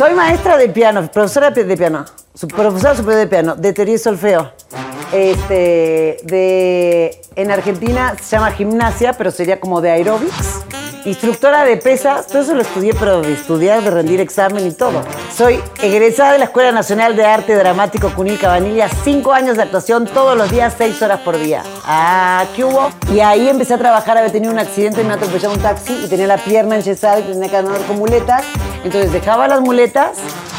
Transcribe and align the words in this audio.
Soy 0.00 0.14
maestra 0.14 0.56
de 0.56 0.70
piano, 0.70 1.06
profesora 1.12 1.50
de 1.50 1.76
piano, 1.76 2.06
profesora 2.56 2.96
superior 2.96 3.20
de 3.20 3.26
piano, 3.26 3.54
de 3.54 3.74
teoría 3.74 3.96
y 3.96 3.98
solfeo. 3.98 4.50
Este, 5.12 6.16
de, 6.22 7.20
en 7.36 7.50
Argentina 7.50 8.14
se 8.18 8.34
llama 8.34 8.50
gimnasia, 8.52 9.12
pero 9.12 9.30
sería 9.30 9.60
como 9.60 9.82
de 9.82 9.90
aeróbics. 9.90 10.64
Instructora 11.06 11.64
de 11.64 11.78
pesas, 11.78 12.26
todo 12.26 12.42
eso 12.42 12.54
lo 12.54 12.60
estudié, 12.60 12.92
pero 12.92 13.22
de 13.22 13.32
estudiar, 13.32 13.82
de 13.82 13.90
rendir 13.90 14.20
examen 14.20 14.66
y 14.66 14.72
todo. 14.72 15.02
Soy 15.34 15.58
egresada 15.80 16.32
de 16.32 16.38
la 16.38 16.44
Escuela 16.44 16.72
Nacional 16.72 17.16
de 17.16 17.24
Arte 17.24 17.54
Dramático 17.54 18.12
Cunil 18.14 18.38
Cabanilla, 18.38 18.86
cinco 19.02 19.32
años 19.32 19.56
de 19.56 19.62
actuación 19.62 20.06
todos 20.06 20.36
los 20.36 20.50
días, 20.50 20.74
seis 20.76 21.00
horas 21.00 21.20
por 21.20 21.38
día. 21.38 21.62
Ah, 21.86 22.44
¿qué 22.54 22.64
hubo? 22.64 22.90
Y 23.12 23.20
ahí 23.20 23.48
empecé 23.48 23.74
a 23.74 23.78
trabajar, 23.78 24.18
había 24.18 24.30
tenido 24.30 24.52
un 24.52 24.58
accidente, 24.58 25.02
me 25.02 25.14
atropellaba 25.14 25.54
un 25.54 25.60
taxi 25.60 26.02
y 26.04 26.08
tenía 26.08 26.26
la 26.26 26.36
pierna 26.36 26.76
enyesada 26.76 27.20
y 27.20 27.22
tenía 27.22 27.48
que 27.48 27.56
andar 27.56 27.80
con 27.82 27.96
muletas. 27.96 28.44
Entonces 28.84 29.10
dejaba 29.10 29.48
las 29.48 29.62
muletas, 29.62 30.18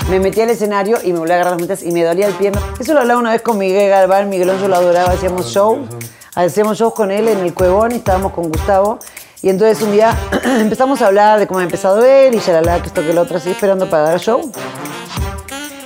me 0.10 0.20
metía 0.20 0.46
al 0.46 0.50
escenario 0.50 0.98
y 1.04 1.14
me 1.14 1.20
volvía 1.20 1.36
a 1.36 1.38
agarrar 1.38 1.54
las 1.54 1.62
muletas 1.62 1.84
y 1.84 1.92
me 1.92 2.04
dolía 2.04 2.26
el 2.26 2.34
pierna. 2.34 2.62
Eso 2.80 2.94
lo 2.94 3.02
hablaba 3.02 3.20
una 3.20 3.32
vez 3.32 3.44
con 3.44 3.60
Miguel 3.60 3.90
Galván, 3.90 4.28
Miguel 4.28 4.50
Onzo 4.50 4.68
lo 4.68 4.76
adoraba, 4.76 5.12
hacíamos 5.12 5.52
show. 5.54 5.88
Hacíamos 6.34 6.78
shows 6.78 6.94
con 6.94 7.12
él 7.12 7.28
en 7.28 7.40
el 7.40 7.54
Cuevón 7.54 7.92
y 7.92 7.96
estábamos 7.96 8.32
con 8.32 8.48
Gustavo. 8.48 9.00
Y 9.44 9.50
entonces 9.50 9.82
un 9.82 9.92
día 9.92 10.16
empezamos 10.60 11.02
a 11.02 11.08
hablar 11.08 11.40
de 11.40 11.48
cómo 11.48 11.60
ha 11.60 11.64
empezado 11.64 12.06
él 12.06 12.36
y 12.36 12.40
ya 12.40 12.62
la 12.62 12.80
que 12.82 12.88
esto 12.88 13.02
que 13.02 13.14
lo 13.14 13.22
otro, 13.22 13.38
así 13.38 13.50
esperando 13.50 13.90
para 13.90 14.04
dar 14.04 14.20
show. 14.20 14.52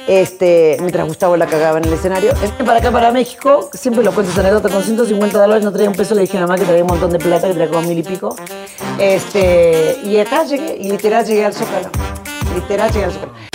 Este, 0.08 0.78
mientras 0.82 1.08
Gustavo 1.08 1.36
la 1.36 1.48
cagaba 1.48 1.80
en 1.80 1.86
el 1.86 1.94
escenario. 1.94 2.34
Para 2.66 2.80
acá, 2.80 2.92
para 2.92 3.12
México, 3.12 3.70
siempre 3.74 4.04
lo 4.04 4.12
cuento 4.12 4.32
esa 4.32 4.42
anécdota, 4.42 4.70
con 4.70 4.84
150 4.84 5.40
dólares 5.40 5.64
no 5.64 5.72
traía 5.72 5.90
un 5.90 5.96
peso, 5.96 6.14
le 6.14 6.22
dije 6.22 6.38
a 6.38 6.42
mamá 6.42 6.58
que 6.58 6.66
traía 6.66 6.84
un 6.84 6.90
montón 6.90 7.12
de 7.12 7.18
plata, 7.18 7.48
que 7.48 7.54
traía 7.54 7.70
como 7.70 7.88
mil 7.88 7.98
y 7.98 8.04
pico. 8.04 8.36
Este, 9.00 10.00
y 10.04 10.18
acá 10.18 10.44
llegué, 10.44 10.78
y 10.80 10.92
literal 10.92 11.26
llegué 11.26 11.46
al 11.46 11.54
Zócalo. 11.54 11.90
Literal 12.54 12.92
llegué 12.92 13.06
al 13.06 13.12
Zócalo. 13.14 13.55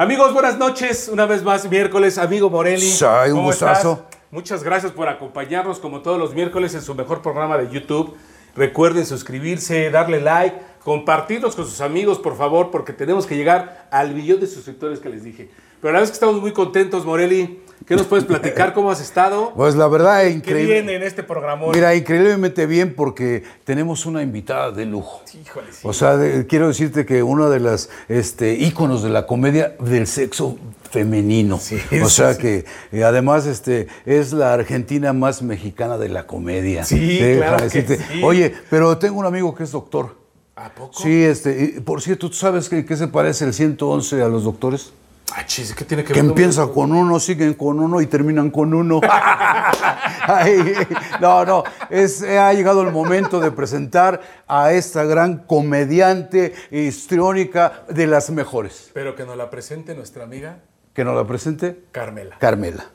Amigos, 0.00 0.32
buenas 0.32 0.56
noches. 0.56 1.10
Una 1.12 1.26
vez 1.26 1.42
más, 1.42 1.68
miércoles, 1.68 2.18
amigo 2.18 2.48
Morelli. 2.48 2.86
Un 2.86 3.30
¿Cómo 3.32 3.42
gustazo. 3.46 3.92
estás? 3.94 4.18
Muchas 4.30 4.62
gracias 4.62 4.92
por 4.92 5.08
acompañarnos 5.08 5.80
como 5.80 6.02
todos 6.02 6.20
los 6.20 6.34
miércoles 6.34 6.72
en 6.76 6.82
su 6.82 6.94
mejor 6.94 7.20
programa 7.20 7.58
de 7.58 7.68
YouTube. 7.68 8.14
Recuerden 8.54 9.04
suscribirse, 9.04 9.90
darle 9.90 10.20
like, 10.20 10.56
compartirnos 10.84 11.56
con 11.56 11.64
sus 11.64 11.80
amigos, 11.80 12.20
por 12.20 12.36
favor, 12.36 12.70
porque 12.70 12.92
tenemos 12.92 13.26
que 13.26 13.34
llegar 13.34 13.88
al 13.90 14.14
millón 14.14 14.38
de 14.38 14.46
suscriptores 14.46 15.00
que 15.00 15.08
les 15.08 15.24
dije. 15.24 15.50
Pero 15.80 15.92
la 15.92 15.98
verdad 15.98 16.04
es 16.04 16.10
que 16.10 16.14
estamos 16.24 16.40
muy 16.40 16.52
contentos, 16.52 17.04
Morelli. 17.04 17.60
¿Qué 17.86 17.96
nos 17.96 18.06
puedes 18.06 18.24
platicar? 18.24 18.74
¿Cómo 18.74 18.90
has 18.90 19.00
estado? 19.00 19.52
Pues 19.54 19.74
la 19.74 19.88
verdad, 19.88 20.22
¿Qué 20.22 20.30
increíble. 20.30 20.74
viene 20.74 20.94
en 20.96 21.02
este 21.02 21.22
programa? 21.22 21.66
Mira, 21.72 21.94
increíblemente 21.94 22.66
bien 22.66 22.94
porque 22.94 23.44
tenemos 23.64 24.04
una 24.06 24.22
invitada 24.22 24.70
de 24.72 24.84
lujo. 24.84 25.22
Híjole, 25.40 25.68
sí. 25.72 25.78
O 25.82 25.92
sea, 25.92 26.16
de- 26.16 26.46
quiero 26.46 26.68
decirte 26.68 27.06
que 27.06 27.22
una 27.22 27.48
de 27.48 27.60
las 27.60 27.88
este, 28.08 28.54
íconos 28.54 29.02
de 29.02 29.10
la 29.10 29.26
comedia 29.26 29.74
del 29.80 30.06
sexo 30.06 30.58
femenino. 30.90 31.58
Sí, 31.58 31.76
o 32.02 32.08
sí, 32.08 32.16
sea 32.16 32.34
sí. 32.34 32.40
que 32.40 32.64
eh, 32.92 33.04
además 33.04 33.46
este, 33.46 33.88
es 34.06 34.32
la 34.32 34.52
Argentina 34.52 35.12
más 35.12 35.42
mexicana 35.42 35.98
de 35.98 36.08
la 36.08 36.26
comedia. 36.26 36.84
Sí, 36.84 37.18
Déjame 37.18 37.36
claro 37.36 37.68
que 37.70 37.82
sí. 37.82 38.22
Oye, 38.22 38.54
pero 38.70 38.98
tengo 38.98 39.18
un 39.20 39.26
amigo 39.26 39.54
que 39.54 39.64
es 39.64 39.70
doctor. 39.72 40.16
¿A 40.56 40.74
poco? 40.74 41.00
Sí, 41.00 41.22
este, 41.22 41.74
y, 41.76 41.80
por 41.80 42.02
cierto, 42.02 42.28
¿tú 42.28 42.34
sabes 42.34 42.68
que, 42.68 42.84
qué 42.84 42.96
se 42.96 43.06
parece 43.06 43.44
el 43.44 43.54
111 43.54 44.20
a 44.22 44.28
los 44.28 44.42
doctores? 44.42 44.92
Ah, 45.34 45.44
chis, 45.44 45.74
¿qué 45.74 45.84
tiene 45.84 46.02
que 46.04 46.12
Que 46.14 46.20
ver? 46.22 46.30
empiezan 46.30 46.68
con 46.70 46.90
uno, 46.92 47.20
siguen 47.20 47.54
con 47.54 47.78
uno 47.80 48.00
y 48.00 48.06
terminan 48.06 48.50
con 48.50 48.72
uno. 48.72 49.00
Ay, 50.26 50.74
no, 51.20 51.44
no, 51.44 51.64
es, 51.90 52.22
ha 52.22 52.52
llegado 52.52 52.82
el 52.82 52.92
momento 52.92 53.38
de 53.40 53.50
presentar 53.50 54.20
a 54.46 54.72
esta 54.72 55.04
gran 55.04 55.38
comediante 55.44 56.54
histriónica 56.70 57.84
de 57.88 58.06
las 58.06 58.30
mejores. 58.30 58.90
Pero 58.94 59.14
que 59.14 59.24
nos 59.24 59.36
la 59.36 59.50
presente 59.50 59.94
nuestra 59.94 60.24
amiga 60.24 60.60
Que 60.94 61.04
nos 61.04 61.14
la 61.14 61.26
presente 61.26 61.84
Carmela. 61.92 62.36
Carmela. 62.38 62.86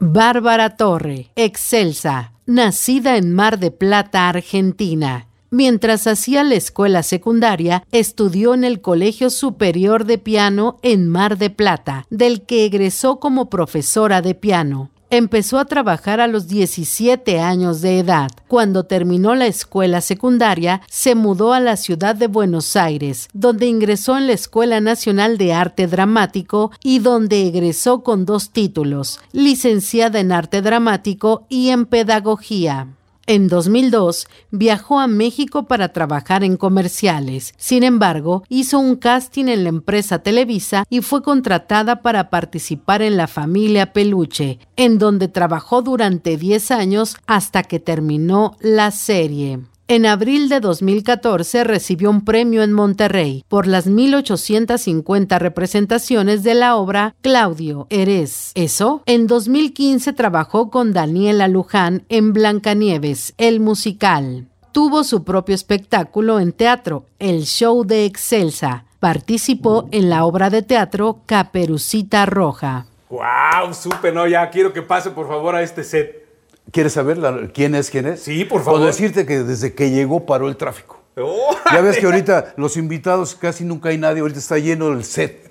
Bárbara 0.00 0.76
Torre, 0.76 1.30
excelsa, 1.34 2.32
nacida 2.46 3.16
en 3.16 3.34
Mar 3.34 3.58
de 3.58 3.72
Plata, 3.72 4.28
Argentina. 4.28 5.26
Mientras 5.50 6.06
hacía 6.06 6.44
la 6.44 6.56
escuela 6.56 7.02
secundaria, 7.02 7.84
estudió 7.90 8.52
en 8.52 8.64
el 8.64 8.80
Colegio 8.80 9.30
Superior 9.30 10.04
de 10.04 10.18
Piano 10.18 10.78
en 10.82 11.08
Mar 11.08 11.38
de 11.38 11.48
Plata, 11.48 12.06
del 12.10 12.42
que 12.42 12.66
egresó 12.66 13.18
como 13.18 13.48
profesora 13.48 14.20
de 14.20 14.34
piano. 14.34 14.90
Empezó 15.10 15.58
a 15.58 15.64
trabajar 15.64 16.20
a 16.20 16.26
los 16.26 16.48
17 16.48 17.40
años 17.40 17.80
de 17.80 17.98
edad. 17.98 18.30
Cuando 18.46 18.84
terminó 18.84 19.34
la 19.34 19.46
escuela 19.46 20.02
secundaria, 20.02 20.82
se 20.90 21.14
mudó 21.14 21.54
a 21.54 21.60
la 21.60 21.78
ciudad 21.78 22.14
de 22.14 22.26
Buenos 22.26 22.76
Aires, 22.76 23.30
donde 23.32 23.66
ingresó 23.66 24.18
en 24.18 24.26
la 24.26 24.34
Escuela 24.34 24.82
Nacional 24.82 25.38
de 25.38 25.54
Arte 25.54 25.86
Dramático 25.86 26.72
y 26.82 26.98
donde 26.98 27.46
egresó 27.46 28.02
con 28.02 28.26
dos 28.26 28.50
títulos, 28.50 29.18
licenciada 29.32 30.20
en 30.20 30.30
Arte 30.30 30.60
Dramático 30.60 31.46
y 31.48 31.70
en 31.70 31.86
Pedagogía. 31.86 32.88
En 33.30 33.46
2002 33.46 34.26
viajó 34.50 34.98
a 34.98 35.06
México 35.06 35.64
para 35.64 35.92
trabajar 35.92 36.44
en 36.44 36.56
comerciales. 36.56 37.52
Sin 37.58 37.82
embargo, 37.82 38.42
hizo 38.48 38.78
un 38.78 38.96
casting 38.96 39.48
en 39.48 39.64
la 39.64 39.68
empresa 39.68 40.20
Televisa 40.20 40.86
y 40.88 41.02
fue 41.02 41.22
contratada 41.22 42.00
para 42.00 42.30
participar 42.30 43.02
en 43.02 43.18
La 43.18 43.26
Familia 43.26 43.92
Peluche, 43.92 44.58
en 44.76 44.96
donde 44.96 45.28
trabajó 45.28 45.82
durante 45.82 46.38
10 46.38 46.70
años 46.70 47.18
hasta 47.26 47.64
que 47.64 47.78
terminó 47.78 48.56
la 48.60 48.90
serie. 48.92 49.60
En 49.90 50.04
abril 50.04 50.50
de 50.50 50.60
2014 50.60 51.64
recibió 51.64 52.10
un 52.10 52.22
premio 52.22 52.62
en 52.62 52.74
Monterrey 52.74 53.42
por 53.48 53.66
las 53.66 53.86
1850 53.86 55.38
representaciones 55.38 56.42
de 56.42 56.52
la 56.52 56.76
obra 56.76 57.14
Claudio, 57.22 57.86
eres 57.88 58.52
eso. 58.54 59.02
En 59.06 59.26
2015 59.26 60.12
trabajó 60.12 60.68
con 60.68 60.92
Daniela 60.92 61.48
Luján 61.48 62.04
en 62.10 62.34
Blancanieves, 62.34 63.32
el 63.38 63.60
musical. 63.60 64.48
Tuvo 64.72 65.04
su 65.04 65.24
propio 65.24 65.54
espectáculo 65.54 66.38
en 66.38 66.52
teatro, 66.52 67.06
el 67.18 67.44
show 67.44 67.82
de 67.82 68.04
Excelsa. 68.04 68.84
Participó 69.00 69.88
en 69.90 70.10
la 70.10 70.26
obra 70.26 70.50
de 70.50 70.60
teatro 70.60 71.20
Caperucita 71.24 72.26
Roja. 72.26 72.84
¡Wow! 73.08 73.72
Supe, 73.72 74.12
no, 74.12 74.26
ya 74.26 74.50
quiero 74.50 74.74
que 74.74 74.82
pase 74.82 75.12
por 75.12 75.28
favor 75.28 75.54
a 75.54 75.62
este 75.62 75.82
set. 75.82 76.27
¿Quieres 76.70 76.92
saber 76.92 77.18
la- 77.18 77.48
quién 77.52 77.74
es 77.74 77.90
quién 77.90 78.06
es? 78.06 78.20
Sí, 78.22 78.44
por 78.44 78.62
favor. 78.62 78.80
Con 78.80 78.86
decirte 78.88 79.24
que 79.26 79.38
desde 79.42 79.74
que 79.74 79.90
llegó 79.90 80.26
paró 80.26 80.48
el 80.48 80.56
tráfico. 80.56 80.96
Oh, 81.20 81.50
Ya 81.72 81.80
ves 81.80 81.98
que 81.98 82.06
ahorita 82.06 82.54
los 82.56 82.76
invitados 82.76 83.34
casi 83.34 83.64
nunca 83.64 83.88
hay 83.88 83.98
nadie, 83.98 84.20
ahorita 84.20 84.38
está 84.38 84.56
lleno 84.58 84.92
el 84.92 85.02
set. 85.02 85.48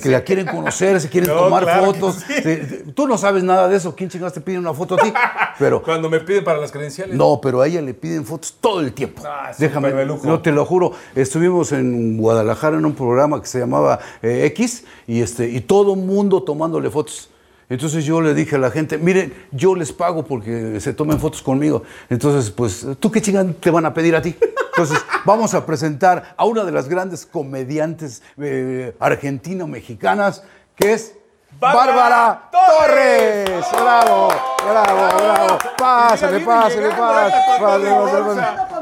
Que 0.00 0.08
la 0.10 0.22
quieren 0.24 0.46
conocer, 0.46 1.00
se 1.00 1.08
quieren 1.08 1.30
No, 1.30 1.36
tomar 1.44 1.62
claro 1.62 1.84
fotos. 1.94 2.16
sí. 2.26 2.92
Tú 2.96 3.06
no 3.06 3.16
sabes 3.16 3.44
nada 3.44 3.68
de 3.68 3.76
eso. 3.76 3.94
¿Quién 3.94 4.10
chingados 4.10 4.32
te 4.32 4.40
pide 4.40 4.58
una 4.58 4.74
foto 4.74 4.96
a 4.96 4.98
ti? 4.98 5.12
Pero 5.60 5.80
Cuando 5.84 6.10
me 6.10 6.18
piden 6.18 6.42
para 6.42 6.58
las 6.58 6.72
credenciales. 6.72 7.14
no, 7.14 7.38
pero 7.40 7.60
a 7.60 7.68
ella 7.68 7.80
le 7.80 7.94
piden 7.94 8.24
fotos 8.24 8.56
todo 8.60 8.80
el 8.80 8.92
tiempo. 8.92 9.22
Ah, 9.24 9.52
Déjame, 9.56 9.92
no 10.24 10.40
te 10.42 10.50
lo 10.50 10.64
juro. 10.64 10.92
Estuvimos 11.14 11.70
en 11.70 12.16
Guadalajara 12.18 12.76
en 12.78 12.84
un 12.84 12.94
programa 12.94 13.40
que 13.40 13.46
se 13.46 13.60
llamaba 13.60 14.00
eh, 14.22 14.42
X 14.46 14.84
y 15.06 15.20
este 15.22 15.48
y 15.48 15.60
todo 15.60 15.94
mundo 15.94 16.42
tomándole 16.42 16.90
fotos. 16.90 17.30
Entonces 17.70 18.04
yo 18.04 18.20
le 18.20 18.34
dije 18.34 18.56
a 18.56 18.58
la 18.58 18.72
gente, 18.72 18.98
miren, 18.98 19.32
yo 19.52 19.76
les 19.76 19.92
pago 19.92 20.24
porque 20.24 20.80
se 20.80 20.92
tomen 20.92 21.20
fotos 21.20 21.40
conmigo. 21.40 21.84
Entonces, 22.08 22.50
pues, 22.50 22.84
¿tú 22.98 23.12
qué 23.12 23.22
chingan 23.22 23.54
te 23.54 23.70
van 23.70 23.86
a 23.86 23.94
pedir 23.94 24.16
a 24.16 24.20
ti? 24.20 24.36
Entonces, 24.70 24.98
vamos 25.24 25.54
a 25.54 25.64
presentar 25.64 26.34
a 26.36 26.44
una 26.44 26.64
de 26.64 26.72
las 26.72 26.88
grandes 26.88 27.24
comediantes 27.24 28.22
eh, 28.38 28.94
argentino-mexicanas, 28.98 30.42
que 30.74 30.94
es 30.94 31.14
Bárbara 31.58 31.92
Bárbara 31.92 32.40
Torres. 32.50 33.44
Torres. 33.44 33.70
Bravo, 33.72 34.28
bravo, 34.70 35.18
bravo. 35.18 35.58
Pásale, 35.76 36.40
pásale, 36.40 36.88
pásale. 36.88 36.88
con 36.88 37.66
pásale, 37.66 37.90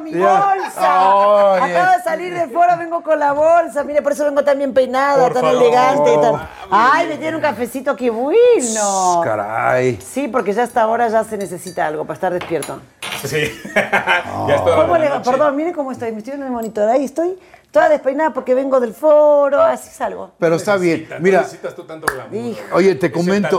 mi 0.02 0.12
pásale, 0.12 0.60
bolsa. 0.60 1.14
Oye. 1.16 1.76
Acabo 1.76 1.96
de 1.96 2.02
salir 2.04 2.34
de 2.34 2.48
fuera, 2.48 2.76
vengo 2.76 3.02
con 3.02 3.18
la 3.18 3.32
bolsa. 3.32 3.84
Mire, 3.84 4.02
por 4.02 4.12
eso 4.12 4.24
vengo 4.24 4.44
tan 4.44 4.58
bien 4.58 4.74
peinada, 4.74 5.24
Por 5.24 5.32
tan 5.32 5.42
favor. 5.42 5.62
elegante. 5.62 6.18
Tan... 6.18 6.48
Ay, 6.70 7.08
me 7.08 7.16
tiene 7.16 7.36
un 7.36 7.42
cafecito, 7.42 7.96
qué 7.96 8.10
bueno. 8.10 9.20
Caray. 9.24 9.98
Sí, 10.00 10.28
porque 10.28 10.52
ya 10.52 10.62
hasta 10.64 10.82
ahora 10.82 11.08
ya 11.08 11.24
se 11.24 11.38
necesita 11.38 11.86
algo 11.86 12.04
para 12.04 12.14
estar 12.14 12.32
despierto. 12.32 12.80
Sí. 13.24 13.60
ya 13.74 14.54
estoy 14.54 14.74
¿Cómo 14.76 14.96
le 14.96 15.08
va? 15.08 15.22
Perdón, 15.22 15.56
mire 15.56 15.72
cómo 15.72 15.90
estoy. 15.90 16.12
Me 16.12 16.18
estoy 16.18 16.34
en 16.34 16.42
el 16.44 16.50
monitor. 16.50 16.88
Ahí 16.88 17.04
estoy 17.04 17.38
toda 17.70 17.88
despeinada 17.88 18.32
porque 18.32 18.54
vengo 18.54 18.80
del 18.80 18.94
foro. 18.94 19.60
Así 19.62 19.90
salgo. 19.90 20.32
Pero 20.38 20.56
está 20.56 20.76
bien. 20.76 21.08
Mira, 21.20 21.40
necesitas 21.40 21.74
tú 21.74 21.84
tanto 21.84 22.06
glamour. 22.12 22.34
Hijo. 22.34 22.60
oye, 22.72 22.94
te 22.94 23.10
comento. 23.12 23.58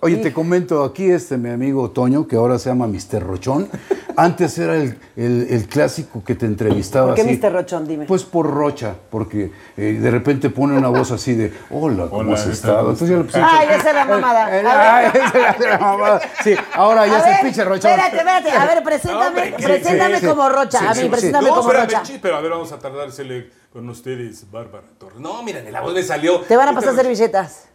Oye, 0.00 0.16
te 0.18 0.32
comento 0.32 0.84
aquí 0.84 1.10
este 1.10 1.36
mi 1.36 1.50
amigo 1.50 1.90
Toño, 1.90 2.26
que 2.26 2.36
ahora 2.36 2.58
se 2.58 2.68
llama 2.70 2.86
Mr. 2.86 3.22
Rochón. 3.22 3.68
Antes 4.18 4.56
era 4.58 4.76
el, 4.76 4.98
el- 5.14 5.46
el 5.50 5.68
clásico 5.68 6.24
que 6.24 6.34
te 6.34 6.46
entrevistaba 6.46 7.08
¿Por 7.08 7.16
qué 7.16 7.20
así. 7.20 7.36
Mr. 7.38 7.52
Rochón? 7.52 7.86
Dime. 7.86 8.06
Pues 8.06 8.24
por 8.24 8.46
Rocha, 8.50 8.94
porque 9.10 9.52
eh, 9.76 9.98
de 10.00 10.10
repente 10.10 10.48
pone 10.48 10.74
una 10.78 10.88
voz 10.88 11.10
así 11.10 11.34
de, 11.34 11.52
hola, 11.70 12.04
¿cómo 12.08 12.22
Hola, 12.22 12.32
has 12.34 12.44
¿qué 12.46 12.52
estado? 12.52 12.80
Entonces 12.92 13.10
yo 13.10 13.18
le 13.18 13.24
puse... 13.24 13.38
Ah, 13.42 13.60
ya 13.68 13.78
sé 13.82 13.92
la 13.92 14.04
mamada. 14.06 14.46
A 14.46 14.96
ay, 14.96 15.10
ver. 15.12 15.22
esa 15.22 15.50
es 15.50 15.58
la 15.70 15.78
mamada. 15.78 16.20
Sí, 16.42 16.54
ahora 16.74 17.06
ya 17.06 17.14
A 17.14 17.18
es 17.18 17.24
el 17.26 17.30
ver, 17.32 17.40
pinche 17.42 17.64
Rochón. 17.64 17.90
Espérate, 17.90 18.16
espérate. 18.16 18.50
A 18.52 18.66
ver, 18.66 18.82
preséntame, 18.82 19.52
preséntame 19.52 20.14
Sí, 20.14 20.20
sí, 20.20 20.26
como. 20.26 20.48
Rocha. 20.48 20.78
Sí, 20.78 20.86
a 20.86 20.94
sí, 20.94 21.00
mí, 21.00 21.04
sí. 21.04 21.10
preséntame 21.10 21.48
como 21.50 21.72
Rocha. 21.72 22.02
pero 22.22 22.36
a 22.36 22.40
ver, 22.40 22.50
vamos 22.52 22.72
a 22.72 22.78
tardársele 22.78 23.45
con 23.72 23.88
ustedes, 23.88 24.50
Bárbara 24.50 24.86
Torres. 24.98 25.18
No, 25.18 25.42
miren, 25.42 25.70
la 25.72 25.80
voz 25.80 25.94
me 25.94 26.02
salió. 26.02 26.40
Te 26.40 26.56
van 26.56 26.68
a 26.68 26.74
pasar 26.74 26.94
servilletas. 26.94 27.68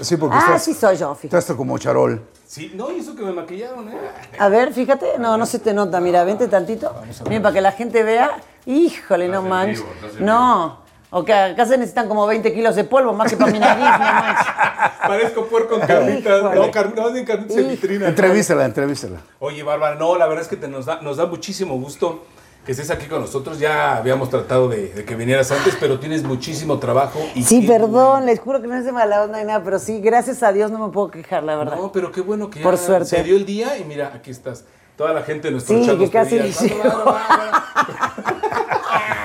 Sí, 0.00 0.16
porque 0.16 0.36
Ah, 0.36 0.40
estás, 0.40 0.64
sí 0.64 0.74
soy 0.74 0.96
yo, 0.96 1.14
fíjate. 1.14 1.38
estás 1.38 1.56
como 1.56 1.78
charol. 1.78 2.22
Sí, 2.46 2.72
no, 2.74 2.90
y 2.92 2.98
eso 3.00 3.16
que 3.16 3.22
me 3.22 3.32
maquillaron, 3.32 3.88
¿eh? 3.88 3.96
A 4.38 4.48
ver, 4.48 4.72
fíjate. 4.74 5.18
No, 5.18 5.36
no 5.38 5.46
se 5.46 5.58
te 5.58 5.72
nota. 5.72 6.00
Mira, 6.00 6.22
vente 6.24 6.48
tantito. 6.48 6.94
Bien, 7.28 7.40
para 7.42 7.54
que 7.54 7.60
la 7.60 7.72
gente 7.72 8.02
vea. 8.02 8.38
Híjole, 8.66 9.28
no 9.28 9.42
manches. 9.42 9.82
No. 10.20 10.84
O 11.10 11.24
que 11.24 11.32
acá 11.32 11.64
se 11.64 11.78
necesitan 11.78 12.08
como 12.08 12.26
20 12.26 12.52
kilos 12.52 12.74
de 12.76 12.84
polvo, 12.84 13.12
más 13.14 13.30
que 13.30 13.36
para 13.38 13.50
mi 13.52 13.58
nariz, 13.58 13.84
no 13.84 13.98
manches. 13.98 14.46
Parezco 15.06 15.46
puerco 15.46 15.78
con 15.78 15.86
carnitas. 15.86 16.42
No, 16.42 16.70
car- 16.70 16.92
no, 16.94 17.10
de 17.10 17.24
carnitas 17.24 17.56
en 17.56 17.68
vitrina. 17.70 18.08
Entrevístala, 18.08 18.64
entrevístala. 18.66 19.20
Oye, 19.38 19.62
Bárbara, 19.62 19.94
no, 19.94 20.16
la 20.18 20.26
verdad 20.26 20.42
es 20.42 20.48
que 20.48 20.56
te- 20.56 20.68
nos, 20.68 20.84
da, 20.84 21.00
nos 21.00 21.16
da 21.16 21.26
muchísimo 21.26 21.74
gusto 21.78 22.24
que 22.66 22.72
estés 22.72 22.90
aquí 22.90 23.06
con 23.06 23.20
nosotros. 23.20 23.58
Ya 23.60 23.96
habíamos 23.96 24.28
tratado 24.28 24.68
de, 24.68 24.88
de 24.92 25.04
que 25.04 25.14
vinieras 25.14 25.50
antes, 25.52 25.76
pero 25.80 25.98
tienes 26.00 26.24
muchísimo 26.24 26.78
trabajo. 26.80 27.20
Y 27.34 27.44
Sí, 27.44 27.62
perdón, 27.62 28.26
les 28.26 28.40
juro 28.40 28.60
que 28.60 28.66
no 28.66 28.74
es 28.74 28.84
de 28.84 28.92
mala 28.92 29.22
onda 29.22 29.38
ni 29.38 29.44
nada, 29.44 29.62
pero 29.64 29.78
sí, 29.78 30.00
gracias 30.00 30.42
a 30.42 30.52
Dios 30.52 30.70
no 30.72 30.84
me 30.84 30.92
puedo 30.92 31.10
quejar, 31.10 31.44
la 31.44 31.56
verdad. 31.56 31.76
No, 31.76 31.92
pero 31.92 32.10
qué 32.10 32.20
bueno 32.20 32.50
que 32.50 32.60
Por 32.60 32.74
ya 32.74 32.80
suerte. 32.84 33.06
se 33.06 33.22
dio 33.22 33.36
el 33.36 33.46
día 33.46 33.78
y 33.78 33.84
mira, 33.84 34.10
aquí 34.14 34.30
estás. 34.32 34.64
Toda 34.96 35.12
la 35.12 35.22
gente 35.22 35.48
de 35.48 35.52
nuestro 35.52 35.78
Sí, 35.78 35.86
chat 35.86 35.98
que 35.98 36.10
casi 36.10 36.38
pedía, 36.38 36.52
"¿Cuándo, 36.82 37.04
Bárbara, 37.04 37.64
Bárbara?" 37.74 38.14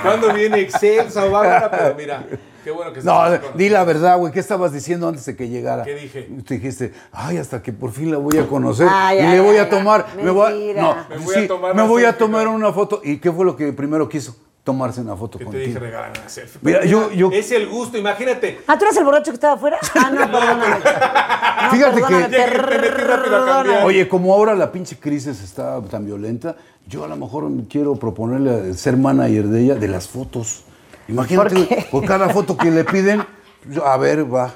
¿Cuándo 0.04 0.34
viene 0.34 0.60
Excelsa 0.60 1.26
o 1.26 1.32
Bárbara? 1.32 1.72
Pero 1.72 1.96
mira, 1.96 2.24
qué 2.64 2.72
bueno 2.72 2.94
que 2.94 3.00
estás 3.00 3.42
No, 3.42 3.50
di 3.56 3.70
la 3.70 3.84
verdad, 3.84 4.18
güey. 4.18 4.32
¿Qué 4.32 4.40
estabas 4.40 4.72
diciendo 4.74 5.08
antes 5.08 5.26
de 5.26 5.36
que 5.36 5.50
llegara? 5.50 5.84
¿Qué 5.84 5.96
dije? 5.96 6.30
Te 6.48 6.56
dijiste, 6.56 6.94
ay, 7.12 7.38
hasta 7.38 7.62
que 7.62 7.74
por 7.74 7.92
fin 7.92 8.12
la 8.12 8.18
voy 8.18 8.38
a 8.38 8.48
conocer. 8.48 8.88
Ay, 8.90 9.18
y 9.18 9.22
ay, 9.22 9.32
le 9.38 9.40
voy 9.42 9.58
a 9.58 9.70
tomar. 9.70 10.06
me 10.16 10.30
voy 10.32 10.74
no, 10.76 10.96
Me 11.10 11.18
voy 11.18 11.36
a 11.36 11.48
tomar 11.48 11.76
me 11.76 11.82
una 11.82 11.90
voy 11.92 12.04
a 12.06 12.18
tomar 12.18 12.48
una 12.48 12.72
foto. 12.72 13.02
¿Y 13.04 13.18
qué 13.18 13.32
fue 13.32 13.46
lo 13.46 13.56
que 13.56 13.74
primero 13.74 14.08
quiso? 14.10 14.36
Tomarse 14.64 15.02
una 15.02 15.16
foto 15.16 15.40
Que 15.40 15.46
te 15.46 15.50
contigo. 15.50 15.66
dije 15.66 15.80
regalar 15.80 16.12
una 16.20 16.30
selfie. 16.30 16.60
Mira, 16.62 16.86
yo- 16.86 17.12
yo- 17.12 17.32
Es 17.32 17.52
el 17.52 17.68
gusto, 17.68 17.98
imagínate. 17.98 18.60
Ah, 18.68 18.78
¿tú 18.78 18.86
eres 18.86 18.96
el 18.98 19.04
borracho 19.04 19.32
que 19.32 19.36
estaba 19.36 19.54
afuera? 19.54 19.80
Ah, 19.96 20.12
no, 20.12 20.20
perdóname. 20.32 20.68
No, 20.68 21.72
Fíjate 21.72 21.96
que- 21.96 22.02
perdóname, 22.02 22.30
que 22.30 23.02
perdóname. 23.08 23.78
Oye, 23.84 24.08
como 24.08 24.32
ahora 24.36 24.54
la 24.54 24.72
pinche 24.72 24.98
crisis 25.00 25.42
está 25.42 25.82
tan 25.82 26.06
violenta, 26.06 26.56
yo 26.86 27.04
a 27.04 27.08
lo 27.08 27.16
mejor 27.16 27.50
quiero 27.70 27.96
proponerle 27.96 28.70
a 28.70 28.74
ser 28.76 28.98
manager 28.98 29.48
de 29.48 29.62
ella 29.64 29.74
de 29.76 29.88
las 29.88 30.08
fotos. 30.08 30.64
Imagínate, 31.08 31.88
por 31.92 32.06
cada 32.06 32.30
foto 32.30 32.56
que 32.58 32.72
le 32.72 32.84
piden, 32.84 33.24
yo, 33.70 33.86
a 33.86 33.98
ver, 33.98 34.32
va. 34.34 34.54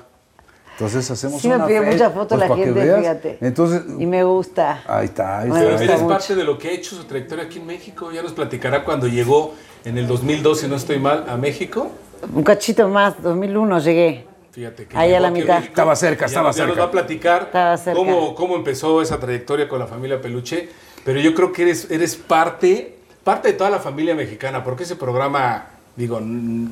Entonces 0.74 1.09
hacemos 1.09 1.42
Sí 1.42 1.47
me 1.47 1.56
una 1.56 1.68
pide 1.68 1.80
fe, 1.81 1.92
muchas 1.92 2.13
fotos 2.13 2.38
pues, 2.38 2.39
la 2.42 2.47
para 2.50 2.59
que 2.59 2.65
gente, 2.65 2.80
veas. 2.83 3.00
fíjate. 3.00 3.38
Entonces, 3.42 3.81
Y 3.97 4.06
me 4.06 4.24
gusta. 4.25 4.83
ahí 4.88 5.06
está, 5.06 5.39
ahí 5.39 5.50
Me 5.50 5.56
está. 5.56 5.59
Pero 5.59 5.71
gusta 5.71 5.83
eres 5.86 6.01
mucho. 6.01 6.13
parte 6.13 6.36
de 6.36 6.44
lo 6.44 6.57
que 6.57 6.68
ha 6.68 6.71
hecho 6.71 6.95
su 6.95 7.03
trayectoria 7.06 7.45
aquí 7.45 7.59
en 7.59 7.65
México. 7.65 8.12
Ya 8.12 8.21
nos 8.21 8.33
platicará 8.33 8.83
cuando 8.83 9.07
llegó 9.07 9.53
en 9.86 9.97
el 9.97 10.06
2002, 10.06 10.59
si 10.59 10.68
no 10.68 10.75
estoy 10.75 11.00
mal, 11.00 11.25
a 11.30 11.38
México. 11.38 11.92
Un 12.33 12.44
cachito 12.44 12.89
más, 12.89 13.21
2001 13.24 13.80
llegué. 13.80 14.27
Fíjate 14.51 14.86
que 14.86 14.98
Ahí 14.98 15.13
a 15.13 15.19
la 15.21 15.31
mitad. 15.31 15.56
México. 15.56 15.69
Estaba 15.69 15.95
cerca, 15.95 16.25
estaba 16.25 16.48
nos- 16.48 16.56
ya 16.57 16.63
cerca. 16.63 16.75
nos 16.75 16.80
va 16.86 16.88
a 16.88 16.91
platicar 16.91 17.41
Estaba 17.44 17.77
cerca. 17.77 17.98
Cómo, 17.98 18.36
cómo 18.36 18.56
empezó 18.57 19.01
esa 19.01 19.18
trayectoria 19.19 19.68
con 19.69 19.80
la 19.80 19.88
familia 19.88 20.21
Peluche. 20.21 20.69
Pero 21.06 21.19
yo 21.21 21.33
creo 21.36 21.53
que 21.53 21.62
eres, 21.63 21.89
eres 21.91 22.15
parte, 22.18 22.98
parte 23.24 23.50
de 23.50 23.53
toda 23.53 23.69
la 23.69 23.80
familia 23.80 24.13
mexicana, 24.15 24.62
porque 24.63 24.83
ese 24.83 24.95
programa, 24.98 25.68
digo, 25.95 26.19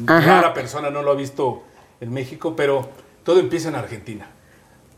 Ajá. 0.07 0.19
rara 0.25 0.53
persona 0.53 0.89
no 0.89 1.01
lo 1.01 1.11
ha 1.11 1.15
visto 1.15 1.63
en 2.01 2.11
México, 2.11 2.55
pero 2.55 2.89
todo 3.23 3.39
empieza 3.39 3.69
en 3.69 3.75
Argentina. 3.75 4.27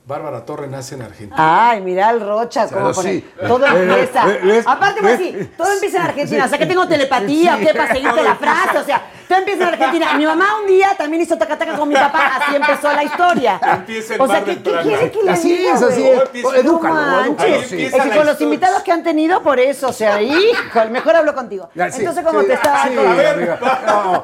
Bárbara 0.07 0.45
Torre 0.45 0.67
nace 0.67 0.93
en 0.93 1.01
Argentina. 1.01 1.35
Ay, 1.71 1.81
mira 1.81 2.11
el 2.11 2.21
Rocha, 2.21 2.67
cómo 2.71 2.91
pone. 2.91 3.09
sí. 3.11 3.27
Todo 3.47 3.65
Eh, 3.65 3.69
empieza. 3.89 4.29
eh, 4.29 4.39
¿ves? 4.43 4.67
Aparte, 4.67 5.01
pues 5.01 5.17
sí, 5.17 5.49
todo 5.57 5.71
empieza 5.73 5.97
en 5.97 6.03
Argentina. 6.03 6.45
O 6.45 6.47
sea, 6.47 6.59
que 6.59 6.67
tengo 6.67 6.87
telepatía, 6.87 7.57
qué, 7.57 7.73
para 7.73 7.87
seguirte 7.91 8.21
la 8.21 8.35
frase. 8.35 8.77
O 8.77 8.83
sea, 8.83 9.01
todo 9.27 9.39
empieza 9.39 9.63
en 9.63 9.69
Argentina. 9.69 10.13
Mi 10.13 10.25
mamá 10.27 10.59
un 10.61 10.67
día 10.67 10.89
también 10.95 11.23
hizo 11.23 11.35
tacataca 11.39 11.75
con 11.75 11.89
mi 11.89 11.95
papá. 11.95 12.33
Así 12.39 12.55
empezó 12.55 12.93
la 12.93 13.03
historia. 13.03 13.59
Empieza 13.63 14.13
en 14.13 14.21
O 14.21 14.27
sea, 14.27 14.43
¿qué, 14.43 14.61
quiere 14.61 15.09
que 15.11 15.23
le 15.23 15.31
Así 15.31 15.57
diga, 15.57 15.73
es, 15.73 15.81
así 15.81 16.07
es. 16.07 16.21
Edúcalo, 16.53 17.23
edúcalo. 17.25 17.55
Es 17.55 17.69
que 17.71 18.09
con 18.15 18.25
los 18.27 18.39
invitados 18.41 18.83
que 18.83 18.91
han 18.91 19.01
tenido, 19.01 19.41
por 19.41 19.59
eso, 19.59 19.87
o 19.87 19.93
sea, 19.93 20.21
hijo, 20.21 20.85
mejor 20.91 21.15
hablo 21.15 21.33
contigo. 21.33 21.67
Entonces, 21.73 22.23
como 22.23 22.41
sí, 22.41 22.47
te 22.47 22.53
estaba 22.53 22.83
sí, 22.83 22.89
contando- 22.95 23.29
amiga. 23.31 24.23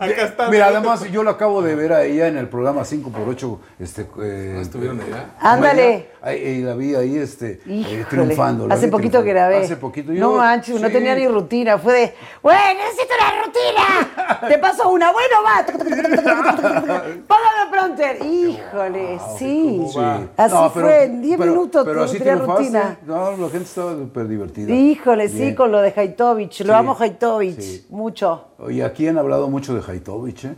No, 0.00 0.06
Acá 0.06 0.22
está. 0.24 0.48
Mira, 0.48 0.66
además 0.68 1.10
yo 1.10 1.22
lo 1.22 1.30
acabo 1.30 1.60
de 1.62 1.74
ver 1.74 1.92
a 1.92 2.04
ella 2.04 2.26
en 2.28 2.38
el 2.38 2.48
programa 2.48 2.82
5x8. 2.82 3.58
Este, 3.78 4.06
eh, 4.22 4.58
¿Estuvieron 4.62 5.00
allá? 5.00 5.26
Ándale. 5.38 6.08
Ahí 6.22 6.62
la 6.62 6.74
vi 6.74 6.94
ahí 6.94 7.16
este, 7.16 7.60
eh, 7.66 8.04
triunfando. 8.08 8.66
la 8.66 8.74
Hace 8.74 8.86
vi 8.86 8.90
poquito 8.92 9.20
triunfando. 9.20 9.30
grabé. 9.50 9.64
Hace 9.64 9.76
poquito. 9.76 10.12
no 10.12 10.18
Yo- 10.18 10.32
manches, 10.36 10.80
no 10.80 10.86
sí. 10.88 10.92
tenía 10.92 11.14
ni 11.14 11.28
rutina. 11.28 11.78
Fue 11.78 11.92
de, 11.92 12.14
güey, 12.42 12.56
necesito 12.76 13.14
una 13.18 13.44
rutina. 13.44 14.40
Te 14.48 14.58
paso 14.58 14.88
una. 14.90 15.12
Bueno, 15.12 15.36
va. 15.44 15.64
Póngame 17.26 17.70
pronter. 17.70 18.18
Híjole, 18.24 19.18
sí. 19.38 19.76
¿cómo 19.78 19.94
va? 20.02 20.20
Así 20.36 20.54
No, 20.54 20.70
pero- 20.72 20.86
fue, 20.86 21.04
en 21.04 21.22
10 21.22 21.38
pero- 21.38 21.52
minutos 21.52 21.84
Pero 21.84 21.98
tu- 21.98 22.04
así 22.04 22.18
tenía 22.18 22.34
rutina. 22.36 22.98
No, 23.06 23.30
la 23.32 23.48
gente 23.48 23.64
estaba 23.64 23.92
súper 23.92 24.28
divertida. 24.28 24.72
Híjole, 24.74 25.28
sí, 25.28 25.38
Bien. 25.40 25.54
con 25.54 25.72
lo 25.72 25.80
de 25.80 25.92
Haitovich. 25.96 26.60
Lo 26.60 26.72
Sí, 26.72 26.78
amo 26.78 26.96
Haitovich, 26.98 27.60
sí. 27.60 27.86
mucho. 27.90 28.46
Oye, 28.60 28.84
aquí 28.84 29.08
han 29.08 29.18
hablado 29.18 29.48
mucho 29.48 29.74
de 29.74 29.82
Haitovich, 29.90 30.44
¿eh? 30.44 30.54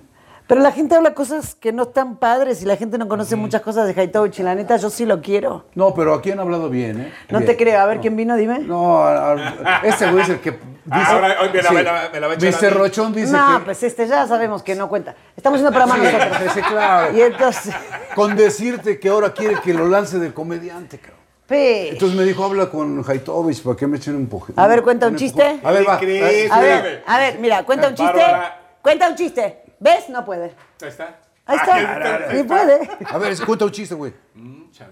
Pero 0.48 0.60
la 0.60 0.72
gente 0.72 0.94
habla 0.96 1.14
cosas 1.14 1.54
que 1.54 1.72
no 1.72 1.84
están 1.84 2.16
padres 2.16 2.60
y 2.62 2.66
la 2.66 2.76
gente 2.76 2.98
no 2.98 3.06
conoce 3.08 3.36
muchas 3.36 3.62
cosas 3.62 3.86
de 3.86 3.98
Haitovich. 3.98 4.40
Y 4.40 4.42
la 4.42 4.54
neta, 4.54 4.76
yo 4.76 4.90
sí 4.90 5.06
lo 5.06 5.22
quiero. 5.22 5.64
No, 5.76 5.94
pero 5.94 6.12
aquí 6.14 6.30
han 6.32 6.40
hablado 6.40 6.68
bien, 6.68 7.00
¿eh? 7.00 7.12
No 7.30 7.38
Bien. 7.38 7.50
te 7.50 7.56
creo. 7.56 7.80
A 7.80 7.86
ver, 7.86 8.00
¿quién 8.00 8.16
vino? 8.16 8.36
Dime. 8.36 8.58
No, 8.58 8.98
a- 8.98 9.32
a- 9.34 9.78
ese 9.84 10.10
güey 10.10 10.24
es 10.24 10.28
el 10.30 10.40
que 10.40 10.50
dice... 10.50 10.60
ahora, 11.06 11.36
hoy 11.40 11.48
me 11.54 11.62
la- 11.62 11.68
Sí. 11.68 11.74
me 11.76 11.82
la- 11.84 12.08
me 12.12 12.20
la 12.20 12.26
va 12.26 12.32
a 12.32 12.36
echar 12.36 12.52
a 12.54 12.56
Mr. 12.58 12.72
mí. 12.72 12.78
Rochón 12.78 13.14
dice 13.14 13.32
no, 13.32 13.58
que... 13.60 13.64
pues 13.66 13.82
este 13.84 14.06
ya 14.06 14.26
sabemos 14.26 14.62
que 14.64 14.74
no 14.74 14.88
cuenta. 14.88 15.14
Estamos 15.36 15.60
haciendo 15.60 15.78
programa 15.78 15.94
Sí, 15.94 16.12
nosotros. 16.16 16.38
sí, 16.42 16.48
sí, 16.60 16.60
claro. 16.68 17.16
Y 17.16 17.20
entonces, 17.22 17.74
Con 18.16 18.36
decirte 18.36 18.98
que 18.98 19.08
ahora 19.08 19.32
quiere 19.32 19.60
que 19.60 19.72
lo 19.72 19.86
lance 19.88 20.18
de 20.18 20.34
comediante, 20.34 20.98
cabrón. 20.98 21.21
Entonces 21.48 22.16
me 22.16 22.24
dijo, 22.24 22.44
habla 22.44 22.70
con 22.70 23.04
Haitovich 23.06 23.62
para 23.62 23.76
que 23.76 23.86
me 23.86 23.98
echen 23.98 24.16
un 24.16 24.26
poquito. 24.26 24.60
A 24.60 24.66
ver, 24.66 24.82
cuenta 24.82 25.08
un 25.08 25.16
chiste. 25.16 25.60
A 25.62 25.70
ver, 25.70 25.86
va. 25.86 25.96
A 25.96 26.60
ver, 26.60 27.04
a 27.06 27.18
ver, 27.18 27.38
mira, 27.38 27.64
cuenta 27.64 27.88
un 27.88 27.94
chiste. 27.94 28.18
Bárbara. 28.18 28.60
Cuenta 28.80 29.08
un 29.08 29.16
chiste. 29.16 29.62
¿Ves? 29.78 30.08
No 30.08 30.24
puede. 30.24 30.54
Ahí 30.80 30.88
está. 30.88 31.20
Ahí 31.44 31.56
está. 31.56 32.30
Sí 32.30 32.42
puede. 32.44 32.90
A 33.06 33.18
ver, 33.18 33.36
cuenta 33.44 33.64
un 33.64 33.70
chiste, 33.70 33.94
güey. 33.94 34.12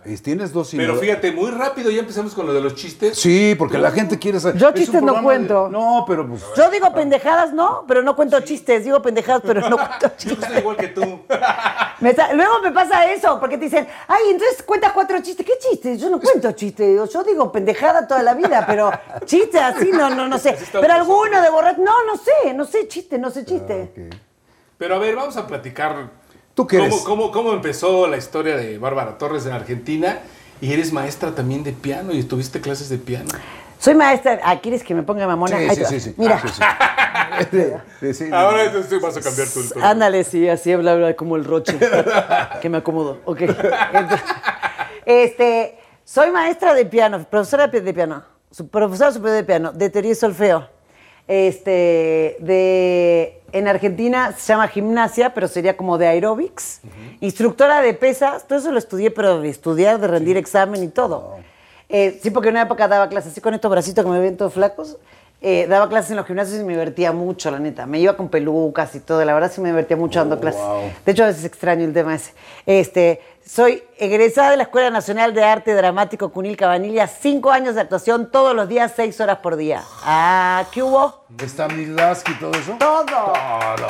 Y 0.04 0.16
Tienes 0.18 0.52
dos 0.52 0.70
Pero 0.76 0.96
fíjate, 0.96 1.32
muy 1.32 1.50
rápido 1.50 1.90
ya 1.90 2.00
empezamos 2.00 2.34
con 2.34 2.46
lo 2.46 2.52
de 2.52 2.60
los 2.60 2.74
chistes. 2.74 3.18
Sí, 3.18 3.54
porque 3.58 3.78
la 3.78 3.90
gente 3.90 4.18
quiere 4.18 4.38
saber. 4.38 4.60
Yo 4.60 4.72
chistes 4.72 5.02
no 5.02 5.22
cuento. 5.22 5.64
de- 5.64 5.70
No, 5.70 6.04
pero 6.06 6.28
pues. 6.28 6.42
Yo 6.56 6.70
digo 6.70 6.92
pendejadas, 6.92 7.52
no, 7.54 7.84
pero 7.88 8.02
no 8.02 8.14
cuento 8.14 8.38
chistes. 8.40 8.84
Digo 8.84 9.00
pendejadas, 9.00 9.42
pero 9.44 9.68
no 9.68 9.76
cuento 9.78 9.98
Yo 10.08 10.16
chistes. 10.16 10.38
estoy 10.42 10.58
igual 10.58 10.76
que 10.76 10.88
tú. 10.88 11.20
Me 12.00 12.14
Luego 12.34 12.60
me 12.62 12.72
pasa 12.72 13.10
eso, 13.12 13.38
porque 13.40 13.58
te 13.58 13.64
dicen, 13.64 13.86
ay, 14.08 14.22
entonces 14.30 14.62
cuentas 14.62 14.92
cuatro 14.92 15.20
chistes. 15.22 15.44
¿Qué 15.44 15.52
chistes? 15.58 16.00
Yo 16.00 16.08
no 16.10 16.20
cuento 16.20 16.50
chistes. 16.52 17.10
Yo 17.12 17.22
digo 17.24 17.50
pendejada 17.52 18.06
toda 18.06 18.22
la 18.22 18.34
vida, 18.34 18.64
pero 18.66 18.90
chistes 19.26 19.60
así, 19.60 19.90
no, 19.92 20.08
no, 20.10 20.26
no 20.28 20.38
sé. 20.38 20.56
Pero 20.72 20.92
alguno 20.92 21.40
de 21.42 21.50
borracho, 21.50 21.80
no, 21.82 21.92
no 22.06 22.16
sé, 22.16 22.54
no 22.54 22.64
sé 22.64 22.86
chiste, 22.88 23.18
no 23.18 23.30
sé 23.30 23.44
chiste. 23.44 23.92
Ok. 23.92 24.14
Pero 24.78 24.94
a 24.96 24.98
ver, 24.98 25.14
vamos 25.16 25.36
a 25.36 25.46
platicar. 25.46 26.19
¿Tú 26.54 26.66
qué 26.66 26.76
eres? 26.76 26.90
cómo, 26.92 27.04
cómo, 27.04 27.32
cómo 27.32 27.52
empezó 27.52 28.06
la 28.06 28.16
historia 28.16 28.56
de 28.56 28.78
Bárbara 28.78 29.18
Torres 29.18 29.46
en 29.46 29.52
Argentina? 29.52 30.18
Y 30.60 30.72
eres 30.72 30.92
maestra 30.92 31.34
también 31.34 31.62
de 31.64 31.72
piano 31.72 32.12
y 32.12 32.22
tuviste 32.22 32.60
clases 32.60 32.88
de 32.90 32.98
piano. 32.98 33.30
Soy 33.78 33.94
maestra. 33.94 34.40
Ah, 34.44 34.60
¿quieres 34.60 34.82
que 34.84 34.94
me 34.94 35.02
ponga 35.02 35.26
mamona? 35.26 35.56
Sí, 35.56 35.64
Ahí 35.70 35.76
sí, 35.76 35.84
sí, 35.88 36.00
sí. 36.00 36.14
Mira, 36.18 36.38
Ah, 36.42 37.38
sí, 37.40 37.48
sí. 37.50 37.62
Sí, 38.00 38.14
sí. 38.26 38.30
Ahora 38.32 38.64
entonces 38.64 39.00
vas 39.00 39.16
a 39.16 39.22
cambiar 39.22 39.48
tu. 39.48 39.66
tu- 39.66 39.80
ándale, 39.80 40.22
sí, 40.24 40.46
así 40.50 40.70
habla 40.72 40.92
habla 40.92 41.16
como 41.16 41.36
el 41.36 41.44
roche. 41.46 41.78
que 42.60 42.68
me 42.68 42.76
acomodo. 42.78 43.20
Ok. 43.24 43.40
Entonces, 43.40 44.20
este, 45.06 45.78
soy 46.04 46.30
maestra 46.30 46.74
de 46.74 46.84
piano, 46.84 47.24
profesora 47.30 47.68
de 47.68 47.94
piano, 47.94 48.22
profesora 48.70 49.12
superior 49.12 49.36
de 49.38 49.44
piano, 49.44 49.72
de 49.72 49.88
teoría 49.88 50.12
y 50.12 50.14
solfeo. 50.14 50.68
Este, 51.34 52.36
de, 52.40 53.40
en 53.52 53.68
Argentina 53.68 54.34
se 54.36 54.52
llama 54.52 54.66
gimnasia, 54.66 55.32
pero 55.32 55.46
sería 55.46 55.76
como 55.76 55.96
de 55.96 56.08
aeróbics. 56.08 56.80
Instructora 57.20 57.82
de 57.82 57.94
pesas, 57.94 58.48
todo 58.48 58.58
eso 58.58 58.72
lo 58.72 58.78
estudié, 58.78 59.12
pero 59.12 59.40
de 59.40 59.48
estudiar, 59.48 60.00
de 60.00 60.08
rendir 60.08 60.36
examen 60.36 60.82
y 60.82 60.88
todo. 60.88 61.36
Eh, 61.88 62.18
sí, 62.20 62.30
porque 62.32 62.48
en 62.48 62.54
una 62.56 62.62
época 62.62 62.88
daba 62.88 63.08
clases 63.08 63.30
así 63.30 63.40
con 63.40 63.54
estos 63.54 63.70
bracitos 63.70 64.04
que 64.04 64.10
me 64.10 64.18
ven 64.18 64.36
todos 64.36 64.54
flacos. 64.54 64.96
eh, 65.40 65.66
daba 65.68 65.88
clases 65.88 66.10
en 66.10 66.16
los 66.16 66.26
gimnasios 66.26 66.60
y 66.60 66.64
me 66.64 66.72
divertía 66.72 67.12
mucho, 67.12 67.50
la 67.52 67.60
neta. 67.60 67.86
Me 67.86 68.00
iba 68.00 68.16
con 68.16 68.28
pelucas 68.28 68.92
y 68.96 69.00
todo, 69.00 69.24
la 69.24 69.32
verdad 69.32 69.52
sí 69.54 69.60
me 69.60 69.68
divertía 69.70 69.96
mucho 69.96 70.18
dando 70.18 70.34
Oh, 70.36 70.40
clases. 70.40 70.60
wow. 70.60 70.80
De 71.06 71.12
hecho, 71.12 71.22
a 71.22 71.28
veces 71.28 71.44
extraño 71.44 71.84
el 71.84 71.92
tema 71.92 72.14
ese. 72.16 72.32
Este, 72.66 73.20
soy 73.52 73.82
egresada 73.98 74.52
de 74.52 74.58
la 74.58 74.62
Escuela 74.62 74.90
Nacional 74.90 75.34
de 75.34 75.42
Arte 75.42 75.74
Dramático 75.74 76.30
Cunil 76.30 76.56
Cabanilla, 76.56 77.08
cinco 77.08 77.50
años 77.50 77.74
de 77.74 77.80
actuación 77.80 78.30
todos 78.30 78.54
los 78.54 78.68
días, 78.68 78.92
seis 78.94 79.20
horas 79.20 79.38
por 79.38 79.56
día. 79.56 79.82
Ah, 80.04 80.64
¿qué 80.70 80.84
hubo? 80.84 81.24
Stanislavski 81.36 82.30
y 82.30 82.34
todo 82.36 82.52
eso. 82.52 82.76
Todo. 82.78 83.04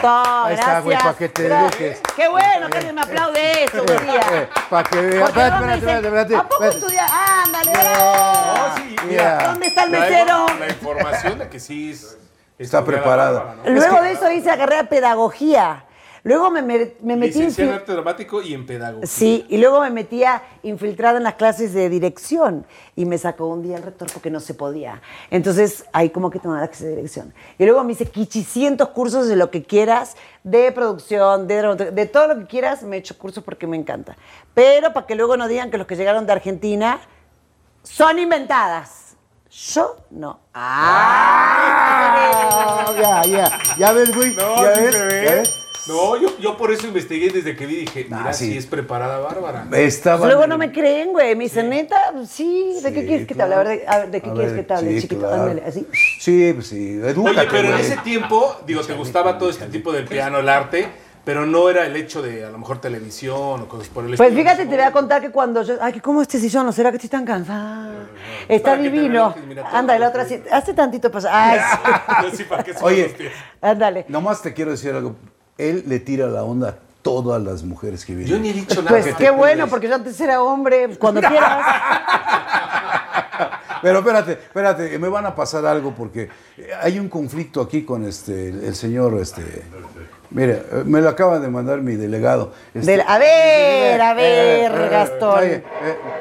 Todo. 0.00 0.44
Ahí 0.46 0.54
está, 0.54 0.80
güey, 0.80 0.96
gracias. 0.96 1.12
pa' 1.12 1.18
que 1.18 1.28
te 1.28 1.46
eduques. 1.46 2.00
Qué 2.16 2.28
bueno 2.28 2.70
que 2.70 2.78
alguien 2.78 2.94
me 2.94 3.02
aplaude 3.02 3.64
eso 3.64 3.82
un 3.82 3.86
día. 3.86 4.48
Para 4.70 4.88
que 4.88 4.98
veas. 4.98 5.28
Espérate, 5.28 5.74
espérate, 5.74 6.06
espérate, 6.06 6.36
¿A 6.36 6.48
poco 6.48 6.64
estudias? 6.64 7.10
Ándale, 7.44 7.72
sí, 8.76 8.96
mira. 9.08 9.42
¿Dónde 9.46 9.66
está 9.66 9.82
el 9.84 9.90
mesero? 9.90 10.46
La 10.58 10.68
información 10.68 11.38
de 11.38 11.48
que 11.50 11.60
sí 11.60 11.90
es- 11.90 12.16
Está 12.58 12.82
preparada. 12.82 13.56
Luego 13.66 14.00
de 14.02 14.12
eso 14.12 14.30
hice 14.30 14.46
la 14.48 14.56
carrera 14.56 14.82
de 14.84 14.88
pedagogía. 14.88 15.84
Luego 16.22 16.50
me, 16.50 16.60
me- 16.62 16.92
me 17.02 17.16
metí 17.16 17.38
Licenciada 17.38 17.70
en 17.72 17.76
arte 17.78 17.92
dramático 17.92 18.42
y 18.42 18.52
en 18.54 18.66
pedagogía. 18.66 19.06
Sí, 19.06 19.46
y 19.48 19.56
luego 19.58 19.80
me 19.80 19.90
metía 19.90 20.42
infiltrada 20.62 21.18
en 21.18 21.24
las 21.24 21.34
clases 21.34 21.72
de 21.72 21.88
dirección 21.88 22.66
y 22.96 23.04
me 23.06 23.16
sacó 23.18 23.46
un 23.46 23.62
día 23.62 23.76
el 23.78 23.82
rector 23.82 24.08
porque 24.12 24.30
no 24.30 24.40
se 24.40 24.52
podía. 24.54 25.00
Entonces, 25.30 25.84
ahí 25.92 26.10
como 26.10 26.30
que 26.30 26.38
tomaba 26.38 26.60
la 26.60 26.68
clase 26.68 26.86
de 26.88 26.96
dirección. 26.96 27.32
Y 27.58 27.64
luego 27.64 27.82
me 27.84 27.92
hice 27.92 28.06
quichicientos 28.06 28.88
cursos 28.90 29.28
de 29.28 29.36
lo 29.36 29.50
que 29.50 29.62
quieras, 29.62 30.16
de 30.44 30.70
producción, 30.72 31.46
de 31.46 31.56
dramaturgia, 31.56 31.92
de 31.92 32.06
todo 32.06 32.26
lo 32.28 32.38
que 32.40 32.46
quieras, 32.46 32.82
me 32.82 32.96
he 32.96 32.98
hecho 32.98 33.16
cursos 33.16 33.42
porque 33.42 33.66
me 33.66 33.76
encanta. 33.76 34.16
Pero 34.52 34.92
para 34.92 35.06
que 35.06 35.14
luego 35.14 35.36
no 35.36 35.48
digan 35.48 35.70
que 35.70 35.78
los 35.78 35.86
que 35.86 35.96
llegaron 35.96 36.26
de 36.26 36.32
Argentina 36.32 37.00
son 37.82 38.18
inventadas. 38.18 39.16
Yo 39.50 39.96
no. 40.10 40.38
Ah, 40.54 41.72
ya, 43.00 43.22
ya. 43.24 43.58
Ya 43.78 43.92
ves, 43.92 44.14
güey. 44.14 44.34
No, 44.34 44.62
ya 44.62 44.74
sí 44.76 44.82
ves. 44.82 45.59
No, 45.86 46.16
yo, 46.20 46.38
yo 46.38 46.56
por 46.56 46.70
eso 46.72 46.86
investigué 46.86 47.30
desde 47.30 47.56
que 47.56 47.66
vi, 47.66 47.76
dije, 47.76 48.04
mira, 48.04 48.26
Ah, 48.28 48.32
sí. 48.32 48.52
sí. 48.52 48.58
es 48.58 48.66
preparada 48.66 49.18
Bárbara. 49.18 49.66
Estaba. 49.72 50.26
Luego 50.26 50.46
no 50.46 50.58
me 50.58 50.70
creen, 50.72 51.10
güey. 51.12 51.34
Me 51.36 51.44
dicen, 51.44 51.68
neta, 51.70 51.96
sí, 52.28 52.76
¿de 52.82 52.92
qué 52.92 53.06
quieres 53.06 53.26
que 53.26 53.34
te 53.34 53.42
hable? 53.42 53.54
A 53.54 53.58
ver, 53.62 53.68
de, 53.80 53.88
a 53.88 53.98
ver, 53.98 54.10
¿de 54.10 54.20
qué 54.20 54.30
A 54.30 54.32
quieres 54.32 54.52
ver, 54.52 54.60
que 54.60 54.66
te 54.66 54.74
hable, 54.74 54.94
sí, 54.94 55.00
chiquito? 55.02 55.20
claro. 55.26 55.42
Ándale, 55.42 55.62
así. 55.66 55.86
Sí, 56.20 56.52
pues 56.54 56.66
sí. 56.68 57.00
Edúcate, 57.02 57.40
Oye, 57.40 57.48
pero 57.50 57.68
en 57.74 57.80
ese 57.80 57.96
tiempo, 57.98 58.56
digo, 58.66 58.82
te 58.82 58.92
gustaba 58.94 59.38
todo 59.38 59.50
este 59.50 59.66
tipo 59.66 59.92
del 59.92 60.04
piano, 60.06 60.38
el 60.38 60.48
arte, 60.48 60.86
pero 61.24 61.44
no 61.46 61.68
era 61.68 61.84
el 61.86 61.94
hecho 61.96 62.22
de 62.22 62.44
a 62.44 62.50
lo 62.50 62.58
mejor 62.58 62.80
televisión 62.80 63.60
o 63.62 63.68
cosas 63.68 63.88
por 63.88 64.04
el 64.04 64.16
Pues 64.16 64.30
estilo. 64.30 64.42
fíjate, 64.42 64.66
te 64.66 64.74
voy 64.74 64.84
a 64.84 64.90
contar 64.92 65.20
que 65.20 65.30
cuando 65.30 65.62
yo. 65.62 65.74
Ay, 65.80 65.92
que 65.92 66.00
¿cómo 66.00 66.22
este 66.22 66.38
sillón? 66.38 66.64
¿No 66.66 66.72
será 66.72 66.90
que 66.90 66.96
estoy 66.96 67.10
tan 67.10 67.24
cansada? 67.26 67.90
Está 68.48 68.76
que 68.76 68.82
divino. 68.84 69.34
Anda, 69.72 69.98
la 69.98 70.08
otra 70.08 70.26
que- 70.26 70.38
sí. 70.38 70.42
Hace 70.50 70.72
tantito 70.74 71.10
pasa. 71.10 71.28
Ay, 71.32 71.58
sí. 71.58 71.90
Yo 72.30 72.36
sí, 72.36 72.44
¿para 72.44 72.62
qué 72.64 72.72
se 72.74 72.82
Oye. 72.84 73.02
los 73.04 73.12
pies? 73.12 73.32
Ándale. 73.60 74.06
Nomás 74.08 74.40
te 74.42 74.52
quiero 74.54 74.70
decir 74.72 74.92
algo. 74.94 75.14
Él 75.68 75.84
le 75.86 76.00
tira 76.00 76.26
la 76.28 76.42
onda 76.44 76.68
a 76.70 76.74
todas 77.02 77.42
las 77.42 77.62
mujeres 77.62 78.04
que 78.04 78.14
vienen. 78.14 78.34
Yo 78.36 78.40
ni 78.40 78.50
he 78.50 78.52
dicho 78.52 78.76
nada. 78.82 78.88
Pues 78.90 79.04
qué 79.06 79.12
te 79.14 79.30
bueno, 79.30 79.66
porque 79.68 79.88
yo 79.88 79.94
antes 79.94 80.18
era 80.20 80.42
hombre. 80.42 80.86
pues, 80.88 80.98
Cuando 80.98 81.20
quieras. 81.28 81.66
Pero 83.82 84.00
espérate, 84.00 84.32
espérate, 84.32 84.98
me 84.98 85.08
van 85.08 85.24
a 85.26 85.34
pasar 85.34 85.64
algo 85.64 85.92
porque 85.94 86.28
hay 86.82 86.98
un 86.98 87.08
conflicto 87.08 87.62
aquí 87.62 87.82
con 87.84 88.06
este 88.06 88.48
el 88.50 88.74
señor 88.74 89.14
este 89.20 89.62
Mire, 90.32 90.62
eh, 90.70 90.82
me 90.84 91.00
lo 91.00 91.08
acaba 91.08 91.40
de 91.40 91.48
mandar 91.48 91.78
mi 91.80 91.96
delegado. 91.96 92.52
Este, 92.72 92.92
Del- 92.92 93.00
a 93.04 93.18
ver, 93.18 94.00
a 94.00 94.12
eh, 94.12 94.14
ver, 94.14 94.80
eh, 94.80 94.88
Gastón. 94.88 95.42
eh, 95.42 95.64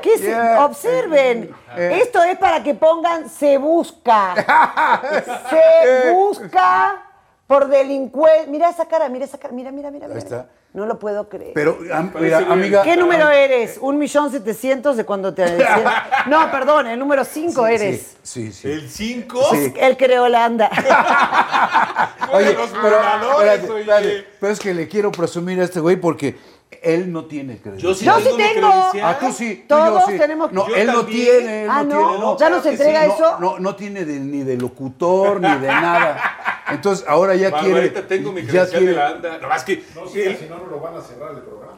¿Qué 0.01 0.17
se- 0.17 0.23
yeah, 0.29 0.65
observen. 0.65 1.51
eh, 1.77 1.99
Esto 2.01 2.23
es 2.23 2.35
para 2.39 2.63
que 2.63 2.73
pongan 2.73 3.29
se 3.29 3.59
busca. 3.59 4.33
se 5.51 6.11
busca 6.11 7.03
por 7.49 7.67
delincuente. 7.67 8.45
Mira 8.47 8.69
esa 8.69 8.85
cara, 8.85 9.09
mira 9.09 9.25
esa 9.25 9.39
cara. 9.39 9.51
Mira, 9.55 9.71
mira, 9.71 9.89
mira. 9.89 10.07
mira. 10.07 10.19
está. 10.19 10.49
No 10.71 10.85
lo 10.85 10.99
puedo 10.99 11.27
creer. 11.27 11.53
Pero, 11.55 11.79
am- 11.91 12.13
mira, 12.19 12.37
amiga. 12.47 12.83
¿Qué 12.83 12.95
número 12.95 13.27
eres? 13.27 13.79
¿Un 13.81 13.97
millón 13.97 14.31
setecientos 14.31 14.97
de 14.97 15.03
cuando 15.03 15.33
te 15.33 15.41
decían? 15.41 15.83
No, 16.27 16.51
perdón, 16.51 16.85
el 16.85 16.99
número 16.99 17.25
cinco 17.25 17.65
eres. 17.65 18.17
Sí, 18.21 18.51
sí. 18.51 18.69
¿El 18.69 18.87
5? 18.87 19.41
Sí. 19.51 19.73
Él 19.79 19.97
creó 19.97 20.25
Holanda. 20.25 20.69
Oye, 22.31 22.53
los 22.53 22.69
pero, 22.69 22.97
espérate, 22.99 23.67
oye. 23.71 23.79
espérate. 23.81 24.27
Pero 24.39 24.53
es 24.53 24.59
que 24.59 24.73
le 24.75 24.87
quiero 24.87 25.11
presumir 25.11 25.59
a 25.59 25.63
este 25.63 25.79
güey 25.79 25.95
porque 25.95 26.37
él 26.71 27.11
no 27.11 27.25
tiene 27.25 27.57
crédito. 27.57 27.81
Yo 27.81 27.93
sí 27.93 28.05
Yo 28.05 28.17
sí 28.19 28.29
tengo 28.37 28.69
credencial. 28.69 29.03
Ah, 29.15 29.17
tú 29.19 29.31
sí. 29.33 29.65
tú 29.67 29.75
y 29.75 29.77
yo 29.79 29.85
Todos 29.85 30.05
sí. 30.05 30.17
tenemos- 30.17 30.51
No, 30.51 30.67
Yo 30.67 30.75
él 30.75 30.87
no 30.87 30.93
también. 31.01 31.23
tiene. 31.39 31.63
él 31.63 31.69
Ah, 31.71 31.83
no, 31.83 31.95
¿no? 31.95 32.07
tiene. 32.07 32.19
No, 32.19 32.37
¿Ya 32.37 32.49
nos 32.49 32.61
que 32.63 32.69
entrega 32.69 33.07
no, 33.07 33.13
eso? 33.13 33.39
No, 33.39 33.59
no 33.59 33.75
tiene 33.75 34.05
de- 34.05 34.19
ni 34.19 34.43
de 34.43 34.55
locutor 34.57 35.41
ni 35.41 35.49
de 35.57 35.67
nada. 35.67 36.63
Entonces 36.69 37.05
ahora 37.07 37.35
ya 37.35 37.51
quiere. 37.51 37.73
Barbarita, 37.73 38.07
tengo 38.07 38.31
mi 38.31 38.41
ya 38.43 38.47
credencial 38.49 38.79
quiere. 38.81 38.85
de 38.93 38.99
la 38.99 39.07
ANDA. 39.07 39.37
No, 39.39 39.47
más 39.49 39.63
que... 39.63 39.73
el- 39.73 40.49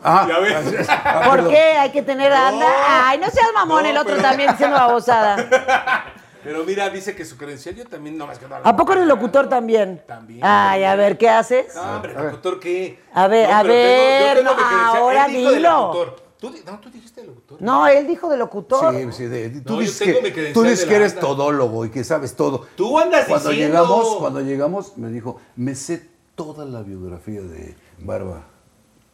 Ah, 0.04 0.26
Ya 0.28 0.40
ves. 0.40 0.88
ah, 0.90 1.22
¿Por 1.26 1.36
perdón. 1.36 1.52
qué? 1.52 1.62
Hay 1.78 1.92
que 1.92 2.02
tener 2.02 2.34
anda. 2.34 2.68
Ay, 3.08 3.18
no 3.20 3.30
seas 3.30 3.48
mamón, 3.54 3.84
No, 3.84 3.90
el 3.90 3.98
otro 3.98 4.16
pero- 4.16 4.28
también 4.28 4.52
diciendo 4.52 4.76
babosada. 4.78 6.06
Pero 6.44 6.64
mira, 6.64 6.90
dice 6.90 7.16
que 7.16 7.24
su 7.26 7.38
credencial 7.38 7.76
yo 7.76 7.86
también, 7.86 8.18
no 8.18 8.26
más 8.28 8.40
que 8.40 8.48
no. 8.48 8.56
¿A 8.64 8.76
poco 8.76 8.94
eres 8.94 9.06
locutor 9.06 9.48
también? 9.50 10.02
También. 10.08 10.40
Ay, 10.44 10.84
a 10.84 10.96
ver, 10.96 11.18
¿qué 11.18 11.30
haces? 11.30 11.74
No, 11.76 11.82
hombre, 11.98 12.14
locutor, 12.14 12.60
¿qué? 12.60 13.00
A 13.14 13.28
ver, 13.28 13.50
No, 13.50 13.56
a 13.56 13.62
pero 13.62 13.74
tengo- 13.74 13.86
yo 13.86 14.26
ver, 14.26 14.38
tengo 14.38 14.50
no, 14.52 14.58
mi 14.58 14.64
credencial. 14.64 14.98
ahora 14.98 15.26
Él 15.26 15.32
dijo 15.34 15.50
de 15.50 15.56
dilo. 15.58 15.70
locutor. 15.72 16.22
Tú, 16.42 16.52
no, 16.66 16.80
tú 16.80 16.90
dijiste 16.90 17.22
de 17.22 17.28
locutor. 17.28 17.62
No, 17.62 17.88
él 17.88 18.08
dijo 18.08 18.28
de 18.28 18.38
locutor. 18.38 18.96
Sí, 18.96 19.08
sí, 19.12 19.26
de- 19.26 19.50
tú 19.62 19.74
No, 19.74 19.76
yo 19.76 19.82
dices, 19.82 20.00
tengo 20.00 20.22
mi 20.22 20.28
que, 20.30 20.34
credencial 20.34 20.54
tú 20.54 20.64
dices 20.64 20.80
de 20.82 20.88
que 20.90 20.96
eres 20.96 21.20
todólogo 21.20 21.86
y 21.86 21.92
que 21.92 22.04
sabes 22.04 22.36
todo. 22.36 22.66
Tú 22.76 22.98
andas 22.98 23.28
cuando 23.28 23.50
diciendo. 23.50 23.78
llegamos, 23.78 24.16
cuando 24.16 24.42
llegamos, 24.42 24.98
me 24.98 25.10
dijo, 25.10 25.40
me 25.56 25.76
sé 25.76 26.10
toda 26.34 26.66
la 26.66 26.82
biografía 26.82 27.42
de 27.42 27.76
Barba. 28.00 28.42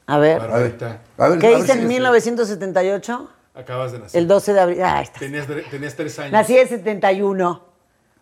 A 0.06 0.18
ver, 0.20 0.40
A 0.40 0.40
ver, 0.40 0.50
Barbarita, 0.52 1.02
a 1.18 1.28
ver, 1.28 1.40
¿qué 1.40 1.48
a 1.48 1.50
ver 1.50 1.60
hice 1.60 1.74
si- 1.74 1.80
en 1.80 1.88
1978? 1.90 3.30
Acabas 3.58 3.92
de 3.92 4.00
nacer. 4.00 4.22
El 4.22 4.28
12 4.28 4.54
de 4.54 4.60
abril. 4.60 4.82
Ah, 4.84 5.02
está. 5.02 5.20
Tenías, 5.20 5.48
tenías 5.70 5.96
tres 5.96 6.18
años. 6.20 6.32
Nací 6.32 6.58
en 6.58 6.68
71. 6.68 7.66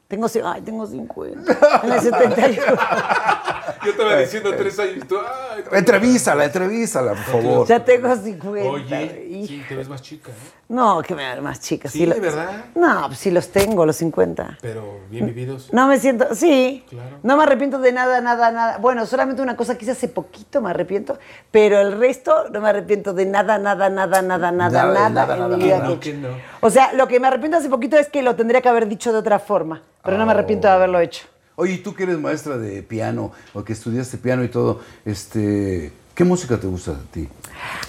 Tengo, 0.08 0.28
ay, 0.46 0.62
tengo 0.62 0.86
50. 0.86 1.82
En 1.84 1.92
el 1.92 2.00
71. 2.00 2.64
Yo 3.86 3.92
estaba 3.92 4.18
diciendo 4.18 4.54
tres 4.56 4.80
años. 4.80 4.98
y 4.98 5.00
Tú, 5.02 5.18
ay, 5.20 5.64
Entrevístala, 5.72 6.46
entrevístala, 6.46 7.12
por 7.12 7.24
favor. 7.24 7.68
Ya 7.68 7.84
tengo 7.84 8.16
50. 8.16 8.70
Oye, 8.70 9.28
Hijo. 9.30 9.48
sí, 9.48 9.64
te 9.68 9.76
ves 9.76 9.88
más 9.88 10.02
chica, 10.02 10.32
¿eh? 10.32 10.52
No, 10.68 11.02
que 11.04 11.14
me 11.14 11.22
dan 11.24 11.44
más 11.44 11.60
chicas. 11.60 11.92
Sí, 11.92 12.06
lo- 12.08 12.16
¿de 12.16 12.22
verdad? 12.22 12.66
No, 12.74 13.04
pues 13.08 13.20
sí 13.20 13.30
los 13.30 13.50
tengo, 13.50 13.86
los 13.86 13.96
50. 13.98 14.58
Pero 14.62 15.00
bien 15.12 15.28
vividos. 15.28 15.72
No 15.72 15.88
me 15.88 16.00
siento, 16.00 16.34
sí, 16.34 16.84
Claro. 16.90 17.18
no 17.22 17.38
me 17.38 17.44
arrepiento 17.44 17.78
de 17.80 17.92
nada, 17.92 18.20
nada, 18.22 18.52
nada. 18.52 18.78
Bueno, 18.80 19.06
solamente 19.06 19.42
una 19.44 19.56
cosa 19.56 19.78
que 19.78 19.84
hice 19.86 19.92
hace 19.92 20.08
poquito 20.08 20.62
me 20.62 20.72
arrepiento, 20.72 21.20
pero 21.52 21.80
el 21.80 22.00
resto 22.00 22.50
no 22.52 22.62
me 22.62 22.70
arrepiento 22.70 23.14
de 23.14 23.26
nada, 23.28 23.60
nada, 23.60 23.90
nada, 23.90 24.22
nada, 24.24 24.52
nada, 24.52 24.52
Nada, 24.52 24.94
nada, 24.94 25.10
nada, 25.10 25.34
en 25.36 25.40
nada, 25.42 25.58
mi 25.58 25.64
vida 25.64 25.78
nada. 25.80 26.00
que 26.00 26.10
he 26.10 26.14
No, 26.14 26.22
que 26.24 26.30
hecho. 26.32 26.40
no. 26.42 26.58
O 26.62 26.70
sea, 26.72 26.94
lo 26.94 27.08
que 27.08 27.20
me 27.20 27.28
arrepiento 27.28 27.58
hace 27.58 27.70
poquito 27.70 27.98
es 27.98 28.10
que 28.10 28.24
lo 28.24 28.36
tendría 28.36 28.62
que 28.62 28.70
haber 28.70 28.88
dicho 28.88 29.14
de 29.14 29.20
otra 29.20 29.38
forma, 29.38 29.84
pero 30.04 30.18
no 30.18 30.26
me 30.26 30.32
arrepiento 30.32 30.68
de 30.68 30.74
haberlo 30.74 31.00
hecho. 31.00 31.28
Oye, 31.58 31.74
¿y 31.74 31.78
tú 31.78 31.94
que 31.94 32.04
eres 32.04 32.20
maestra 32.20 32.58
de 32.58 32.84
piano 32.84 33.32
o 33.54 33.64
que 33.64 33.74
estudiaste 33.74 34.18
piano 34.18 34.44
y 34.44 34.50
todo, 34.50 34.82
este, 35.06 35.94
¿qué 36.14 36.24
música 36.26 36.60
te 36.60 36.68
gusta 36.68 36.92
a 36.92 37.12
ti? 37.12 37.30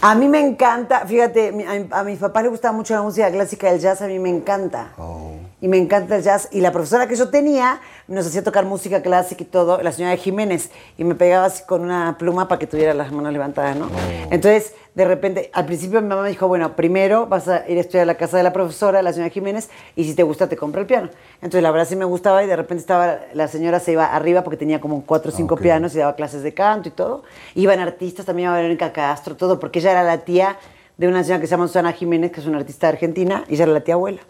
A 0.01 0.15
mí 0.15 0.29
me 0.29 0.41
encanta, 0.41 1.07
fíjate, 1.07 1.49
a, 1.49 1.53
mi- 1.53 1.65
a 1.91 2.03
mis 2.03 2.19
papás 2.19 2.43
les 2.43 2.51
gustaba 2.53 2.73
mucho 2.77 2.95
la 2.95 3.03
música 3.03 3.31
clásica, 3.31 3.71
el 3.71 3.81
jazz 3.81 4.03
a 4.03 4.07
mí 4.07 4.19
me 4.19 4.29
encanta. 4.31 4.93
Oh. 4.99 5.33
Y 5.61 5.69
me 5.69 5.79
encanta 5.79 6.17
el 6.17 6.23
jazz. 6.23 6.49
Y 6.53 6.61
la 6.61 6.71
profesora 6.71 7.07
que 7.07 7.17
yo 7.17 7.31
tenía 7.31 7.81
nos 8.09 8.27
hacía 8.27 8.45
tocar 8.45 8.65
música 8.67 9.01
clásica 9.03 9.43
y 9.43 9.47
todo, 9.47 9.83
la 9.83 9.91
señora 9.91 10.15
Jiménez, 10.17 10.71
y 10.99 11.05
me 11.05 11.15
pegaba 11.15 11.47
así 11.47 11.65
con 11.65 11.83
una 11.83 12.17
pluma 12.19 12.47
para 12.47 12.59
que 12.59 12.67
tuviera 12.67 12.95
las 12.95 13.11
manos 13.11 13.33
levantadas, 13.33 13.75
¿no? 13.77 13.89
Entonces, 14.31 14.75
de 14.95 15.05
repente, 15.05 15.51
al 15.53 15.67
principio 15.67 16.01
mi 16.01 16.09
mamá 16.09 16.23
me 16.23 16.29
dijo, 16.31 16.47
bueno, 16.49 16.75
primero 16.77 17.27
vas 17.27 17.49
a 17.49 17.69
ir 17.69 17.77
a 17.77 17.81
estudiar 17.81 18.03
a 18.05 18.07
la 18.07 18.15
casa 18.15 18.37
de 18.37 18.43
la 18.43 18.53
profesora, 18.53 19.03
la 19.03 19.13
señora 19.13 19.31
Jiménez, 19.31 19.69
y 19.95 20.05
si 20.05 20.15
te 20.15 20.23
gusta 20.23 20.49
te 20.49 20.57
compro 20.57 20.81
el 20.81 20.87
piano. 20.87 21.11
Entonces, 21.37 21.63
la 21.63 21.71
verdad 21.71 21.87
sí 21.89 21.97
me 21.97 22.05
gustaba 22.07 22.45
y 22.45 22.47
de 22.47 22.57
repente 22.57 22.81
estaba, 22.83 23.19
la 23.35 23.49
señora 23.49 23.81
se 23.81 23.93
iba 23.93 24.07
arriba 24.07 24.43
porque 24.45 24.57
tenía 24.57 24.81
como 24.81 25.03
cuatro 25.05 25.33
o 25.33 25.35
cinco 25.35 25.55
ok. 25.57 25.63
pianos 25.63 25.95
y 25.95 25.99
daba 25.99 26.15
clases 26.15 26.43
de 26.43 26.55
canto 26.55 26.89
y 26.89 26.93
todo. 26.93 27.25
Iban 27.55 27.81
artistas, 27.81 28.25
también 28.25 28.49
iba 28.49 28.57
Verónica 28.57 28.93
Castro, 28.93 29.37
todo, 29.37 29.56
porque 29.59 29.79
ella 29.81 29.93
era 29.93 30.03
la 30.03 30.19
tía 30.19 30.57
de 30.97 31.09
una 31.09 31.23
señora 31.23 31.41
que 31.41 31.47
se 31.47 31.51
llama 31.53 31.67
Susana 31.67 31.93
Jiménez, 31.93 32.33
que 32.33 32.41
es 32.41 32.47
una 32.47 32.59
artista 32.59 32.89
argentina, 32.89 33.45
y 33.49 33.55
ella 33.55 33.65
era 33.65 33.73
la 33.73 33.81
tía 33.81 33.95
abuela. 33.95 34.21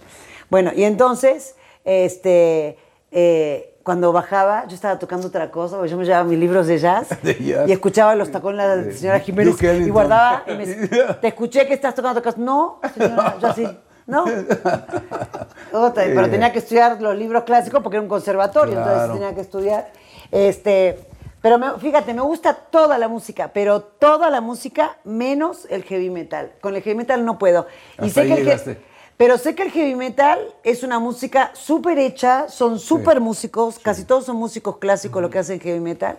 Bueno, 0.50 0.70
y 0.74 0.84
entonces, 0.84 1.54
este, 1.84 2.76
eh, 3.12 3.74
cuando 3.82 4.12
bajaba, 4.12 4.66
yo 4.66 4.74
estaba 4.74 4.98
tocando 4.98 5.28
otra 5.28 5.50
cosa, 5.52 5.84
yo 5.86 5.96
me 5.96 6.04
llevaba 6.04 6.24
mis 6.24 6.38
libros 6.38 6.66
de 6.66 6.78
jazz, 6.78 7.08
De 7.22 7.34
jazz. 7.34 7.68
y 7.68 7.72
escuchaba 7.72 8.14
los 8.16 8.30
tacones 8.32 8.66
de 8.68 8.86
la 8.86 8.92
señora 8.96 9.20
Jiménez 9.20 9.56
y 9.62 9.88
guardaba, 9.90 10.42
y 10.48 10.54
me 10.54 10.66
decía, 10.66 11.20
te 11.20 11.28
escuché 11.28 11.66
que 11.66 11.74
estás 11.74 11.94
tocando 11.94 12.20
cosa. 12.22 12.36
No, 12.38 12.80
señora, 12.94 13.36
yo 13.40 13.46
así, 13.48 13.68
no. 14.06 14.24
Otra, 15.72 16.04
pero 16.04 16.28
tenía 16.30 16.52
que 16.52 16.58
estudiar 16.60 17.00
los 17.00 17.16
libros 17.16 17.44
clásicos 17.44 17.80
porque 17.82 17.96
era 17.96 18.02
un 18.02 18.08
conservatorio, 18.08 18.74
Claro. 18.74 18.90
entonces 18.90 19.12
tenía 19.20 19.34
que 19.34 19.40
estudiar. 19.40 19.90
Este, 20.32 20.98
pero 21.42 21.58
me- 21.58 21.78
fíjate, 21.78 22.12
me 22.14 22.22
gusta 22.22 22.54
toda 22.54 22.98
la 22.98 23.08
música, 23.08 23.50
pero 23.52 23.80
toda 23.80 24.30
la 24.30 24.40
música 24.40 24.96
menos 25.04 25.66
el 25.70 25.82
heavy 25.84 26.10
metal. 26.10 26.52
Con 26.60 26.74
el 26.74 26.82
heavy 26.82 26.96
metal 26.96 27.24
no 27.24 27.38
puedo. 27.38 27.66
Y 27.98 28.06
Hasta 28.06 28.08
sé 28.08 28.20
ahí 28.22 28.44
que 28.44 28.50
el. 28.52 28.78
Pero 29.16 29.38
sé 29.38 29.54
que 29.54 29.62
el 29.62 29.70
heavy 29.70 29.94
metal 29.94 30.38
es 30.62 30.82
una 30.82 30.98
música 30.98 31.50
súper 31.54 31.98
hecha, 31.98 32.48
son 32.50 32.78
súper 32.78 33.20
músicos, 33.20 33.78
casi 33.78 34.04
todos 34.04 34.26
son 34.26 34.36
músicos 34.36 34.76
clásicos 34.76 35.22
lo 35.22 35.30
que 35.30 35.38
hacen 35.38 35.58
heavy 35.58 35.80
metal, 35.80 36.18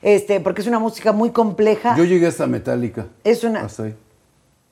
este, 0.00 0.40
porque 0.40 0.62
es 0.62 0.66
una 0.66 0.78
música 0.78 1.12
muy 1.12 1.30
compleja. 1.30 1.94
Yo 1.96 2.04
llegué 2.04 2.26
hasta 2.26 2.46
Metallica. 2.46 3.06
Es 3.22 3.44
una- 3.44 3.60
Hasta 3.60 3.82
ahí. 3.82 3.96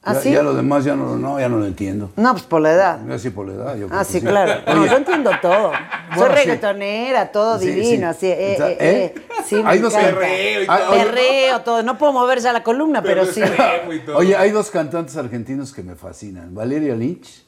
¿Ah, 0.03 0.15
ya, 0.15 0.21
sí? 0.21 0.33
ya 0.33 0.43
lo 0.43 0.55
demás 0.55 0.85
ya 0.85 0.95
no, 0.95 1.17
no, 1.17 1.39
ya 1.41 1.49
no 1.49 1.59
lo 1.59 1.67
entiendo. 1.67 2.11
No, 2.17 2.31
pues 2.33 2.45
por 2.45 2.61
la 2.63 2.73
edad. 2.73 3.11
Así 3.11 3.29
por 3.31 3.47
la 3.47 3.55
edad. 3.55 3.77
yo 3.77 3.89
creo 3.89 3.99
Ah, 4.01 4.05
sí, 4.05 4.21
claro. 4.21 4.63
No, 4.75 4.87
yo 4.87 4.97
entiendo 4.97 5.31
todo. 5.43 5.73
Soy 6.17 6.27
Bueno, 6.29 6.35
sí. 6.37 6.41
reggaetonera, 6.47 7.33
todo 7.33 7.59
Sí, 7.59 7.67
divino, 7.71 8.13
sí. 8.13 8.17
así. 8.17 8.27
Eh, 8.27 8.57
eh, 8.59 8.77
¿eh? 8.81 9.15
eh. 9.17 9.23
Sí, 9.47 9.55
me 9.57 9.71
Hay 9.71 9.79
dos 9.79 9.95
perreo 9.95 10.63
y 10.63 10.67
todo. 10.67 10.91
oye, 10.91 11.05
Perreo, 11.05 11.61
todo. 11.63 11.83
No 11.83 11.99
puedo 11.99 12.13
mover 12.13 12.41
ya 12.41 12.53
la 12.53 12.63
columna, 12.63 13.03
pero, 13.03 13.25
sí. 13.27 13.41
extremo 13.43 13.93
y 13.93 14.01
todo. 14.01 14.17
Oye, 14.17 14.37
hay 14.37 14.51
dos 14.51 14.71
cantantes 14.71 15.17
argentinos 15.17 15.73
que 15.73 15.83
me 15.83 15.95
fascinan. 15.95 16.55
Valeria 16.55 16.95
Lynch 16.97 17.45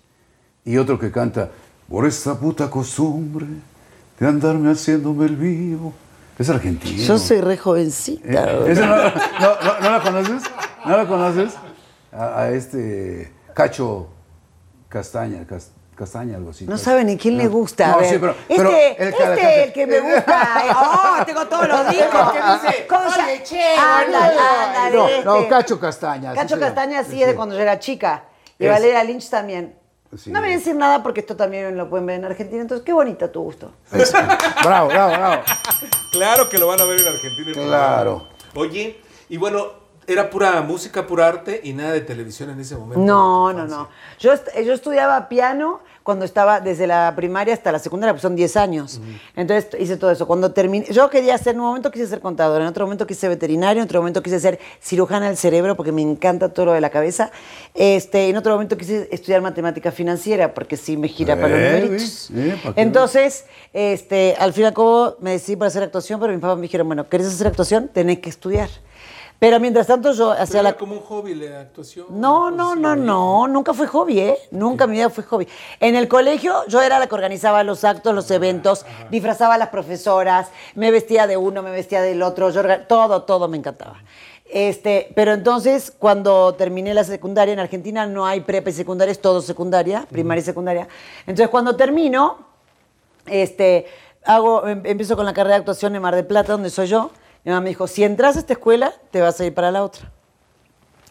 y 0.65 0.77
otro 0.77 0.99
que 0.99 1.11
canta 1.11 1.51
Por 1.89 2.07
esa 2.07 2.39
puta 2.39 2.69
costumbre 2.71 3.47
de 4.21 4.27
andarme 4.27 4.71
haciéndome 4.71 5.25
el 5.27 5.37
vivo. 5.37 5.95
Es 6.39 6.49
argentino. 6.51 7.03
Yo 7.03 7.19
soy 7.19 7.41
re 7.41 7.57
jovencita. 7.57 8.29
Eh, 8.29 8.65
¿ese 8.73 8.83
no, 8.87 8.97
no- 8.97 9.03
no- 9.03 9.81
no 9.81 9.91
la 9.91 10.01
conoces? 10.03 10.43
¿No 10.85 10.97
la 10.97 11.07
conoces? 11.09 11.55
A, 12.13 12.43
a 12.43 12.51
este 12.51 13.33
Cacho 13.55 14.09
Castaña, 14.89 15.47
Cas- 15.47 15.71
Castaña, 15.99 16.37
algo 16.37 16.51
así. 16.51 16.65
No 16.67 16.79
sabe 16.79 17.03
ni 17.05 17.17
quién 17.17 17.37
le 17.37 17.49
gusta. 17.49 17.87
a 17.87 17.91
No, 17.93 17.99
ver. 17.99 18.09
sí, 18.11 18.19
pero- 18.19 18.35
pero 18.47 18.71
este, 18.71 19.03
el 19.03 19.09
este, 19.09 19.65
el 19.65 19.73
que 19.73 19.87
me 19.87 20.01
gusta. 20.01 20.65
Oh, 21.21 21.25
tengo 21.25 21.47
todos 21.47 21.67
los 21.69 21.81
¿Cómo 22.89 23.11
se 23.11 23.23
"Oye, 23.23 23.43
che, 23.43 23.75
Ándale, 23.77 24.35
boludo". 24.35 24.49
ándale, 24.65 24.97
No, 24.97 25.09
este. 25.09 25.25
no, 25.25 25.49
Cacho 25.49 25.81
Castaña. 25.81 26.35
Cacho 26.35 26.55
llama. 26.55 26.67
Castaña 26.67 27.03
sí, 27.05 27.21
es 27.21 27.27
de 27.29 27.35
cuando 27.35 27.57
yo 27.57 27.63
era 27.63 27.79
chica. 27.81 28.25
Y 28.59 28.67
Es- 28.67 28.71
Valeria 28.73 29.03
Lynch 29.03 29.29
también. 29.29 29.75
Sí. 30.17 30.31
No 30.31 30.41
me 30.41 30.47
voy 30.47 30.55
a 30.55 30.59
decir 30.59 30.75
nada 30.75 31.03
porque 31.03 31.21
esto 31.21 31.37
también 31.37 31.77
lo 31.77 31.91
pueden 31.91 32.07
ver 32.07 32.17
en 32.17 32.25
Argentina. 32.25 32.63
Entonces, 32.63 32.85
qué 32.87 32.93
bonita 32.95 33.31
tu 33.31 33.43
gusto. 33.43 33.73
Bravo, 34.65 34.89
bravo, 34.89 35.11
bravo. 35.13 35.43
Claro 36.13 36.49
que 36.49 36.57
lo 36.59 36.67
van 36.69 36.81
a 36.81 36.85
ver 36.85 37.01
en 37.01 37.09
Argentina. 37.09 37.53
Claro. 37.53 38.19
programa. 38.29 38.29
Oye, 38.55 39.01
y 39.29 39.37
bueno, 39.37 39.67
era 40.07 40.31
pura 40.31 40.63
música, 40.63 41.07
pura 41.07 41.27
arte 41.29 41.61
y 41.63 41.75
nada 41.75 41.93
de 41.93 42.01
televisión 42.01 42.49
en 42.49 42.59
ese 42.61 42.75
momento. 42.77 43.01
No, 43.05 43.53
no, 43.53 43.67
no. 43.67 43.89
Yo, 44.19 44.33
yo 44.65 44.73
estudiaba 44.73 45.29
piano 45.29 45.81
cuando 46.09 46.25
estaba 46.25 46.59
desde 46.59 46.87
la 46.87 47.13
primaria 47.15 47.53
hasta 47.53 47.71
la 47.71 47.79
secundaria, 47.79 48.15
pues 48.15 48.23
son 48.23 48.35
10 48.35 48.57
años. 48.57 48.99
Entonces 49.37 49.79
hice 49.79 49.99
todo 49.99 50.11
eso. 50.11 50.27
Cuando 50.27 50.53
terminé, 50.53 50.87
yo 50.91 51.11
quería 51.11 51.37
ser, 51.37 51.53
en 51.53 51.61
un 51.61 51.67
momento 51.67 51.91
quise 51.91 52.07
ser 52.07 52.21
contadora, 52.21 52.65
en 52.65 52.71
otro 52.71 52.87
momento 52.87 53.07
quise 53.07 53.21
ser 53.21 53.29
veterinario, 53.29 53.83
en 53.83 53.85
otro 53.87 54.01
momento 54.01 54.23
quise 54.23 54.41
ser 54.41 54.59
cirujana 54.81 55.27
del 55.27 55.37
cerebro 55.37 55.77
porque 55.77 55.93
me 55.93 56.01
encanta 56.01 56.49
todo 56.49 56.65
lo 56.65 56.73
de 56.73 56.81
la 56.81 56.89
cabeza. 56.89 57.31
Este, 57.75 58.31
en 58.31 58.39
otro 58.39 58.53
momento 58.55 58.79
quise 58.79 59.07
estudiar 59.13 59.43
matemática 59.43 59.93
financiera 59.93 60.55
porque 60.55 60.79
sí 60.79 60.97
me 60.97 61.09
gira 61.09 61.37
para 61.37 61.49
los 61.49 61.59
Eh, 61.59 61.81
numeritos. 61.83 62.31
eh, 62.35 62.59
¿pa' 62.65 62.75
qué? 62.75 62.81
Entonces, 62.81 63.45
este, 63.75 64.35
al 64.39 64.55
fin 64.55 64.63
y 64.63 64.67
al 64.69 64.73
cabo 64.73 65.17
me 65.21 65.33
decidí 65.33 65.57
por 65.57 65.67
hacer 65.67 65.83
actuación, 65.83 66.19
pero 66.21 66.33
mis 66.33 66.41
papás 66.41 66.57
me 66.57 66.63
dijeron, 66.63 66.87
bueno, 66.87 67.07
¿querés 67.07 67.27
hacer 67.27 67.49
actuación? 67.49 67.89
Tenés 67.93 68.21
que 68.21 68.31
estudiar. 68.31 68.71
Pero 69.41 69.61
mientras 69.61 69.87
tanto 69.87 70.13
yo 70.13 70.33
hacía 70.33 70.63
la... 70.65 70.73
como 70.73 70.95
un 70.95 71.01
hobby 71.01 71.35
la 71.37 71.61
actuación. 71.61 72.07
No, 72.11 72.51
no, 72.51 72.75
no, 72.75 72.97
no, 72.97 73.47
nunca 73.47 73.73
fue 73.73 73.87
hobby, 73.87 74.19
¿eh? 74.19 74.39
Nunca 74.51 74.89
mi 74.89 74.95
vida 74.95 75.11
fue 75.11 75.23
hobby. 75.23 75.47
En 75.79 75.95
el 75.95 76.09
colegio 76.09 76.65
yo 76.67 76.83
era 76.83 76.99
la 76.99 77.07
que 77.07 77.15
organizaba 77.15 77.63
los 77.63 77.85
actos, 77.85 78.13
los 78.17 78.29
eventos, 78.33 78.85
disfrazaba 79.11 79.55
a 79.55 79.59
las 79.59 79.69
profesoras, 79.69 80.49
me 80.75 80.91
vestía 80.91 81.29
de 81.29 81.37
uno, 81.37 81.63
me 81.63 81.71
vestía 81.71 82.03
del 82.03 82.21
otro, 82.23 82.51
yo 82.51 82.63
orga- 82.63 82.87
todo, 82.89 83.23
todo 83.23 83.47
me 83.47 83.57
encantaba. 83.57 84.03
Este, 84.51 85.13
pero 85.15 85.33
entonces 85.35 85.93
cuando 85.97 86.55
terminé 86.55 86.93
la 86.93 87.05
secundaria 87.05 87.53
en 87.53 87.61
Argentina 87.61 88.07
no 88.07 88.27
hay 88.27 88.41
prepa 88.41 88.71
y 88.71 88.73
secundaria, 88.73 89.13
es 89.13 89.21
todo 89.21 89.41
secundaria, 89.41 90.05
primaria 90.11 90.41
y 90.41 90.45
secundaria. 90.45 90.89
Entonces 91.21 91.49
cuando 91.49 91.77
termino, 91.77 92.39
este, 93.27 93.87
hago, 94.25 94.67
em- 94.67 94.83
empiezo 94.85 95.15
con 95.17 95.27
la 95.27 95.33
carrera 95.33 95.55
de 95.57 95.61
actuación 95.61 95.95
en 95.95 96.03
Mar 96.03 96.17
del 96.17 96.27
Plata, 96.27 96.53
donde 96.53 96.71
soy 96.71 96.87
yo. 96.89 97.11
Mi 97.49 97.53
mamá 97.53 97.63
me 97.63 97.71
dijo, 97.71 97.87
si 97.87 98.05
entras 98.05 98.37
a 98.37 98.41
esta 98.41 98.53
escuela, 98.53 98.93
te 99.11 99.23
vas 99.23 99.41
a 99.41 99.47
ir 99.47 99.55
para 99.55 99.71
la 99.73 99.83
otra. 99.83 100.11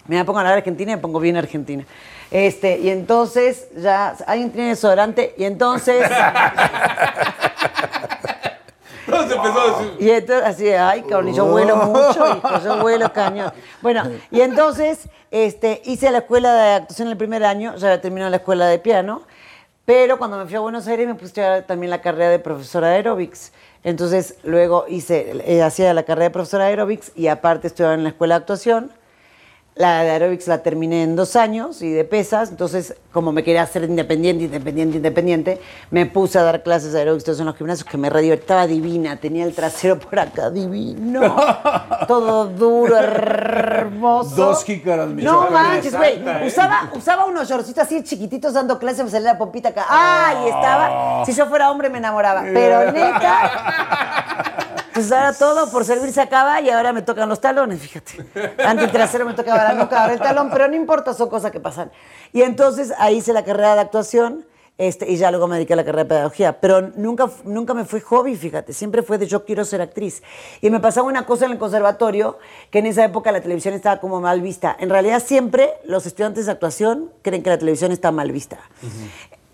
Me 0.06 0.24
pongo 0.24 0.38
a 0.38 0.44
la 0.44 0.54
Argentina 0.54 0.92
y 0.92 0.96
me 0.96 1.02
pongo 1.02 1.20
bien 1.20 1.36
Argentina. 1.36 1.84
Este, 2.30 2.78
y 2.78 2.90
entonces 2.90 3.70
ya 3.76 4.10
alguien 4.28 4.52
tiene 4.52 4.70
desodorante 4.70 5.34
y 5.36 5.46
entonces 5.46 6.08
No, 9.08 9.28
se 9.28 9.34
empezó 9.34 9.60
a 9.60 9.80
decir. 9.80 9.96
y 10.00 10.12
entonces 10.12 10.46
así, 10.46 10.70
ay, 10.70 11.02
cabrón, 11.02 11.30
y 11.30 11.34
yo 11.34 11.46
vuelo 11.46 11.76
mucho, 11.88 12.38
hijo, 12.38 12.64
yo 12.64 12.78
vuelo 12.84 13.12
cañón. 13.12 13.52
Bueno, 13.82 14.04
y 14.30 14.42
entonces 14.42 15.10
este, 15.32 15.82
hice 15.86 16.12
la 16.12 16.20
escuela 16.20 16.54
de 16.54 16.74
actuación 16.74 17.08
el 17.08 17.18
primer 17.18 17.44
año, 17.46 17.76
ya 17.78 17.88
había 17.88 18.00
terminado 18.00 18.30
la 18.30 18.38
escuela 18.38 18.68
de 18.68 18.78
piano, 18.78 19.24
pero 19.86 20.20
cuando 20.20 20.38
me 20.38 20.46
fui 20.46 20.56
a 20.56 20.60
Buenos 20.60 20.86
Aires 20.88 21.08
me 21.08 21.16
puse 21.16 21.64
también 21.64 21.90
la 21.90 22.00
carrera 22.00 22.30
de 22.30 22.38
profesora 22.38 22.90
de 22.90 22.98
aerobics. 22.98 23.54
Entonces 23.84 24.36
luego 24.44 24.86
hice, 24.88 25.42
eh, 25.46 25.64
hacía 25.64 25.94
la 25.94 26.04
carrera 26.04 26.26
de 26.26 26.32
profesora 26.32 26.66
de 26.66 26.72
aerobics 26.72 27.12
y 27.16 27.28
aparte 27.28 27.68
estudiaba 27.68 27.94
en 27.94 28.04
la 28.04 28.10
escuela 28.10 28.36
de 28.36 28.40
actuación. 28.42 28.92
La 29.78 30.04
de 30.04 30.10
aerobics 30.10 30.48
la 30.48 30.64
terminé 30.64 31.04
en 31.04 31.16
dos 31.16 31.36
años 31.36 31.82
y 31.84 31.92
de 31.92 32.04
pesas, 32.04 32.50
entonces 32.50 32.96
como 33.12 33.32
me 33.32 33.44
quería 33.44 33.62
hacer 33.62 33.84
independiente, 33.84 34.46
independiente, 34.46 34.98
independiente, 34.98 35.62
me 35.92 36.06
puse 36.08 36.40
a 36.40 36.44
dar 36.44 36.64
clases 36.64 36.94
de 36.94 37.00
aerobics 37.00 37.24
todos 37.24 37.40
en 37.40 37.46
los 37.46 37.56
gimnasios 37.56 37.88
que 37.88 37.98
me 37.98 38.10
re 38.10 38.22
divertía, 38.22 38.44
estaba 38.44 38.68
divina, 38.68 39.18
tenía 39.18 39.46
el 39.46 39.54
trasero 39.54 40.00
por 40.00 40.20
acá 40.20 40.50
divino, 40.50 41.36
todo 42.08 42.48
duro, 42.48 42.98
hermoso. 42.98 44.36
Dos 44.36 44.64
jícaras, 44.64 45.10
mi 45.10 45.22
No 45.24 45.50
manches, 45.52 45.96
güey, 45.96 46.24
usaba, 46.46 46.90
usaba 46.96 47.26
unos 47.26 47.48
shortcitos 47.48 47.84
así 47.84 48.04
chiquititos 48.04 48.54
dando 48.54 48.80
clases, 48.80 49.06
me 49.06 49.12
salía 49.12 49.34
la 49.34 49.38
pompita 49.38 49.70
acá, 49.70 49.86
¡ay! 49.90 50.48
estaba, 50.48 51.24
si 51.26 51.34
yo 51.34 51.46
fuera 51.46 51.70
hombre 51.70 51.90
me 51.90 52.00
enamoraba, 52.00 52.44
pero 52.54 52.92
neta... 52.92 54.78
Pues 54.98 55.12
ahora 55.12 55.34
todo 55.34 55.70
por 55.70 55.86
servir 55.86 56.12
se 56.12 56.22
acaba 56.22 56.60
y 56.60 56.72
ahora 56.72 56.92
me 56.92 57.04
tocan 57.04 57.30
los 57.30 57.40
talones, 57.40 57.80
fíjate. 57.80 58.26
Antes 58.66 58.86
el 58.86 58.92
trasero 58.92 59.26
me 59.26 59.34
tocaba 59.36 59.64
la 59.64 59.74
nuca, 59.74 60.02
ahora 60.02 60.14
el 60.14 60.20
talón, 60.20 60.50
pero 60.50 60.68
no 60.68 60.76
importa, 60.76 61.14
son 61.14 61.30
cosas 61.30 61.52
que 61.52 61.60
pasan. 61.60 61.92
Y 62.34 62.42
entonces 62.42 62.92
ahí 62.98 63.18
hice 63.18 63.32
la 63.32 63.46
carrera 63.46 63.76
de 63.76 63.82
actuación 63.82 64.48
este, 64.80 65.08
y 65.08 65.18
ya 65.18 65.30
luego 65.30 65.48
me 65.48 65.56
dediqué 65.56 65.74
a 65.74 65.76
la 65.76 65.86
carrera 65.86 66.04
de 66.04 66.10
pedagogía. 66.10 66.60
Pero 66.60 66.82
nunca, 66.96 67.30
nunca 67.44 67.76
me 67.76 67.86
fue 67.86 68.02
hobby, 68.02 68.36
fíjate, 68.36 68.74
siempre 68.74 69.04
fue 69.04 69.20
de 69.20 69.28
yo 69.28 69.46
quiero 69.46 69.66
ser 69.66 69.82
actriz. 69.82 70.24
Y 70.62 70.72
me 70.72 70.80
pasaba 70.80 71.08
una 71.08 71.28
cosa 71.28 71.46
en 71.46 71.52
el 71.52 71.58
conservatorio, 71.60 72.40
que 72.72 72.80
en 72.80 72.88
esa 72.88 73.06
época 73.06 73.32
la 73.32 73.42
televisión 73.42 73.76
estaba 73.76 74.00
como 74.00 74.20
mal 74.20 74.42
vista. 74.42 74.76
En 74.80 74.90
realidad 74.90 75.22
siempre 75.24 75.74
los 75.86 76.08
estudiantes 76.08 76.48
de 76.48 76.54
actuación 76.54 77.12
creen 77.22 77.44
que 77.44 77.52
la 77.52 77.60
televisión 77.60 77.92
está 77.92 78.12
mal 78.12 78.32
vista. 78.32 78.58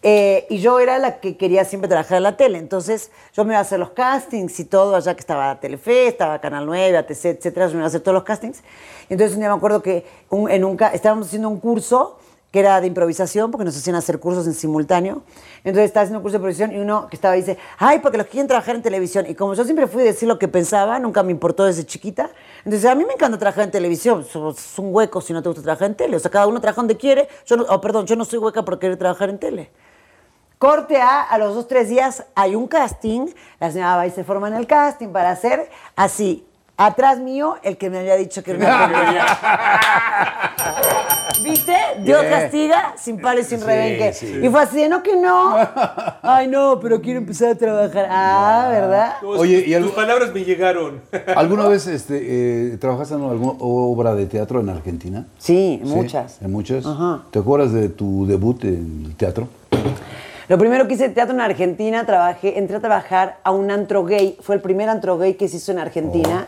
Eh, 0.05 0.45
y 0.49 0.57
yo 0.59 0.79
era 0.81 0.99
la 0.99 1.21
que 1.21 1.37
quería 1.37 1.63
siempre 1.63 1.87
trabajar 1.87 2.17
en 2.17 2.23
la 2.23 2.35
tele. 2.35 2.57
Entonces, 2.57 3.09
yo 3.33 3.45
me 3.45 3.53
iba 3.53 3.59
a 3.59 3.61
hacer 3.61 3.79
los 3.79 3.91
castings 3.91 4.59
y 4.59 4.65
todo, 4.65 4.95
allá 4.95 5.13
que 5.15 5.21
estaba 5.21 5.57
Telefe, 5.61 6.07
estaba 6.07 6.39
Canal 6.39 6.65
9, 6.65 6.97
ATC, 6.97 7.25
etcétera. 7.29 7.67
Yo 7.67 7.73
me 7.73 7.77
iba 7.79 7.85
a 7.85 7.87
hacer 7.87 8.01
todos 8.01 8.13
los 8.13 8.23
castings. 8.23 8.61
Entonces, 9.09 9.33
un 9.35 9.39
día 9.39 9.49
me 9.49 9.55
acuerdo 9.55 9.81
que 9.81 10.05
un- 10.29 10.51
en 10.51 10.65
un, 10.65 10.77
estábamos 10.93 11.27
haciendo 11.27 11.47
un 11.49 11.59
curso 11.61 12.19
que 12.51 12.59
era 12.59 12.79
de 12.81 12.85
improvisación, 12.87 13.49
porque 13.49 13.65
nos 13.65 13.75
hacían 13.75 13.95
hacer 13.95 14.19
cursos 14.19 14.45
en 14.45 14.53
simultáneo. 14.53 15.23
Entonces, 15.63 15.85
estaba 15.85 16.03
haciendo 16.03 16.19
un 16.19 16.23
curso 16.23 16.33
de 16.33 16.37
improvisación 16.39 16.73
y 16.75 16.79
uno 16.83 17.07
que 17.09 17.15
estaba 17.15 17.33
dice, 17.33 17.57
ay, 17.79 17.97
porque 17.99 18.17
los 18.19 18.27
quieren 18.27 18.47
trabajar 18.47 18.75
en 18.75 18.83
televisión. 18.83 19.25
Y 19.27 19.33
como 19.33 19.55
yo 19.55 19.63
siempre 19.63 19.87
fui 19.87 20.03
a 20.03 20.05
decir 20.05 20.27
lo 20.27 20.37
que 20.37 20.47
pensaba, 20.49 20.99
nunca 20.99 21.23
me 21.23 21.31
importó 21.31 21.63
desde 21.63 21.83
chiquita. 21.85 22.29
Entonces, 22.65 22.87
a 22.87 22.93
mí 22.93 23.05
me 23.05 23.13
encanta 23.13 23.39
trabajar 23.39 23.63
en 23.63 23.71
televisión. 23.71 24.23
Es 24.27 24.35
un 24.35 24.93
hueco 24.93 25.19
si 25.21 25.31
no 25.33 25.41
te 25.41 25.49
gusta 25.49 25.63
trabajar 25.63 25.87
en 25.87 25.95
tele. 25.95 26.15
O 26.17 26.19
sea, 26.19 26.29
cada 26.29 26.45
uno 26.45 26.59
trabaja 26.61 26.81
donde 26.81 26.97
quiere. 26.97 27.27
Yo 27.47 27.55
no, 27.55 27.65
oh, 27.69 27.79
perdón, 27.81 28.05
yo 28.05 28.15
no 28.17 28.25
soy 28.25 28.37
hueca 28.37 28.63
por 28.63 28.77
querer 28.77 28.97
trabajar 28.97 29.29
en 29.29 29.39
tele. 29.39 29.71
Corte 30.63 30.95
A, 30.95 31.23
a 31.23 31.37
los 31.39 31.55
dos, 31.55 31.67
tres 31.67 31.89
días 31.89 32.23
hay 32.35 32.55
un 32.55 32.67
casting, 32.67 33.27
la 33.59 33.69
señora 33.69 33.97
va 33.97 34.07
y 34.07 34.11
se 34.11 34.23
forma 34.23 34.47
en 34.47 34.53
el 34.53 34.65
casting 34.65 35.09
para 35.09 35.31
hacer 35.31 35.69
así. 35.97 36.45
Atrás 36.77 37.19
mío, 37.19 37.57
el 37.63 37.75
que 37.75 37.89
me 37.89 37.99
había 37.99 38.15
dicho 38.15 38.41
que 38.43 38.51
era 38.51 38.59
una 38.59 39.25
¿Viste? 41.43 41.75
Dios 41.99 42.23
castiga 42.29 42.93
sin 42.95 43.19
y 43.19 43.43
sin 43.43 43.59
Sí, 43.59 43.65
rebenque. 43.65 44.13
sí. 44.13 44.39
Y 44.41 44.47
fue 44.47 44.61
así 44.61 44.77
de, 44.77 44.87
no 44.87 45.03
que 45.03 45.17
no. 45.17 45.53
Ay, 46.21 46.47
no, 46.47 46.79
pero 46.79 47.01
quiero 47.01 47.19
empezar 47.19 47.49
a 47.49 47.55
trabajar. 47.55 48.07
Ah, 48.09 48.69
¿verdad? 48.71 49.15
Oye, 49.21 49.65
¿y 49.67 49.75
tus 49.81 49.91
palabras 49.91 50.33
me 50.33 50.45
llegaron. 50.45 51.01
¿Alguna 51.35 51.67
vez 51.67 51.87
este, 51.87 52.21
eh, 52.71 52.77
trabajaste 52.77 53.15
en 53.15 53.23
alguna 53.23 53.51
obra 53.59 54.15
de 54.15 54.27
teatro 54.27 54.61
en 54.61 54.69
Argentina? 54.69 55.25
Sí, 55.39 55.81
Sí, 55.83 55.89
muchas. 55.89 56.41
¿En 56.41 56.53
muchas? 56.53 56.85
Ajá. 56.85 57.23
¿Te 57.31 57.39
acuerdas 57.39 57.73
de 57.73 57.89
tu 57.89 58.25
debut 58.25 58.63
en 58.63 59.03
el 59.07 59.15
teatro? 59.17 59.49
Lo 60.49 60.57
primero 60.57 60.87
que 60.87 60.95
hice 60.95 61.09
teatro 61.09 61.33
en 61.33 61.41
Argentina, 61.41 62.05
trabajé, 62.05 62.57
entré 62.57 62.77
a 62.77 62.79
trabajar 62.79 63.37
a 63.43 63.51
un 63.51 63.71
antro 63.71 64.03
gay. 64.03 64.37
Fue 64.41 64.55
el 64.55 64.61
primer 64.61 64.89
antro 64.89 65.17
gay 65.17 65.35
que 65.35 65.47
se 65.47 65.57
hizo 65.57 65.71
en 65.71 65.79
Argentina. 65.79 66.47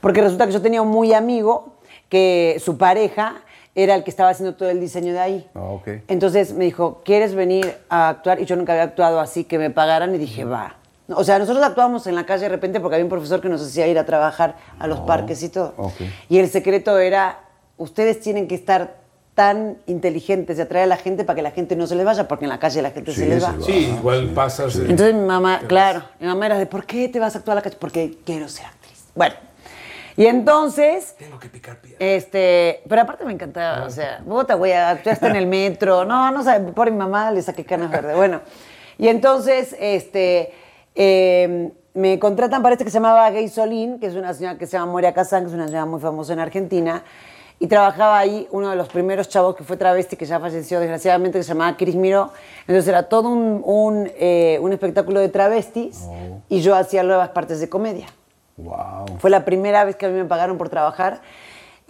Porque 0.00 0.22
resulta 0.22 0.46
que 0.46 0.52
yo 0.52 0.62
tenía 0.62 0.80
un 0.80 0.88
muy 0.88 1.12
amigo 1.12 1.74
que 2.08 2.56
su 2.64 2.78
pareja 2.78 3.42
era 3.74 3.94
el 3.94 4.04
que 4.04 4.10
estaba 4.10 4.30
haciendo 4.30 4.56
todo 4.56 4.70
el 4.70 4.80
diseño 4.80 5.12
de 5.12 5.18
ahí. 5.18 5.50
Ah, 5.54 5.60
ok. 5.60 5.88
Entonces 6.08 6.54
me 6.54 6.64
dijo, 6.64 7.02
¿quieres 7.04 7.34
venir 7.34 7.76
a 7.88 8.08
actuar? 8.08 8.40
Y 8.40 8.46
yo 8.46 8.56
nunca 8.56 8.72
había 8.72 8.84
actuado 8.84 9.20
así, 9.20 9.44
que 9.44 9.58
me 9.58 9.70
pagaran. 9.70 10.14
Y 10.14 10.18
dije, 10.18 10.44
va. 10.44 10.76
O 11.08 11.24
sea, 11.24 11.38
nosotros 11.38 11.62
actuábamos 11.64 12.06
en 12.06 12.14
la 12.14 12.24
calle 12.24 12.44
de 12.44 12.48
repente 12.48 12.80
porque 12.80 12.94
había 12.96 13.04
un 13.04 13.10
profesor 13.10 13.40
que 13.40 13.48
nos 13.48 13.62
hacía 13.62 13.86
ir 13.86 13.98
a 13.98 14.06
trabajar 14.06 14.56
a 14.78 14.86
los 14.86 15.00
parques 15.00 15.42
y 15.42 15.48
todo. 15.50 15.74
ok. 15.76 16.00
Y 16.28 16.38
el 16.38 16.48
secreto 16.48 16.98
era, 16.98 17.40
ustedes 17.76 18.20
tienen 18.20 18.48
que 18.48 18.54
estar 18.54 18.99
tan 19.40 19.78
inteligentes 19.86 20.58
de 20.58 20.64
atraer 20.64 20.84
a 20.84 20.86
la 20.88 20.96
gente 20.98 21.24
para 21.24 21.34
que 21.34 21.40
la 21.40 21.50
gente 21.50 21.74
no 21.74 21.86
se 21.86 21.94
les 21.94 22.04
vaya, 22.04 22.28
porque 22.28 22.44
en 22.44 22.50
la 22.50 22.58
calle 22.58 22.82
la 22.82 22.90
gente 22.90 23.12
Sí, 23.12 23.20
se 23.20 23.26
les 23.26 23.42
va. 23.42 23.54
Sí, 23.64 23.72
igual 23.98 24.26
pasas. 24.34 24.76
eh, 24.76 24.80
Entonces 24.90 25.14
mi 25.14 25.26
mamá, 25.26 25.62
claro, 25.66 26.02
mi 26.20 26.26
mamá 26.26 26.44
era 26.44 26.58
de, 26.58 26.66
¿por 26.66 26.84
qué 26.84 27.08
te 27.08 27.18
vas 27.18 27.34
a 27.34 27.38
actuar 27.38 27.54
a 27.54 27.60
la 27.60 27.62
calle? 27.62 27.76
Porque 27.80 28.18
quiero 28.26 28.48
ser 28.50 28.66
actriz. 28.66 29.04
Bueno, 29.14 29.34
y 30.14 30.26
entonces, 30.26 31.14
Tengo 31.18 31.38
que 31.38 31.48
picar 31.48 31.80
piedra. 31.80 31.96
este, 32.04 32.82
pero 32.86 33.00
aparte 33.00 33.24
me 33.24 33.32
encantaba, 33.32 33.86
o 33.86 33.90
sea, 33.90 34.20
bota, 34.26 34.56
güey, 34.56 34.72
actuaste 34.72 35.26
en 35.28 35.36
el 35.36 35.46
metro, 35.46 36.04
no, 36.04 36.30
no 36.30 36.44
sabe, 36.44 36.72
por 36.72 36.90
mi 36.90 36.98
mamá 36.98 37.30
le 37.30 37.40
saqué 37.40 37.64
canas 37.64 37.90
verdes, 37.90 38.14
bueno. 38.14 38.42
Y 38.98 39.08
entonces, 39.08 39.74
este, 39.80 40.52
eh, 40.94 41.70
me 41.94 42.18
contratan 42.18 42.62
para 42.62 42.74
este 42.74 42.84
que 42.84 42.90
se 42.90 42.98
llamaba 42.98 43.30
Gay 43.30 43.48
Solín, 43.48 43.98
que 44.00 44.06
es 44.08 44.14
una 44.16 44.34
señora 44.34 44.58
que 44.58 44.66
se 44.66 44.76
llama 44.76 44.92
Moria 44.92 45.14
Kazan, 45.14 45.44
que 45.44 45.48
es 45.48 45.54
una 45.54 45.66
señora 45.66 45.86
muy 45.86 45.98
famosa 46.00 46.34
en 46.34 46.40
Argentina, 46.40 47.02
y 47.62 47.66
trabajaba 47.66 48.18
ahí 48.18 48.48
uno 48.50 48.70
de 48.70 48.76
los 48.76 48.88
primeros 48.88 49.28
chavos 49.28 49.54
que 49.54 49.64
fue 49.64 49.76
travesti, 49.76 50.16
que 50.16 50.24
ya 50.24 50.40
falleció 50.40 50.80
desgraciadamente, 50.80 51.38
que 51.38 51.42
se 51.42 51.50
llamaba 51.50 51.76
Chris 51.76 51.94
Miró. 51.94 52.30
Entonces 52.60 52.88
era 52.88 53.02
todo 53.02 53.28
un, 53.28 53.60
un, 53.62 54.10
eh, 54.16 54.58
un 54.62 54.72
espectáculo 54.72 55.20
de 55.20 55.28
travestis, 55.28 56.06
y 56.48 56.62
yo 56.62 56.74
hacía 56.74 57.02
nuevas 57.02 57.28
partes 57.28 57.60
de 57.60 57.68
comedia. 57.68 58.06
Wow. 58.56 59.18
Fue 59.18 59.28
la 59.28 59.44
primera 59.44 59.84
vez 59.84 59.94
que 59.96 60.06
a 60.06 60.08
mí 60.08 60.16
me 60.16 60.24
pagaron 60.24 60.56
por 60.56 60.70
trabajar. 60.70 61.20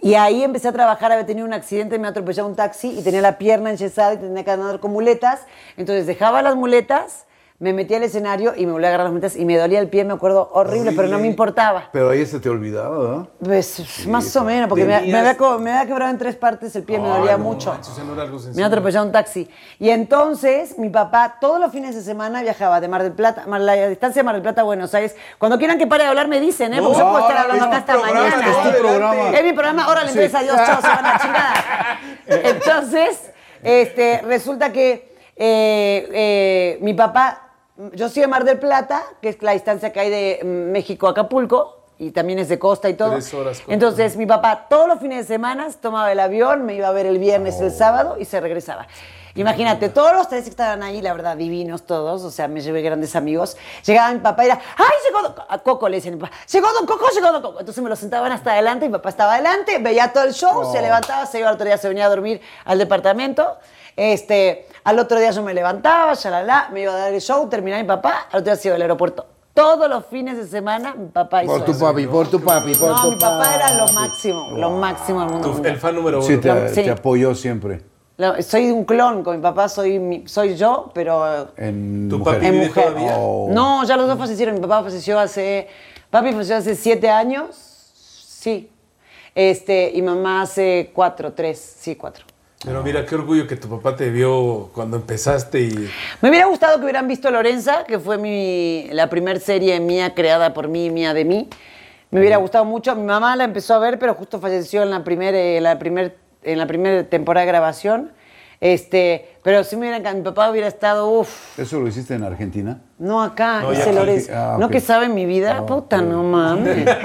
Y 0.01 0.15
ahí 0.15 0.43
empecé 0.43 0.67
a 0.67 0.73
trabajar, 0.73 1.13
había 1.13 1.25
tenido 1.25 1.47
un 1.47 1.53
accidente, 1.53 1.97
me 1.99 2.07
atropellaba 2.09 2.49
un 2.49 2.55
taxi 2.55 2.99
y 2.99 3.01
tenía 3.01 3.21
la 3.21 3.37
pierna 3.37 3.69
enyesada 3.69 4.15
y 4.15 4.17
tenía 4.17 4.43
que 4.43 4.51
andar 4.51 4.81
con 4.81 4.91
muletas. 4.91 5.45
Entonces 5.77 6.05
dejaba 6.05 6.41
las 6.41 6.57
muletas, 6.57 7.25
me 7.61 7.73
metía 7.73 7.97
al 7.97 8.03
escenario 8.03 8.53
y 8.57 8.65
me 8.65 8.71
volvía 8.71 8.87
a 8.87 8.89
agarrar 8.89 9.05
las 9.05 9.11
muletas 9.13 9.35
y 9.35 9.45
me 9.45 9.55
dolía 9.55 9.77
el 9.79 9.87
pie, 9.87 10.03
me 10.03 10.13
acuerdo, 10.13 10.49
horrible, 10.53 10.93
pero 10.93 11.07
no 11.07 11.19
me 11.19 11.27
importaba. 11.27 11.89
Pero 11.93 12.09
ahí 12.09 12.25
se 12.25 12.39
te 12.39 12.49
olvidaba, 12.49 12.97
¿verdad? 12.97 13.27
Pues 13.43 14.07
más 14.07 14.35
o 14.35 14.43
menos, 14.43 14.67
porque 14.67 14.83
me, 14.83 14.99
me 15.01 15.15
había, 15.19 15.35
me 15.59 15.71
había 15.71 15.85
quebrado 15.85 16.09
en 16.09 16.17
tres 16.17 16.35
partes 16.35 16.75
el 16.75 16.81
pie, 16.81 16.97
me 16.99 17.07
dolía 17.07 17.37
mucho. 17.37 17.77
no 18.05 18.13
era 18.13 18.23
algo 18.23 18.39
Me 18.55 18.63
atropellado 18.63 19.05
un 19.05 19.11
taxi. 19.11 19.47
Y 19.77 19.91
entonces 19.91 20.79
mi 20.79 20.89
papá 20.89 21.37
todos 21.39 21.59
los 21.59 21.71
fines 21.71 21.93
de 21.93 22.01
semana 22.01 22.41
viajaba 22.41 22.81
de 22.81 22.87
Mar 22.87 23.03
del 23.03 23.11
Plata, 23.13 23.45
Mar- 23.45 23.61
la 23.61 23.75
distancia 23.89 24.21
de 24.21 24.23
Mar 24.23 24.33
del 24.33 24.41
Plata 24.41 24.61
a 24.61 24.63
Buenos 24.63 24.91
Aires. 24.95 25.15
Cuando 25.37 25.59
quieran 25.59 25.77
que 25.77 25.85
pare 25.85 26.01
de 26.03 26.09
hablar 26.09 26.27
me 26.27 26.39
dicen, 26.39 26.73
¿eh? 26.73 26.81
Porque 26.81 26.97
yo 26.97 27.11
puedo 27.11 27.19
estar 27.19 27.35
No, 27.35 27.41
hablando 27.43 27.63
es 27.65 27.67
acá 27.67 27.77
hasta 27.77 27.93
programa, 27.93 28.19
mañana. 28.37 28.51
es 28.51 28.73
tu 28.75 28.81
programa. 28.81 29.29
Es 29.37 29.43
mi 29.43 29.53
programa, 29.53 29.83
ahora 29.85 30.01
le 30.03 30.07
Sí. 30.11 30.17
empieza 30.17 30.39
adiós, 30.39 30.55
chao, 30.65 30.81
se 30.81 30.87
van 30.87 31.05
a 31.05 31.19
chingada. 31.19 31.53
Entonces, 32.27 33.31
este, 33.61 34.21
resulta 34.25 34.71
que 34.71 35.11
eh, 35.35 36.09
eh, 36.13 36.77
mi 36.81 36.93
papá, 36.93 37.50
yo 37.93 38.09
soy 38.09 38.21
de 38.21 38.27
Mar 38.27 38.43
del 38.43 38.59
Plata, 38.59 39.03
que 39.21 39.29
es 39.29 39.41
la 39.41 39.51
distancia 39.53 39.91
que 39.91 39.99
hay 39.99 40.09
de 40.09 40.39
mm, 40.43 40.71
México 40.71 41.07
a 41.07 41.11
Acapulco, 41.11 41.77
y 41.97 42.11
también 42.11 42.39
es 42.39 42.49
de 42.49 42.57
costa 42.57 42.89
y 42.89 42.95
todo. 42.95 43.11
Tres 43.11 43.33
horas 43.33 43.61
con- 43.61 43.73
Entonces, 43.73 44.17
mi 44.17 44.25
papá 44.25 44.65
todos 44.69 44.87
los 44.87 44.99
fines 44.99 45.27
de 45.27 45.33
semana 45.35 45.67
tomaba 45.81 46.11
el 46.11 46.19
avión, 46.19 46.65
me 46.65 46.73
iba 46.73 46.87
a 46.87 46.91
ver 46.91 47.05
el 47.05 47.19
viernes, 47.19 47.59
el 47.61 47.71
sábado 47.71 48.15
y 48.19 48.25
se 48.25 48.39
regresaba. 48.39 48.87
Imagínate, 49.35 49.87
todos 49.87 50.11
los 50.13 50.27
tres 50.27 50.43
que 50.43 50.49
estaban 50.49 50.83
ahí, 50.83 51.01
la 51.01 51.13
verdad, 51.13 51.37
divinos 51.37 51.83
todos, 51.83 52.23
o 52.23 52.31
sea, 52.31 52.49
me 52.49 52.59
llevé 52.59 52.81
grandes 52.81 53.15
amigos. 53.15 53.55
Llegaba 53.85 54.11
mi 54.11 54.19
papá 54.19 54.43
y 54.43 54.47
era, 54.47 54.59
¡ay, 54.75 54.85
llegó 55.07 55.21
Don 55.21 55.33
Co-". 55.33 55.45
A 55.47 55.57
Coco 55.59 55.87
le 55.87 55.97
decían, 55.97 56.15
mi 56.15 56.19
papá, 56.19 56.35
llegó 56.51 56.67
Don 56.73 56.85
Coco, 56.85 57.05
llegó 57.13 57.31
Don 57.31 57.41
Coco. 57.41 57.59
Entonces 57.61 57.81
me 57.81 57.89
lo 57.89 57.95
sentaban 57.95 58.31
hasta 58.33 58.51
adelante, 58.51 58.87
mi 58.87 58.91
papá 58.91 59.07
estaba 59.09 59.35
adelante, 59.35 59.77
veía 59.77 60.11
todo 60.11 60.25
el 60.25 60.33
show, 60.33 60.69
se 60.71 60.81
levantaba, 60.81 61.25
se 61.27 61.39
iba 61.39 61.47
al 61.47 61.53
otro 61.55 61.65
día, 61.65 61.77
se 61.77 61.87
venía 61.87 62.07
a 62.07 62.09
dormir 62.09 62.41
al 62.65 62.77
departamento. 62.77 63.57
Este, 63.95 64.67
al 64.83 64.99
otro 64.99 65.19
día 65.19 65.31
yo 65.31 65.43
me 65.43 65.53
levantaba, 65.53 66.13
shalala, 66.13 66.69
me 66.73 66.81
iba 66.81 66.93
a 66.93 66.97
dar 66.97 67.13
el 67.13 67.21
show, 67.21 67.47
terminaba 67.49 67.81
mi 67.81 67.87
papá, 67.87 68.27
al 68.31 68.39
otro 68.41 68.53
día 68.53 68.55
se 68.55 68.67
iba 68.67 68.75
al 68.75 68.81
aeropuerto. 68.81 69.25
Todos 69.53 69.89
los 69.89 70.05
fines 70.05 70.37
de 70.37 70.47
semana 70.47 70.95
mi 70.95 71.07
papá 71.09 71.43
hizo 71.43 71.51
Por 71.53 71.65
tu 71.65 71.71
eso. 71.71 71.85
papi, 71.85 72.07
por 72.07 72.27
tu 72.29 72.39
papi, 72.41 72.73
por 72.75 72.89
No, 72.89 73.01
tu 73.03 73.11
mi 73.11 73.15
papá 73.17 73.53
era 73.55 73.73
lo 73.85 73.91
máximo, 73.91 74.51
lo 74.57 74.69
máximo 74.71 75.19
del 75.21 75.29
mundo. 75.29 75.51
Tu- 75.51 75.67
el 75.67 75.77
fan 75.77 75.95
número 75.95 76.19
uno. 76.19 76.27
Sí, 76.27 76.37
te, 76.37 76.69
Sí. 76.69 76.83
te 76.83 76.91
apoyó 76.91 77.35
siempre. 77.35 77.81
Lo- 78.17 78.41
Soy 78.41 78.71
un 78.71 78.85
clon, 78.85 79.23
con 79.23 79.35
mi 79.35 79.41
papá 79.41 79.67
soy, 79.67 79.99
mi- 79.99 80.27
soy 80.27 80.55
yo, 80.55 80.89
pero 80.93 81.49
En 81.57 82.07
¿Tu 82.09 82.19
mujer. 82.19 82.35
papi 82.35 82.45
en 82.45 82.51
vive 82.53 82.67
mujer. 82.67 82.83
todavía? 82.85 83.15
Oh. 83.17 83.49
No, 83.51 83.83
ya 83.83 83.97
los 83.97 84.07
dos 84.07 84.17
fallecieron. 84.17 84.55
Mi 84.55 84.61
papá 84.61 84.83
falleció 84.83 85.19
hace. 85.19 85.67
Papi 86.09 86.31
falleció 86.31 86.55
hace 86.57 86.75
siete 86.75 87.09
años. 87.09 87.47
Sí. 87.53 88.69
Este, 89.35 89.91
y 89.93 90.01
mamá 90.01 90.43
hace 90.43 90.91
cuatro, 90.93 91.33
tres, 91.33 91.59
sí, 91.79 91.95
cuatro. 91.95 92.25
Pero 92.63 92.83
mira, 92.83 93.05
qué 93.05 93.15
orgullo 93.15 93.47
que 93.47 93.55
tu 93.55 93.67
papá 93.67 93.95
te 93.95 94.09
vio 94.11 94.69
cuando 94.73 94.97
empezaste 94.97 95.61
y... 95.61 95.89
Me 96.21 96.29
hubiera 96.29 96.45
gustado 96.45 96.77
que 96.77 96.83
hubieran 96.83 97.07
visto 97.07 97.31
Lorenza, 97.31 97.85
que 97.85 97.97
fue 97.99 98.17
mi, 98.19 98.87
la 98.91 99.09
primera 99.09 99.39
serie 99.39 99.79
mía 99.79 100.13
creada 100.13 100.53
por 100.53 100.67
mí, 100.67 100.91
mía 100.91 101.13
de 101.15 101.25
mí. 101.25 101.49
Me 102.11 102.19
hubiera 102.19 102.37
gustado 102.37 102.63
mucho. 102.65 102.95
Mi 102.95 103.03
mamá 103.03 103.35
la 103.35 103.45
empezó 103.45 103.73
a 103.73 103.79
ver, 103.79 103.97
pero 103.97 104.13
justo 104.13 104.39
falleció 104.39 104.83
en 104.83 104.91
la 104.91 105.03
primera 105.03 105.59
la 105.61 105.79
primer, 105.79 106.17
en 106.43 106.59
la 106.59 106.67
primera 106.67 107.03
temporada 107.05 107.45
de 107.45 107.51
grabación. 107.51 108.11
Este, 108.59 109.37
pero 109.41 109.63
sí 109.63 109.75
me 109.75 109.81
hubiera 109.83 109.97
encantado. 109.97 110.17
Mi 110.19 110.23
papá 110.23 110.51
hubiera 110.51 110.67
estado, 110.67 111.07
uff, 111.09 111.57
¿Eso 111.57 111.79
lo 111.79 111.87
hiciste 111.87 112.13
en 112.13 112.23
Argentina? 112.23 112.79
no 112.99 113.23
acá, 113.23 113.61
No. 113.61 113.71
Lorenza. 113.91 114.53
Ah, 114.53 114.57
¿No 114.59 114.69
que 114.69 114.81
sabe 114.81 115.09
mi 115.09 115.25
vida? 115.25 115.55
No, 115.55 115.65
Puta, 115.65 115.99
no 116.01 116.21
mames. 116.21 116.85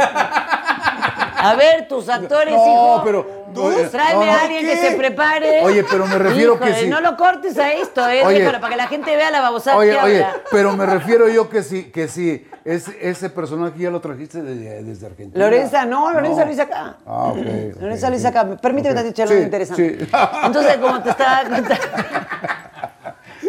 A 1.38 1.54
ver, 1.54 1.86
tus 1.86 2.08
actores, 2.08 2.52
No, 2.54 2.60
hijo. 2.60 3.02
pero- 3.04 3.45
Tú, 3.56 3.72
tráeme 3.90 4.26
no, 4.26 4.32
no, 4.32 4.38
a 4.38 4.40
alguien 4.42 4.66
que 4.66 4.76
se 4.76 4.90
prepare. 4.96 5.62
Oye, 5.62 5.84
pero 5.90 6.06
me 6.06 6.18
refiero 6.18 6.58
que 6.58 6.64
Híjole, 6.68 6.82
sí. 6.82 6.88
No 6.88 7.00
lo 7.00 7.16
cortes 7.16 7.58
a 7.58 7.72
esto, 7.72 8.08
eh, 8.08 8.22
Oye. 8.24 8.38
déjalo, 8.40 8.60
para 8.60 8.70
que 8.70 8.76
la 8.76 8.86
gente 8.88 9.16
vea 9.16 9.30
la 9.30 9.40
babosada 9.40 9.76
Oye, 9.76 9.90
que 9.92 9.98
oye, 9.98 10.24
habla. 10.24 10.40
pero 10.50 10.72
me 10.76 10.86
refiero 10.86 11.28
yo 11.28 11.48
que 11.48 11.62
sí, 11.62 11.84
que 11.84 12.08
sí, 12.08 12.46
ese, 12.64 12.96
ese 13.00 13.30
personaje 13.30 13.78
ya 13.78 13.90
lo 13.90 14.00
trajiste 14.00 14.42
de- 14.42 14.82
desde 14.82 15.06
Argentina. 15.06 15.44
Lorenza, 15.44 15.84
no, 15.84 16.12
Lorenza 16.12 16.44
lo 16.44 16.52
hice 16.52 16.62
acá. 16.62 16.96
Ah, 17.06 17.28
ok. 17.28 17.36
Lorenza 17.80 18.06
ok, 18.06 18.10
lo 18.10 18.16
hice 18.16 18.28
acá. 18.28 18.56
Permíteme 18.60 18.94
Ok. 18.94 19.00
tantito, 19.00 19.22
algo 19.22 19.34
Sí, 19.34 19.40
interesante. 19.42 19.98
Sí. 20.00 20.08
Entonces, 20.44 20.76
como 20.78 21.02
te 21.02 21.10
estaba 21.10 21.42
contando. 21.42 21.74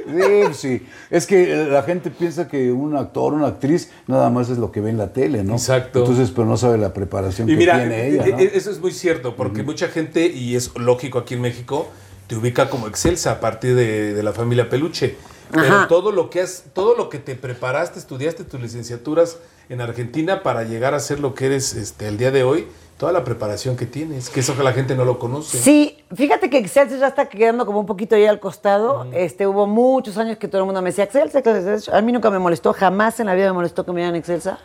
Sí, 0.07 0.53
sí. 0.53 0.87
Es 1.09 1.25
que 1.27 1.67
la 1.69 1.83
gente 1.83 2.09
piensa 2.11 2.47
que 2.47 2.71
un 2.71 2.95
actor, 2.95 3.33
una 3.33 3.47
actriz, 3.47 3.91
nada 4.07 4.29
más 4.29 4.49
es 4.49 4.57
lo 4.57 4.71
que 4.71 4.81
ve 4.81 4.89
en 4.89 4.97
la 4.97 5.13
tele, 5.13 5.43
¿no? 5.43 5.53
Exacto. 5.53 5.99
Entonces, 5.99 6.31
pero 6.31 6.47
no 6.47 6.57
sabe 6.57 6.77
la 6.77 6.93
preparación 6.93 7.49
Y 7.49 7.53
que 7.53 7.57
mira, 7.57 7.77
tiene 7.77 8.07
ella, 8.07 8.25
e- 8.25 8.31
¿no? 8.31 8.39
e- 8.39 8.51
eso 8.55 8.71
es 8.71 8.79
muy 8.79 8.91
cierto, 8.91 9.35
porque 9.35 9.63
mucha 9.63 9.87
gente, 9.87 10.27
y 10.27 10.55
es 10.55 10.71
lógico 10.77 11.19
aquí 11.19 11.33
en 11.33 11.41
México, 11.41 11.87
te 12.27 12.35
ubica 12.35 12.69
como 12.69 12.87
excelsa 12.87 13.31
a 13.31 13.39
partir 13.39 13.75
de, 13.75 14.13
de 14.13 14.23
la 14.23 14.33
familia 14.33 14.69
Peluche. 14.69 15.15
Pero 15.51 15.63
Ajá. 15.63 15.87
todo 15.87 16.11
lo 16.11 16.29
que 16.29 16.41
has, 16.41 16.65
todo 16.73 16.95
lo 16.97 17.07
que 17.09 17.19
te 17.19 17.35
preparaste, 17.35 17.99
estudiaste 17.99 18.43
tus 18.43 18.59
licenciaturas 18.59 19.37
en 19.69 19.79
Argentina 19.79 20.43
para 20.43 20.63
llegar 20.63 20.93
a 20.93 20.99
ser 20.99 21.19
lo 21.21 21.35
que 21.35 21.45
eres 21.45 21.73
este, 21.73 22.07
el 22.09 22.17
día 22.17 22.31
de 22.31 22.43
hoy, 22.43 22.67
toda 22.97 23.12
la 23.12 23.23
preparación 23.23 23.77
que 23.77 23.86
tienes, 23.86 24.29
que 24.29 24.39
eso 24.39 24.57
que 24.57 24.63
la 24.63 24.73
gente 24.73 24.95
no 24.95 25.05
lo 25.05 25.19
conoce. 25.19 25.57
Sí, 25.60 26.03
fíjate 26.13 26.49
que 26.49 26.57
Excelsior 26.57 26.99
ya 26.99 27.07
está 27.07 27.29
quedando 27.29 27.65
como 27.65 27.79
un 27.79 27.86
poquito 27.86 28.15
ahí 28.15 28.25
al 28.25 28.39
costado. 28.39 29.05
Este, 29.13 29.45
hubo 29.45 29.67
muchos 29.67 30.17
años 30.17 30.38
que 30.38 30.47
todo 30.47 30.62
el 30.62 30.65
mundo 30.65 30.81
me 30.81 30.89
decía 30.89 31.03
Excelsior, 31.03 31.43
Excelsior". 31.45 31.95
A 31.95 32.01
mí 32.01 32.12
nunca 32.12 32.31
me 32.31 32.39
molestó, 32.39 32.73
jamás 32.73 33.19
en 33.19 33.27
la 33.27 33.36
vida 33.36 33.47
me 33.47 33.53
molestó 33.53 33.86
que 33.86 33.91
me 33.91 34.01
digan 34.01 34.15
Excelsa. 34.15 34.57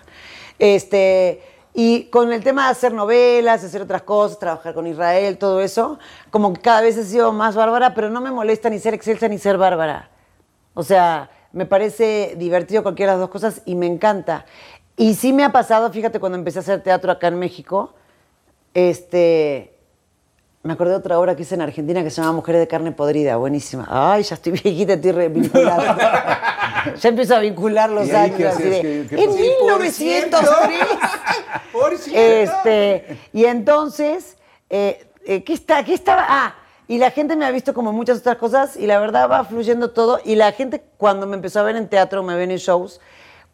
Este, 0.58 1.42
y 1.74 2.04
con 2.04 2.32
el 2.32 2.42
tema 2.42 2.64
de 2.64 2.70
hacer 2.70 2.94
novelas, 2.94 3.64
hacer 3.64 3.82
otras 3.82 4.02
cosas, 4.02 4.38
trabajar 4.38 4.72
con 4.72 4.86
Israel, 4.86 5.36
todo 5.36 5.60
eso, 5.60 5.98
como 6.30 6.54
que 6.54 6.60
cada 6.62 6.80
vez 6.80 6.96
he 6.96 7.04
sido 7.04 7.32
más 7.32 7.54
bárbara, 7.54 7.94
pero 7.94 8.08
no 8.08 8.22
me 8.22 8.30
molesta 8.30 8.70
ni 8.70 8.78
ser 8.78 8.94
Excelsa 8.94 9.28
ni 9.28 9.38
ser 9.38 9.58
bárbara. 9.58 10.10
O 10.72 10.82
sea, 10.82 11.30
me 11.52 11.66
parece 11.66 12.34
divertido 12.38 12.82
cualquiera 12.82 13.12
de 13.12 13.18
las 13.18 13.28
dos 13.28 13.30
cosas 13.30 13.60
y 13.66 13.74
me 13.74 13.86
encanta. 13.86 14.46
Y 14.96 15.14
sí 15.14 15.34
me 15.34 15.44
ha 15.44 15.52
pasado, 15.52 15.90
fíjate, 15.90 16.18
cuando 16.18 16.38
empecé 16.38 16.60
a 16.60 16.62
hacer 16.62 16.82
teatro 16.82 17.12
acá 17.12 17.28
en 17.28 17.38
México, 17.38 17.94
este, 18.74 19.72
me 20.62 20.74
acordé 20.74 20.92
de 20.92 20.98
otra 20.98 21.18
obra 21.18 21.34
que 21.34 21.42
hice 21.42 21.54
en 21.54 21.62
Argentina 21.62 22.02
que 22.04 22.10
se 22.10 22.20
llama 22.20 22.32
Mujeres 22.34 22.60
de 22.60 22.68
carne 22.68 22.92
podrida, 22.92 23.36
buenísima. 23.36 23.86
Ay, 23.90 24.22
ya 24.22 24.34
estoy 24.34 24.52
viejita, 24.62 24.94
estoy 24.94 25.28
vinculada. 25.28 26.94
ya 27.00 27.08
empiezo 27.08 27.34
a 27.34 27.40
vincular 27.40 27.90
los 27.90 28.08
¿Y 28.08 28.12
años. 28.12 28.60
en 28.60 29.08
pasó? 29.08 29.32
1903. 29.36 30.80
Por 31.72 31.98
cierto. 31.98 32.52
Este, 32.52 33.18
y 33.32 33.44
entonces, 33.44 34.36
eh, 34.70 35.04
eh, 35.26 35.42
¿qué, 35.42 35.52
está, 35.52 35.84
¿qué 35.84 35.94
estaba? 35.94 36.24
Ah, 36.28 36.54
y 36.88 36.98
la 36.98 37.10
gente 37.10 37.36
me 37.36 37.44
ha 37.44 37.50
visto 37.50 37.74
como 37.74 37.92
muchas 37.92 38.18
otras 38.18 38.36
cosas 38.36 38.76
y 38.76 38.86
la 38.86 39.00
verdad 39.00 39.28
va 39.30 39.44
fluyendo 39.44 39.90
todo. 39.90 40.20
Y 40.24 40.36
la 40.36 40.52
gente 40.52 40.82
cuando 40.96 41.26
me 41.26 41.36
empezó 41.36 41.60
a 41.60 41.62
ver 41.62 41.76
en 41.76 41.88
teatro, 41.88 42.22
me 42.22 42.36
ven 42.36 42.50
en 42.50 42.58
shows, 42.58 43.00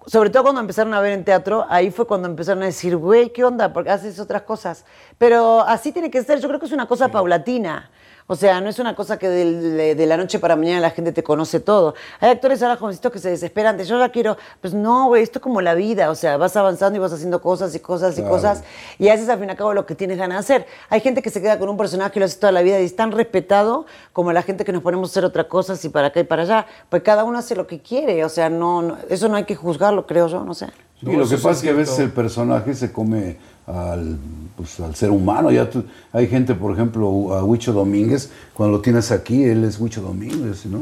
sobre 0.09 0.31
todo 0.31 0.45
cuando 0.45 0.61
empezaron 0.63 0.95
a 0.95 1.01
ver 1.01 1.13
en 1.13 1.25
teatro, 1.25 1.67
ahí 1.69 1.91
fue 1.91 2.07
cuando 2.07 2.29
empezaron 2.29 2.63
a 2.63 2.67
decir, 2.67 2.97
güey, 2.97 3.31
¿qué 3.31 3.45
onda? 3.45 3.73
Porque 3.73 3.91
haces 3.91 4.19
otras 4.19 4.43
cosas. 4.43 4.85
Pero 5.19 5.61
así 5.61 5.93
tiene 5.93 6.11
que 6.11 6.23
ser, 6.23 6.41
yo 6.41 6.49
creo 6.49 6.59
que 6.59 6.67
es 6.67 6.73
una 6.73 6.87
cosa 6.87 7.09
paulatina. 7.09 7.91
O 8.31 8.37
sea, 8.37 8.61
no 8.61 8.69
es 8.69 8.79
una 8.79 8.95
cosa 8.95 9.19
que 9.19 9.27
de, 9.27 9.95
de 9.95 10.07
la 10.07 10.19
noche 10.19 10.39
para 10.39 10.55
mañana 10.55 10.81
la 10.81 10.91
gente 10.91 11.13
te 11.13 11.23
conoce 11.23 11.61
todo. 11.61 11.95
Hay 12.21 12.29
actores 12.29 12.63
ahora 12.63 12.77
jovencitos 12.77 13.11
que 13.11 13.19
se 13.21 13.31
desesperan, 13.31 13.79
de, 13.79 13.87
yo 13.87 13.99
ya 13.99 14.11
quiero, 14.11 14.37
pues 14.61 14.75
no, 14.75 15.07
güey, 15.07 15.23
esto 15.23 15.39
es 15.39 15.43
como 15.43 15.63
la 15.63 15.73
vida, 15.73 16.11
o 16.11 16.15
sea, 16.15 16.37
vas 16.37 16.55
avanzando 16.55 16.99
y 16.99 17.01
vas 17.01 17.11
haciendo 17.11 17.41
cosas 17.41 17.75
y 17.75 17.81
cosas 17.81 18.13
y 18.19 18.21
Claro. 18.21 18.35
cosas 18.37 18.65
y 18.99 19.09
haces 19.09 19.31
al 19.31 19.39
fin 19.39 19.49
y 19.49 19.53
al 19.53 19.57
cabo 19.57 19.73
lo 19.73 19.87
que 19.87 19.95
tienes 19.95 20.19
ganas 20.19 20.47
de 20.47 20.55
hacer. 20.57 20.67
Hay 20.91 21.01
gente 21.01 21.23
que 21.23 21.31
se 21.31 21.41
queda 21.41 21.59
con 21.59 21.71
un 21.71 21.79
personaje 21.79 22.13
y 22.17 22.21
lo 22.21 22.27
hace 22.27 22.39
toda 22.39 22.53
la 22.53 22.61
vida 22.61 22.79
y 22.79 22.85
es 22.85 22.95
tan 22.95 23.13
respetado 23.13 23.87
como 24.13 24.31
la 24.35 24.43
gente 24.43 24.63
que 24.67 24.73
nos 24.73 24.83
ponemos 24.83 25.09
a 25.09 25.11
hacer 25.11 25.25
otra 25.25 25.49
cosa, 25.49 25.75
y 25.83 25.89
para 25.89 26.09
acá 26.09 26.21
y 26.21 26.25
para 26.25 26.43
allá. 26.43 26.67
Pues 26.91 27.03
cada 27.03 27.25
uno 27.25 27.39
hace 27.39 27.57
lo 27.57 27.67
que 27.67 27.81
quiere, 27.81 28.27
o 28.27 28.29
sea, 28.29 28.51
no, 28.51 28.83
no- 28.83 28.99
eso 29.09 29.29
no 29.29 29.37
hay 29.37 29.45
que 29.45 29.55
juzgarlo, 29.57 30.07
creo 30.07 30.29
yo, 30.29 30.45
no 30.45 30.53
sé. 30.53 30.67
Y 31.01 31.17
lo 31.17 31.27
que 31.27 31.37
pasa 31.37 31.53
es 31.53 31.63
que 31.63 31.71
a 31.71 31.73
veces 31.73 31.99
el 32.01 32.11
personaje 32.11 32.75
se 32.75 32.93
come 32.93 33.39
al, 33.69 34.17
pues, 34.57 34.81
al 34.81 34.95
ser 34.95 35.11
humano. 35.11 35.51
Ya 35.51 35.69
tú- 35.69 35.85
hay 36.13 36.27
gente, 36.27 36.55
por 36.55 36.73
ejemplo, 36.73 37.35
a 37.35 37.45
Huicho 37.45 37.73
Domínguez, 37.73 38.31
cuando 38.55 38.77
lo 38.79 38.83
tienes 38.83 39.11
aquí, 39.13 39.45
él 39.45 39.65
es 39.65 39.79
Huicho 39.79 40.01
Domínguez, 40.01 40.67
¿no? 40.67 40.81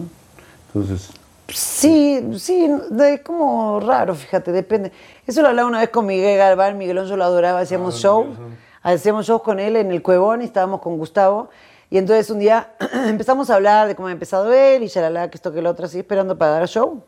Entonces, 0.69 1.11
Sí, 1.49 2.27
sí, 2.39 2.69
es 2.99 3.21
como 3.21 3.79
raro, 3.79 4.17
fíjate, 4.17 4.51
depende. 4.51 4.91
Eso 5.29 5.43
lo 5.43 5.49
hablaba 5.49 5.69
una 5.69 5.79
vez 5.79 5.91
con 5.91 6.05
Miguel 6.05 6.37
Galván, 6.37 6.77
Miguelón 6.77 7.07
yo 7.07 7.17
lo 7.17 7.23
adoraba, 7.23 7.61
hacíamos 7.61 8.01
show, 8.01 8.27
hacíamos 8.83 9.27
shows 9.27 9.43
con 9.43 9.61
él 9.61 9.77
en 9.77 9.93
el 9.93 10.03
Cuevón 10.03 10.43
y 10.43 10.47
estábamos 10.47 10.81
con 10.81 10.99
Gustavo. 10.99 11.49
Y 11.89 11.99
entonces 11.99 12.31
un 12.31 12.41
día 12.41 12.73
empezamos 13.07 13.49
a 13.51 13.55
hablar 13.55 13.87
de 13.87 13.95
cómo 13.95 14.09
ha 14.09 14.13
empezado 14.13 14.53
él 14.53 14.83
y 14.83 14.91
la 14.99 15.31
que 15.31 15.37
esto, 15.37 15.53
que 15.53 15.63
lo 15.63 15.71
otro, 15.71 15.87
así 15.87 15.99
esperando 15.99 16.37
para 16.37 16.51
dar 16.53 16.67
show. 16.69 17.03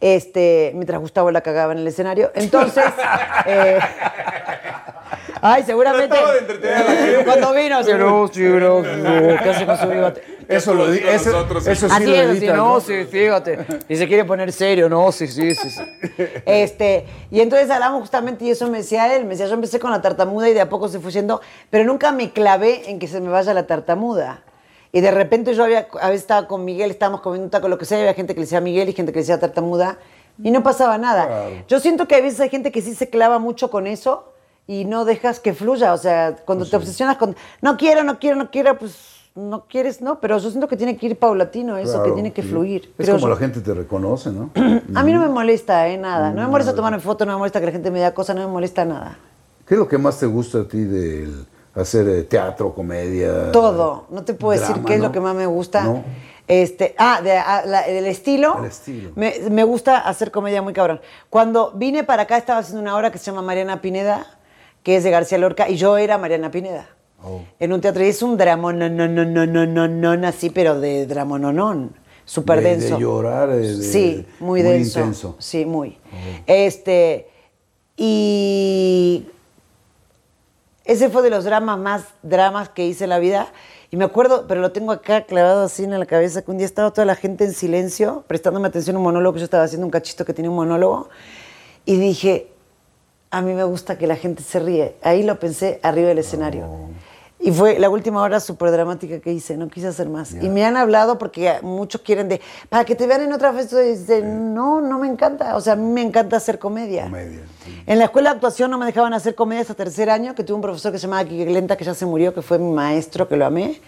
Este, 0.00 0.72
mientras 0.74 1.00
Gustavo 1.00 1.30
la 1.30 1.40
cagaba 1.40 1.72
en 1.72 1.78
el 1.78 1.86
escenario. 1.88 2.30
Entonces, 2.34 2.84
eh, 3.46 3.78
ay, 5.40 5.62
seguramente. 5.64 6.16
De. 6.16 7.22
Cuando 7.24 7.52
vino, 7.54 7.78
así, 7.78 7.92
no, 7.94 8.28
sí, 8.28 8.42
no, 8.42 8.82
no, 8.82 9.42
¿qué 9.42 9.50
hace 9.50 9.66
con 9.66 9.78
su 9.78 9.88
bigote? 9.88 10.22
eso 10.48 10.74
lo 10.74 10.88
di- 10.90 10.98
eso, 10.98 11.32
nosotros, 11.32 11.66
eso 11.66 11.88
sí 11.88 11.94
Así 11.96 12.06
lo 12.06 12.14
es, 12.14 12.42
no, 12.44 12.54
¿no? 12.74 12.80
sí, 12.80 13.04
fíjate. 13.10 13.66
Y 13.88 13.96
se 13.96 14.06
quiere 14.06 14.24
poner 14.24 14.52
serio, 14.52 14.88
no, 14.88 15.10
sí, 15.10 15.26
sí, 15.26 15.54
sí, 15.56 15.70
sí. 15.70 15.82
Este, 16.46 17.04
y 17.32 17.40
entonces 17.40 17.68
hablamos 17.70 18.00
justamente 18.00 18.44
y 18.44 18.50
eso 18.50 18.68
me 18.70 18.78
decía 18.78 19.12
él, 19.16 19.24
me 19.24 19.30
decía, 19.30 19.46
yo 19.46 19.54
empecé 19.54 19.80
con 19.80 19.90
la 19.90 20.00
tartamuda 20.00 20.48
y 20.48 20.54
de 20.54 20.60
a 20.60 20.68
poco 20.68 20.88
se 20.88 21.00
fue 21.00 21.10
yendo, 21.10 21.40
pero 21.68 21.84
nunca 21.84 22.12
me 22.12 22.30
clavé 22.30 22.88
en 22.90 23.00
que 23.00 23.08
se 23.08 23.20
me 23.20 23.28
vaya 23.28 23.52
la 23.54 23.66
tartamuda. 23.66 24.42
Y 24.96 25.02
de 25.02 25.10
repente 25.10 25.52
yo 25.52 25.62
había, 25.62 25.88
a 26.00 26.08
veces 26.08 26.22
estaba 26.22 26.48
con 26.48 26.64
Miguel, 26.64 26.90
estábamos 26.90 27.20
comiendo 27.20 27.44
un 27.44 27.50
taco, 27.50 27.68
lo 27.68 27.76
que 27.76 27.84
sea, 27.84 27.98
y 27.98 28.00
había 28.00 28.14
gente 28.14 28.32
que 28.32 28.40
le 28.40 28.46
decía 28.46 28.62
Miguel 28.62 28.88
y 28.88 28.94
gente 28.94 29.12
que 29.12 29.18
le 29.18 29.24
decía 29.24 29.38
tartamuda, 29.38 29.98
y 30.42 30.50
no 30.50 30.62
pasaba 30.62 30.96
nada. 30.96 31.26
Claro. 31.26 31.50
Yo 31.68 31.80
siento 31.80 32.08
que 32.08 32.14
a 32.14 32.22
veces 32.22 32.40
hay 32.40 32.48
gente 32.48 32.72
que 32.72 32.80
sí 32.80 32.94
se 32.94 33.10
clava 33.10 33.38
mucho 33.38 33.70
con 33.70 33.86
eso 33.86 34.32
y 34.66 34.86
no 34.86 35.04
dejas 35.04 35.38
que 35.38 35.52
fluya. 35.52 35.92
O 35.92 35.98
sea, 35.98 36.36
cuando 36.46 36.62
Pues 36.62 36.70
te 36.70 36.76
obsesionas 36.78 37.18
con 37.18 37.36
no 37.60 37.76
quiero, 37.76 38.04
no 38.04 38.18
quiero, 38.18 38.38
no 38.38 38.50
quiero, 38.50 38.78
pues 38.78 38.96
no 39.34 39.66
quieres, 39.68 40.00
no. 40.00 40.18
Pero 40.18 40.38
yo 40.38 40.48
siento 40.48 40.66
que 40.66 40.78
tiene 40.78 40.96
que 40.96 41.04
ir 41.08 41.18
paulatino 41.18 41.76
eso, 41.76 42.02
que 42.02 42.12
tiene 42.12 42.32
que 42.32 42.42
fluir. 42.42 42.90
Es 42.96 43.06
como 43.10 43.18
yo. 43.18 43.28
la 43.28 43.36
gente 43.36 43.60
te 43.60 43.74
reconoce, 43.74 44.30
¿no? 44.32 44.48
A 44.94 45.02
mí 45.02 45.12
no 45.12 45.20
me 45.20 45.28
molesta, 45.28 45.88
¿eh? 45.88 45.98
Nada. 45.98 46.32
No 46.32 46.40
me 46.40 46.48
molesta 46.48 46.74
tomarme 46.74 47.00
fotos, 47.00 47.26
no 47.26 47.34
me 47.34 47.38
molesta 47.40 47.60
que 47.60 47.66
la 47.66 47.72
gente 47.72 47.90
me 47.90 48.00
dé 48.00 48.14
cosas, 48.14 48.34
no 48.34 48.46
me 48.46 48.50
molesta 48.50 48.86
nada. 48.86 49.18
¿Qué 49.66 49.74
es 49.74 49.78
lo 49.78 49.88
que 49.88 49.98
más 49.98 50.18
te 50.18 50.24
gusta 50.24 50.60
a 50.60 50.64
ti 50.64 50.84
del 50.84 51.44
hacer 51.76 52.08
eh, 52.08 52.22
teatro, 52.24 52.74
comedia? 52.74 53.52
Todo. 53.52 54.06
No 54.10 54.24
te 54.24 54.34
puedo 54.34 54.58
decir 54.60 54.76
qué 54.86 54.94
es 54.94 55.00
¿no? 55.00 55.06
lo 55.06 55.12
que 55.12 55.20
más 55.20 55.34
me 55.34 55.46
gusta. 55.46 55.84
No. 55.84 56.04
Este, 56.48 56.94
ah, 56.98 57.20
de- 57.22 57.36
ah, 57.38 57.62
la- 57.66 57.82
el 57.86 58.06
estilo. 58.06 58.58
El 58.60 58.66
estilo. 58.66 59.10
Me, 59.16 59.34
me 59.50 59.64
gusta 59.64 59.98
hacer 59.98 60.30
comedia 60.30 60.62
muy 60.62 60.72
cabrón. 60.72 61.00
Cuando 61.28 61.72
vine 61.74 62.04
para 62.04 62.22
acá 62.22 62.36
estaba 62.36 62.60
haciendo 62.60 62.80
una 62.82 62.96
obra 62.96 63.10
que 63.10 63.18
se 63.18 63.26
llama 63.26 63.42
Mariana 63.42 63.80
Pineda, 63.80 64.26
que 64.82 64.96
es 64.96 65.02
de 65.04 65.10
García 65.10 65.38
Lorca, 65.38 65.68
y 65.68 65.76
yo 65.76 65.96
era 65.98 66.18
Mariana 66.18 66.50
Pineda. 66.52 66.88
Oh. 67.24 67.40
En 67.58 67.72
un 67.72 67.80
teatro, 67.80 68.04
y 68.04 68.08
es 68.08 68.22
un 68.22 68.36
drama, 68.36 68.72
no, 68.72 68.88
no, 68.88 69.08
no, 69.08 69.24
no, 69.24 69.44
no, 69.46 69.66
no, 69.88 70.16
no, 70.16 70.28
así, 70.28 70.50
pero 70.50 70.78
de 70.78 71.06
no, 71.06 71.90
súper 72.24 72.60
De- 72.62 72.70
de 72.70 72.76
denso. 72.76 72.98
llorar, 72.98 73.48
de- 73.50 73.76
de- 73.76 73.82
sí, 73.82 74.26
muy, 74.38 74.62
muy 74.62 74.70
denso. 74.70 75.00
intenso. 75.00 75.34
Oh. 75.36 75.42
Sí, 75.42 75.64
muy. 75.64 75.98
Este, 76.46 77.28
y 77.96 79.26
ese 80.86 81.10
fue 81.10 81.22
de 81.22 81.30
los 81.30 81.44
dramas 81.44 81.78
más 81.78 82.04
dramas 82.22 82.68
que 82.68 82.86
hice 82.86 83.04
en 83.04 83.10
la 83.10 83.18
vida. 83.18 83.48
Y 83.90 83.96
me 83.96 84.04
acuerdo, 84.04 84.46
pero 84.46 84.60
lo 84.60 84.72
tengo 84.72 84.92
acá 84.92 85.22
clavado 85.22 85.64
así 85.64 85.84
en 85.84 85.98
la 85.98 86.06
cabeza, 86.06 86.42
que 86.42 86.50
un 86.50 86.58
día 86.58 86.66
estaba 86.66 86.92
toda 86.92 87.04
la 87.04 87.16
gente 87.16 87.44
en 87.44 87.52
silencio, 87.52 88.24
prestándome 88.26 88.68
atención 88.68 88.96
a 88.96 88.98
un 89.00 89.04
monólogo 89.04 89.34
que 89.34 89.40
yo 89.40 89.44
estaba 89.44 89.64
haciendo, 89.64 89.84
un 89.84 89.90
cachito 89.90 90.24
que 90.24 90.32
tenía 90.32 90.50
un 90.50 90.56
monólogo. 90.56 91.08
Y 91.84 91.96
dije, 91.96 92.48
a 93.30 93.42
mí 93.42 93.52
me 93.52 93.64
gusta 93.64 93.98
que 93.98 94.06
la 94.06 94.16
gente 94.16 94.42
se 94.42 94.60
ríe. 94.60 94.96
Ahí 95.02 95.22
lo 95.22 95.38
pensé 95.38 95.80
arriba 95.82 96.08
del 96.08 96.18
escenario. 96.18 96.68
Y 97.46 97.52
fue 97.52 97.78
la 97.78 97.88
última 97.88 98.22
hora 98.22 98.40
súper 98.40 98.72
dramática 98.72 99.20
que 99.20 99.32
hice, 99.32 99.56
no 99.56 99.68
quise 99.68 99.86
hacer 99.86 100.08
más. 100.08 100.34
Y 100.34 100.48
me 100.48 100.64
han 100.64 100.76
hablado 100.76 101.16
porque 101.16 101.60
muchos 101.62 102.00
quieren 102.00 102.28
de, 102.28 102.40
para 102.68 102.84
que 102.84 102.96
te 102.96 103.06
vean 103.06 103.22
en 103.22 103.32
otra 103.32 103.52
fiesta, 103.52 103.84
y 103.84 103.90
dice, 103.90 104.20
no, 104.20 104.80
no 104.80 104.98
me 104.98 105.06
encanta. 105.06 105.54
O 105.54 105.60
sea, 105.60 105.74
a 105.74 105.76
mí 105.76 105.88
me 105.88 106.02
encanta 106.02 106.38
hacer 106.38 106.58
comedia. 106.58 107.04
Comedia, 107.04 107.42
sí. 107.64 107.84
En 107.86 108.00
la 108.00 108.06
escuela 108.06 108.30
de 108.30 108.34
actuación 108.34 108.72
no 108.72 108.78
me 108.78 108.86
dejaban 108.86 109.14
hacer 109.14 109.36
comedia 109.36 109.60
hasta 109.60 109.74
tercer 109.74 110.10
año, 110.10 110.34
que 110.34 110.42
tuve 110.42 110.56
un 110.56 110.60
profesor 110.60 110.90
que 110.90 110.98
se 110.98 111.06
llamaba 111.06 111.22
Glenta, 111.22 111.76
que 111.76 111.84
ya 111.84 111.94
se 111.94 112.04
murió, 112.04 112.34
que 112.34 112.42
fue 112.42 112.58
mi 112.58 112.72
maestro, 112.72 113.28
que 113.28 113.36
lo 113.36 113.46
amé. 113.46 113.80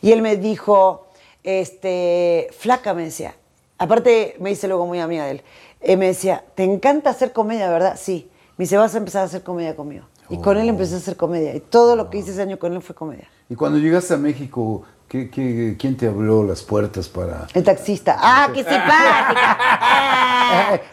Y 0.00 0.12
él 0.12 0.22
me 0.22 0.36
dijo, 0.36 1.08
este, 1.42 2.50
flaca, 2.56 2.94
me 2.94 3.02
decía. 3.02 3.34
Aparte, 3.78 4.36
me 4.38 4.52
hice 4.52 4.68
luego 4.68 4.86
muy 4.86 5.00
amiga 5.00 5.24
de 5.24 5.30
él. 5.32 5.42
Eh, 5.80 5.96
me 5.96 6.06
decía, 6.06 6.44
¿te 6.54 6.62
encanta 6.62 7.10
hacer 7.10 7.32
comedia, 7.32 7.68
verdad? 7.68 7.98
Sí. 8.00 8.30
Me 8.56 8.62
dice, 8.62 8.76
vas 8.76 8.94
a 8.94 8.98
empezar 8.98 9.22
a 9.22 9.24
hacer 9.24 9.42
comedia 9.42 9.74
conmigo. 9.74 10.04
Y 10.32 10.38
con 10.40 10.56
él 10.58 10.68
empecé 10.68 10.94
a 10.94 10.98
hacer 10.98 11.16
comedia. 11.16 11.54
Y 11.54 11.60
todo 11.60 11.94
lo 11.96 12.08
que 12.10 12.18
hice 12.18 12.30
ese 12.32 12.42
año 12.42 12.58
con 12.58 12.72
él 12.72 12.82
fue 12.82 12.94
comedia. 12.94 13.28
Y 13.48 13.54
cuando 13.54 13.78
llegaste 13.78 14.14
a 14.14 14.16
México, 14.16 14.82
¿qué, 15.08 15.28
qué- 15.30 15.76
quién 15.78 15.96
te 15.96 16.06
abrió 16.08 16.42
las 16.42 16.62
puertas 16.62 17.06
para...? 17.08 17.46
El 17.54 17.62
taxista. 17.62 18.16
¡Ah, 18.18 18.48
qué 18.52 18.64
simpática! 18.64 19.56
Ah. 19.58 20.78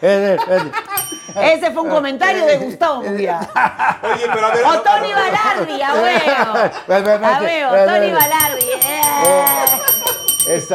Ese 1.42 1.70
fue 1.70 1.82
un 1.84 1.90
comentario 1.90 2.44
de 2.44 2.56
Gustavo 2.58 3.02
Munguía. 3.02 3.38
Oye, 4.02 4.24
pero 4.34 4.46
a 4.46 4.50
ver. 4.52 4.64
O 4.64 4.80
Tony 4.80 5.12
Balardi, 5.12 5.80
a 5.82 5.94
huevo. 5.94 7.24
A 7.26 7.40
huevo, 7.40 7.70
Tony 7.86 8.10
Balardi. 8.12 8.66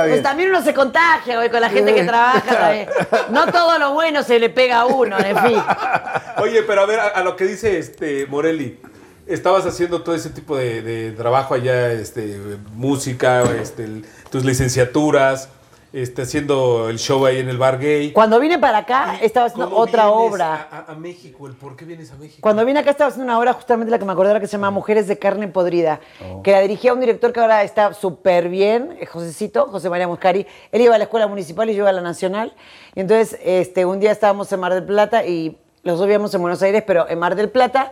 Pues 0.10 0.24
también 0.24 0.50
uno 0.50 0.62
se 0.64 0.74
contagia, 0.74 1.36
güey, 1.38 1.50
con 1.50 1.62
la 1.62 1.70
gente 1.70 1.94
que 1.94 2.04
trabaja. 2.04 2.86
No 3.30 3.52
todo 3.52 3.78
lo 3.80 3.94
bueno 3.94 4.24
se 4.24 4.40
le 4.40 4.50
pega 4.50 4.82
a 4.82 4.86
uno, 4.86 5.18
en 5.20 5.38
fin. 5.38 5.62
Oye, 6.38 6.64
pero 6.64 6.82
a 6.82 6.86
ver, 6.86 7.00
a, 7.00 7.08
a 7.08 7.24
lo 7.24 7.36
que 7.36 7.46
dice 7.46 7.78
este 7.78 8.26
Morelli, 8.28 8.80
estabas 9.28 9.66
haciendo 9.66 10.02
todo 10.04 10.16
ese 10.16 10.30
tipo 10.30 10.56
de, 10.58 10.82
de 10.82 11.12
trabajo 11.12 11.54
allá, 11.54 11.92
este, 11.92 12.38
música, 12.74 13.44
este, 13.62 13.84
el- 13.86 14.06
tus 14.30 14.44
licenciaturas, 14.46 15.50
este, 15.96 16.24
haciendo 16.24 16.90
el 16.90 17.00
show 17.00 17.26
ahí 17.26 17.40
en 17.40 17.48
el 17.48 17.58
bar 17.58 17.80
gay. 17.80 18.12
Cuando 18.12 18.38
vine 18.40 18.60
para 18.60 18.80
acá, 18.80 19.18
estaba 19.22 19.46
haciendo 19.46 19.70
¿Cómo 19.70 19.82
otra 19.82 20.10
obra. 20.10 20.68
A, 20.70 20.92
a- 20.92 20.96
México, 20.96 21.48
el 21.48 21.54
por 21.54 21.76
qué 21.78 21.86
vienes 21.86 22.12
a 22.12 22.16
México. 22.16 22.40
Cuando 22.42 22.66
vine 22.66 22.80
acá 22.82 22.90
estaba 22.92 23.08
haciendo 23.08 23.32
una 23.32 23.40
obra 23.40 23.54
justamente 23.54 23.90
la 23.92 23.98
que 23.98 24.04
me 24.04 24.12
acordaba 24.12 24.40
que 24.42 24.48
se 24.48 24.54
llama 24.54 24.72
Mujeres 24.72 25.08
de 25.08 25.18
Carne 25.18 25.48
Podrida, 25.48 26.02
que 26.44 26.52
la 26.52 26.60
dirigía 26.60 26.94
un 26.94 27.00
director 27.00 27.32
que 27.32 27.40
ahora 27.40 27.64
está 27.64 27.94
súper 27.94 28.50
bien, 28.50 28.98
eh, 29.00 29.06
Josecito, 29.06 29.68
José 29.68 29.90
María 29.90 30.08
Muscari. 30.08 30.46
Él 30.72 30.82
iba 30.82 30.96
a 30.96 30.98
la 30.98 31.06
escuela 31.06 31.28
municipal 31.28 31.70
y 31.70 31.74
yo 31.76 31.80
iba 31.84 31.90
a 31.90 31.94
la 31.94 32.02
nacional. 32.02 32.54
Y 32.94 33.00
entonces 33.00 33.40
este, 33.44 33.86
un 33.86 34.00
día 34.02 34.12
estábamos 34.12 34.52
en 34.52 34.60
Mar 34.60 34.74
del 34.74 34.84
Plata 34.84 35.26
y 35.26 35.58
los 35.84 35.98
dos 35.98 36.08
vivíamos 36.08 36.34
en 36.34 36.42
Buenos 36.42 36.62
Aires, 36.62 36.84
pero 36.86 37.08
en 37.08 37.20
Mar 37.20 37.36
del 37.36 37.50
Plata 37.50 37.92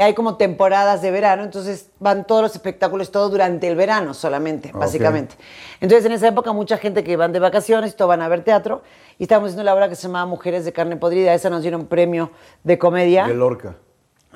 hay 0.00 0.14
como 0.14 0.36
temporadas 0.36 1.02
de 1.02 1.10
verano, 1.10 1.42
entonces 1.42 1.90
van 1.98 2.26
todos 2.26 2.42
los 2.42 2.54
espectáculos, 2.54 3.10
todo 3.10 3.28
durante 3.28 3.68
el 3.68 3.76
verano 3.76 4.14
solamente, 4.14 4.70
básicamente. 4.72 5.34
Entonces 5.80 6.06
en 6.06 6.12
esa 6.12 6.28
época 6.28 6.52
mucha 6.52 6.78
gente 6.78 7.04
que 7.04 7.16
van 7.16 7.32
de 7.32 7.40
vacaciones, 7.40 7.96
todos 7.96 8.08
van 8.08 8.22
a 8.22 8.28
ver 8.28 8.44
teatro, 8.44 8.82
y 9.18 9.24
estábamos 9.24 9.48
haciendo 9.48 9.64
la 9.64 9.74
obra 9.74 9.88
que 9.88 9.96
se 9.96 10.02
llamaba 10.02 10.26
Mujeres 10.26 10.64
de 10.64 10.72
Carne 10.72 10.96
Podrida, 10.96 11.34
esa 11.34 11.50
nos 11.50 11.62
dieron 11.62 11.86
premio 11.86 12.30
de 12.64 12.78
comedia. 12.78 13.26
De 13.26 13.34
Lorca. 13.34 13.76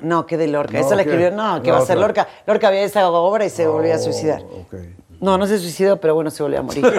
No, 0.01 0.25
que 0.25 0.37
de 0.37 0.47
Lorca. 0.47 0.73
No, 0.73 0.79
Esa 0.85 0.95
la 0.95 1.03
escribió. 1.03 1.31
No, 1.31 1.61
que 1.61 1.71
va 1.71 1.77
a 1.77 1.85
ser. 1.85 1.97
Lorca. 1.97 2.27
Lorca 2.45 2.67
había 2.67 2.81
esa 2.81 3.09
obra 3.09 3.45
y 3.45 3.49
se 3.49 3.67
volvió 3.67 3.93
a 3.93 3.99
suicidar. 3.99 4.41
Oh, 4.43 4.61
ok. 4.61 4.73
No, 5.21 5.37
no 5.37 5.47
se 5.47 5.59
suicidó, 5.59 5.97
pero 6.01 6.15
bueno, 6.15 6.29
se 6.29 6.43
volvió 6.43 6.59
a 6.59 6.63
morir. 6.63 6.83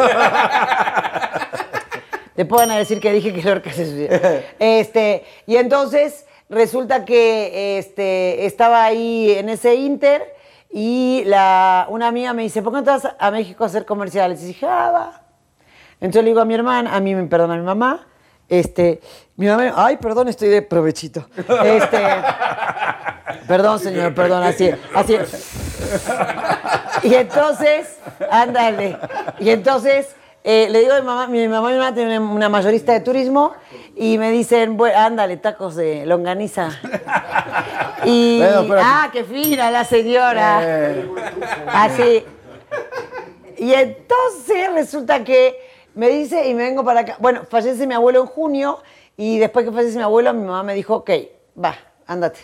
Van 2.49 2.71
a 2.71 2.77
decir 2.79 3.01
que 3.01 3.13
dije 3.13 3.33
que 3.33 3.43
Lorca 3.43 3.71
se 3.73 3.85
suicidó. 3.85 4.19
Este, 4.59 5.25
y 5.47 5.57
entonces 5.57 6.25
resulta 6.49 7.05
que 7.05 7.79
este, 7.79 8.47
estaba 8.47 8.85
ahí 8.85 9.33
en 9.33 9.49
ese 9.49 9.75
inter 9.75 10.35
y 10.71 11.23
la, 11.27 11.87
una 11.89 12.09
amiga 12.09 12.33
me 12.33 12.43
dice, 12.43 12.63
¿por 12.63 12.73
qué 12.73 12.79
no 12.79 12.85
te 12.85 12.91
vas 12.91 13.09
a 13.19 13.31
México 13.31 13.65
a 13.65 13.69
hacer 13.69 13.85
comerciales? 13.85 14.43
Y 14.43 14.47
dije, 14.47 14.67
ah, 14.67 14.91
va. 14.93 15.23
Entonces 16.01 16.25
le 16.25 16.31
digo 16.31 16.41
a 16.41 16.45
mi 16.45 16.55
hermana, 16.55 16.95
a 16.95 17.01
mí, 17.01 17.15
perdón, 17.27 17.53
a 17.53 17.57
mi 17.57 17.63
mamá, 17.63 18.07
este, 18.49 19.01
mi 19.37 19.47
mamá, 19.47 19.73
ay, 19.77 19.97
perdón, 19.97 20.29
estoy 20.29 20.49
de 20.49 20.63
provechito. 20.63 21.27
Este, 21.37 22.03
perdón, 23.49 23.79
señor, 23.79 24.15
perdón, 24.15 24.43
así, 24.43 24.71
así. 24.95 25.17
Y 27.05 27.15
entonces, 27.15 27.99
ándale. 28.31 28.99
Y 29.39 29.51
entonces 29.51 30.15
eh, 30.45 30.69
le 30.71 30.81
digo 30.81 30.93
a 30.93 31.01
mi 31.01 31.07
mamá, 31.07 31.27
mi 31.27 31.49
mamá 31.49 31.71
y 31.71 31.73
mi 31.73 31.79
mamá 31.79 31.95
tienen 31.95 32.23
una 32.23 32.49
mayorista 32.49 32.93
de 32.93 33.01
turismo 33.01 33.53
y 33.97 34.19
me 34.19 34.31
dicen, 34.31 34.77
"Bue- 34.77 34.95
ándale, 34.95 35.39
tacos 35.39 35.75
de 35.75 36.05
longaniza. 36.07 36.69
Y, 38.07 38.39
Bueno, 38.41 38.77
ah, 38.85 39.09
qué 39.11 39.25
fina 39.25 39.71
la 39.71 39.85
señora. 39.85 40.61
Eh, 40.63 41.09
Así. 41.73 42.25
Y 43.57 43.73
entonces 43.73 44.73
resulta 44.75 45.25
que 45.25 45.57
me 45.95 46.09
dice 46.11 46.47
y 46.49 46.55
me 46.55 46.65
vengo 46.65 46.85
para 46.85 47.01
acá. 47.01 47.17
Bueno, 47.19 47.43
fallece 47.49 47.87
mi 47.87 47.95
abuelo 47.95 48.21
en 48.21 48.27
junio 48.27 48.83
y 49.17 49.39
después 49.39 49.65
que 49.65 49.73
fallece 49.73 49.97
mi 49.97 50.03
abuelo, 50.03 50.35
mi 50.35 50.43
mamá 50.45 50.63
me 50.65 50.75
dijo, 50.75 50.97
ok, 50.97 51.11
va, 51.63 51.75
ándate. 52.07 52.41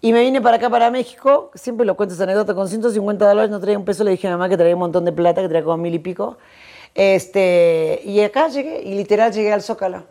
Y 0.00 0.12
me 0.12 0.20
vine 0.20 0.40
para 0.40 0.56
acá, 0.58 0.68
para 0.70 0.90
México, 0.90 1.50
siempre 1.54 1.84
lo 1.86 1.96
cuento 1.96 2.14
esa 2.14 2.24
anécdota, 2.24 2.54
con 2.54 2.68
150 2.68 3.26
dólares 3.26 3.50
no 3.50 3.58
traía 3.60 3.78
un 3.78 3.84
peso, 3.84 4.04
le 4.04 4.10
dije 4.12 4.26
a 4.28 4.30
mi 4.30 4.34
mamá 4.36 4.48
que 4.48 4.56
traía 4.56 4.74
un 4.74 4.80
montón 4.80 5.04
de 5.04 5.12
plata, 5.12 5.40
que 5.42 5.48
traía 5.48 5.64
como 5.64 5.78
mil 5.78 5.94
y 5.94 5.98
pico. 6.00 6.38
Este, 6.94 8.00
y 8.04 8.20
acá 8.20 8.48
llegué, 8.48 8.82
y 8.82 8.94
literal 8.94 9.32
llegué 9.32 9.52
al 9.52 9.62
Zócalo. 9.62 10.04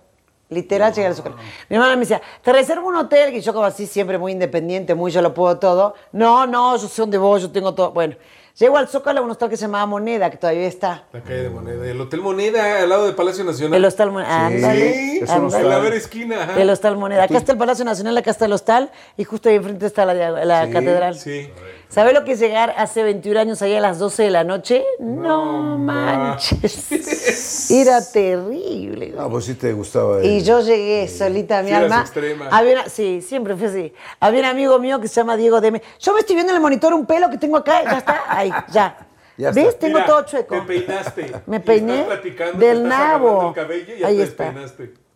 Literal, 0.49 0.93
llegué 0.93 1.07
al 1.07 1.15
Zócalo. 1.15 1.37
Mi 1.69 1.77
hermana 1.77 1.95
me 1.95 2.01
decía, 2.01 2.21
te 2.41 2.51
reservo 2.51 2.87
un 2.89 2.95
hotel, 2.97 3.33
y 3.33 3.39
yo 3.41 3.53
como 3.53 3.65
así, 3.65 3.87
siempre 3.87 4.17
muy 4.17 4.33
independiente, 4.33 4.93
muy 4.95 5.09
yo 5.11 5.21
lo 5.21 5.33
puedo 5.33 5.57
todo. 5.59 5.95
No, 6.11 6.45
no, 6.45 6.75
yo 6.77 6.87
sé 6.89 7.01
dónde 7.01 7.17
voy, 7.17 7.39
yo 7.39 7.49
tengo 7.51 7.73
todo. 7.73 7.91
Bueno, 7.91 8.17
llego 8.59 8.75
al 8.77 8.89
Zócalo 8.89 9.21
a 9.21 9.23
un 9.23 9.31
hostal 9.31 9.49
que 9.49 9.55
se 9.55 9.61
llamaba 9.61 9.85
Moneda, 9.85 10.29
que 10.29 10.35
todavía 10.35 10.67
está. 10.67 11.05
La 11.13 11.21
calle 11.21 11.43
de 11.43 11.49
Moneda. 11.49 11.87
El 11.89 12.01
Hotel 12.01 12.19
Moneda, 12.19 12.81
al 12.81 12.89
lado 12.89 13.05
del 13.05 13.15
Palacio 13.15 13.45
Nacional. 13.45 13.77
El 13.77 13.85
hostal 13.85 14.11
Moneda. 14.11 14.47
ándale, 14.47 14.93
Sí, 14.93 15.19
es 15.23 15.29
un 15.29 15.35
ándale. 15.45 15.63
en 15.63 15.69
la 15.69 15.79
vera 15.79 15.95
esquina. 15.95 16.43
ajá. 16.43 16.61
El 16.61 16.69
hostal 16.69 16.97
Moneda. 16.97 17.23
Acá 17.23 17.37
está 17.37 17.53
el 17.53 17.57
Palacio 17.57 17.85
Nacional, 17.85 18.17
acá 18.17 18.31
está 18.31 18.45
el 18.45 18.51
hostal, 18.53 18.91
y 19.15 19.23
justo 19.23 19.47
ahí 19.47 19.55
enfrente 19.55 19.85
está 19.85 20.03
la, 20.05 20.13
la 20.43 20.65
Sí, 20.65 20.71
catedral. 20.73 21.15
Sí. 21.17 21.49
¿Sabes 21.91 22.13
lo 22.13 22.23
que 22.23 22.31
es 22.31 22.39
llegar 22.39 22.73
hace 22.77 23.03
21 23.03 23.37
años 23.37 23.61
ahí 23.61 23.75
a 23.75 23.81
las 23.81 23.99
12 23.99 24.23
de 24.23 24.29
la 24.31 24.45
noche? 24.45 24.85
No, 24.99 25.77
manches. 25.77 27.69
Era 27.69 27.99
terrible. 28.11 29.13
Ah, 29.19 29.27
pues 29.29 29.43
sí 29.45 29.55
te 29.55 29.73
gustaba. 29.73 30.19
el- 30.21 30.25
Y 30.25 30.41
yo 30.41 30.61
llegué 30.61 31.09
solita 31.09 31.59
a 31.59 31.63
mi 31.63 31.71
eras 31.71 31.83
alma. 31.83 32.05
Había 32.49 32.73
una- 32.75 32.89
sí, 32.89 33.21
siempre 33.21 33.57
fue 33.57 33.67
así. 33.67 33.93
Había 34.21 34.39
un 34.39 34.45
amigo 34.45 34.79
mío 34.79 35.01
que 35.01 35.09
se 35.09 35.15
llama 35.15 35.35
Diego 35.35 35.59
Deme. 35.59 35.81
Yo 35.99 36.13
me 36.13 36.21
estoy 36.21 36.35
viendo 36.35 36.53
en 36.53 36.55
el 36.57 36.61
monitor 36.61 36.93
un 36.93 37.05
pelo 37.05 37.29
que 37.29 37.37
tengo 37.37 37.57
acá. 37.57 37.83
Ya 37.83 37.97
está. 37.97 38.23
Ahí, 38.29 38.49
ya. 38.71 39.07
Ya 39.37 39.49
está. 39.49 39.61
¿Ves? 39.61 39.77
Tengo 39.79 39.95
Mira, 39.95 40.05
todo 40.05 40.21
chueco. 40.25 40.55
Te 40.55 40.61
peinaste. 40.61 41.31
Me 41.45 41.59
peiné 41.59 41.93
estás 42.01 42.07
platicando, 42.13 42.59
te 42.59 42.65
del 42.67 42.77
estás 42.83 42.89
nabo. 42.99 43.47
el 43.49 43.53
cabello 43.53 43.95
y 43.95 43.99
ya 43.99 44.07
Ahí 44.07 44.17
te 44.17 44.23
está. 44.23 44.53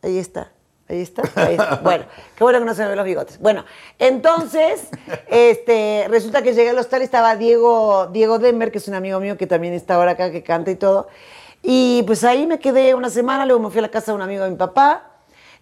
Ahí 0.03 0.17
está. 0.17 0.51
Ahí 0.87 1.01
está. 1.01 1.23
Ahí 1.35 1.53
está. 1.53 1.79
Bueno, 1.83 2.05
qué 2.35 2.43
bueno 2.43 2.59
que 2.59 2.65
no 2.65 2.73
se 2.75 2.83
me 2.83 2.89
ven 2.89 2.97
los 2.97 3.05
bigotes. 3.05 3.39
Bueno, 3.39 3.65
entonces, 3.97 4.89
este, 5.27 6.05
resulta 6.09 6.41
que 6.41 6.53
llegué 6.53 6.69
al 6.69 6.77
hostal 6.77 7.01
y 7.01 7.05
estaba 7.05 7.35
Diego, 7.35 8.07
Diego 8.07 8.39
Denver, 8.39 8.71
que 8.71 8.77
es 8.77 8.87
un 8.87 8.93
amigo 8.93 9.19
mío 9.19 9.37
que 9.37 9.47
también 9.47 9.73
está 9.73 9.95
ahora 9.95 10.11
acá, 10.11 10.31
que 10.31 10.43
canta 10.43 10.71
y 10.71 10.75
todo. 10.75 11.07
Y 11.63 12.03
pues 12.03 12.23
ahí 12.23 12.45
me 12.45 12.59
quedé 12.59 12.93
una 12.93 13.09
semana, 13.09 13.45
luego 13.45 13.63
me 13.63 13.69
fui 13.69 13.79
a 13.79 13.81
la 13.81 13.89
casa 13.89 14.11
de 14.11 14.17
un 14.17 14.21
amigo 14.21 14.43
de 14.43 14.51
mi 14.51 14.55
papá. 14.57 15.11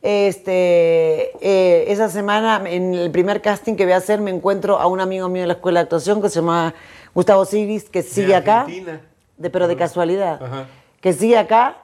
Este, 0.02 1.32
eh, 1.40 1.86
esa 1.88 2.10
semana, 2.10 2.62
en 2.66 2.94
el 2.94 3.10
primer 3.10 3.42
casting 3.42 3.76
que 3.76 3.86
voy 3.86 3.94
a 3.94 3.98
hacer, 3.98 4.20
me 4.20 4.32
encuentro 4.32 4.78
a 4.78 4.88
un 4.88 5.00
amigo 5.00 5.30
mío 5.30 5.44
de 5.44 5.48
la 5.48 5.54
escuela 5.54 5.80
de 5.80 5.84
actuación 5.84 6.22
que 6.22 6.28
se 6.28 6.42
llama 6.42 6.74
Gustavo 7.16 7.46
Sigris, 7.46 7.90
que 7.90 8.04
sigue 8.04 8.36
acá. 8.36 8.62
Argentina. 8.62 9.00
De, 9.38 9.50
pero 9.50 9.70
de 9.70 9.78
casualidad. 9.78 10.44
Ajá. 10.44 10.68
Que 11.00 11.14
sigue 11.14 11.38
acá. 11.38 11.78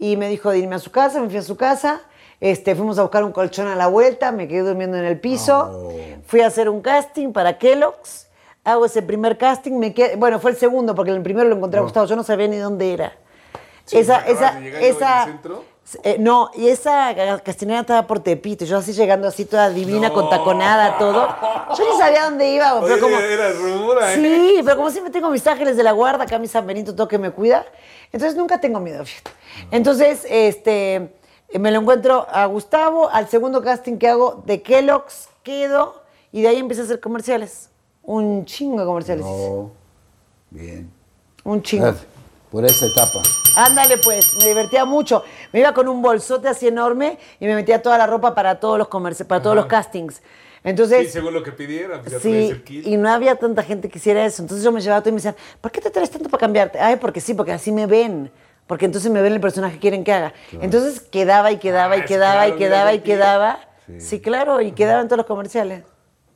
Y 0.00 0.16
me 0.16 0.28
dijo 0.28 0.50
de 0.50 0.58
irme 0.58 0.74
a 0.74 0.78
su 0.80 0.90
casa, 0.90 1.20
me 1.20 1.28
fui 1.28 1.38
a 1.38 1.42
su 1.42 1.56
casa. 1.56 2.00
Este, 2.40 2.74
fuimos 2.74 2.98
a 2.98 3.02
buscar 3.02 3.22
un 3.22 3.32
colchón 3.32 3.66
a 3.68 3.76
la 3.76 3.86
vuelta, 3.86 4.32
me 4.32 4.48
quedé 4.48 4.60
durmiendo 4.60 4.96
en 4.96 5.04
el 5.04 5.20
piso. 5.20 5.90
Fui 6.26 6.40
a 6.40 6.46
hacer 6.46 6.68
un 6.68 6.80
casting 6.80 7.32
para 7.32 7.58
Kellogg's. 7.58 8.28
Hago 8.64 8.84
ese 8.86 9.02
primer 9.02 9.36
casting, 9.38 9.72
me 9.78 9.92
quedé- 9.94 10.16
bueno, 10.16 10.38
fue 10.38 10.50
el 10.52 10.56
segundo, 10.56 10.94
porque 10.94 11.10
en 11.10 11.18
el 11.18 11.22
primero 11.22 11.48
lo 11.48 11.56
encontré 11.56 11.80
a 11.80 11.82
Gustavo, 11.82 12.06
yo 12.06 12.16
no 12.16 12.22
sabía 12.22 12.46
ni 12.48 12.56
dónde 12.58 12.92
era. 12.92 13.12
esa, 13.92 14.18
acabas 14.18 14.36
esa, 14.36 14.58
esa, 14.80 15.22
¿En 15.22 15.28
el 15.28 15.32
centro? 15.34 15.64
eh, 16.04 16.16
no, 16.20 16.50
y 16.54 16.68
esa 16.68 17.12
ca- 17.16 17.38
castinera 17.40 17.80
estaba 17.80 18.06
por 18.06 18.20
Tepito, 18.20 18.64
yo 18.64 18.76
así 18.78 18.92
llegando 18.92 19.26
así 19.26 19.46
toda 19.46 19.68
divina, 19.70 20.08
No. 20.08 20.14
con 20.14 20.30
taconada, 20.30 20.96
todo. 20.98 21.26
Yo 21.76 21.90
ni 21.92 21.98
sabía 21.98 22.24
dónde 22.24 22.50
iba, 22.50 22.74
Oye, 22.76 22.86
pero 22.94 23.00
como... 23.02 23.18
eras 23.18 23.58
ruda, 23.58 24.12
¿eh? 24.12 24.16
Sí, 24.16 24.60
pero 24.64 24.76
como 24.76 24.90
siempre 24.90 25.12
tengo 25.12 25.28
mis 25.30 25.44
ángeles 25.46 25.76
de 25.76 25.82
la 25.82 25.92
guarda, 25.92 26.24
acá 26.24 26.38
mi 26.38 26.46
San 26.46 26.66
Benito, 26.66 26.94
todo 26.94 27.08
que 27.08 27.18
me 27.18 27.30
cuida, 27.32 27.64
entonces 28.12 28.36
nunca 28.36 28.60
tengo 28.60 28.78
miedo, 28.78 29.04
fíjate. 29.04 29.30
Entonces, 29.72 30.24
este, 30.30 31.14
me 31.58 31.70
lo 31.70 31.80
encuentro 31.80 32.26
a 32.30 32.46
Gustavo, 32.46 33.08
al 33.10 33.28
segundo 33.28 33.62
casting 33.62 33.96
que 33.98 34.08
hago 34.08 34.42
de 34.46 34.62
Kellogg's, 34.62 35.28
quedo, 35.42 36.02
y 36.32 36.42
de 36.42 36.48
ahí 36.48 36.56
empecé 36.58 36.82
a 36.82 36.84
hacer 36.84 37.00
comerciales. 37.00 37.70
Un 38.02 38.44
chingo 38.44 38.80
de 38.80 38.86
comerciales. 38.86 39.24
No. 39.24 39.70
Bien. 40.50 40.90
Un 41.44 41.62
chingo. 41.62 41.84
Gracias 41.86 42.06
Por 42.50 42.64
esa 42.64 42.86
etapa. 42.86 43.22
Ándale 43.56 43.98
pues, 43.98 44.36
me 44.38 44.46
divertía 44.48 44.84
mucho. 44.84 45.22
Me 45.52 45.60
iba 45.60 45.72
con 45.74 45.88
un 45.88 46.02
bolsote 46.02 46.48
así 46.48 46.66
enorme 46.68 47.18
y 47.38 47.46
me 47.46 47.54
metía 47.54 47.80
toda 47.82 47.96
la 47.98 48.06
ropa 48.06 48.34
para 48.34 48.58
todos 48.60 48.78
los 48.78 48.88
comerci- 48.88 49.24
para 49.26 49.40
todos 49.42 49.56
los 49.56 49.66
castings. 49.66 50.20
Entonces, 50.62 51.06
Sí, 51.06 51.12
según 51.12 51.32
lo 51.34 51.42
que 51.42 51.52
pidieran. 51.52 52.02
pues 52.02 52.20
Sí, 52.20 52.48
el 52.50 52.62
kit. 52.64 52.86
y 52.86 52.96
no 52.96 53.08
había 53.10 53.34
tanta 53.36 53.62
gente 53.62 53.88
que 53.88 53.98
hiciera 53.98 54.24
eso. 54.26 54.42
Entonces 54.42 54.62
yo 54.64 54.70
me 54.72 54.80
llevaba 54.80 55.00
todo 55.00 55.08
y 55.10 55.12
me 55.12 55.16
decían, 55.16 55.36
¿por 55.60 55.70
qué 55.70 55.80
te 55.80 55.90
traes 55.90 56.10
tanto 56.10 56.28
para 56.28 56.40
cambiarte? 56.40 56.78
Ay, 56.78 56.96
porque 56.96 57.20
sí, 57.20 57.32
porque 57.34 57.52
así 57.52 57.72
me 57.72 57.86
ven. 57.86 58.30
Porque 58.70 58.84
entonces 58.86 59.10
me 59.10 59.20
ven 59.20 59.32
el 59.32 59.40
personaje 59.40 59.74
que 59.74 59.80
quieren 59.80 60.04
que 60.04 60.12
haga. 60.12 60.32
Entonces 60.60 61.00
quedaba 61.00 61.50
y 61.50 61.56
quedaba 61.56 61.94
Ah, 61.94 61.96
y 61.96 62.00
es 62.02 62.06
quedaba 62.06 62.34
claro, 62.44 62.54
y 62.54 62.58
quedaba 62.58 62.94
y 62.94 63.00
quedaba. 63.00 63.58
Sí. 63.98 64.20
claro, 64.20 64.60
y 64.60 64.70
quedaba 64.70 65.00
en 65.02 65.08
todos 65.08 65.16
los 65.18 65.26
comerciales. 65.26 65.82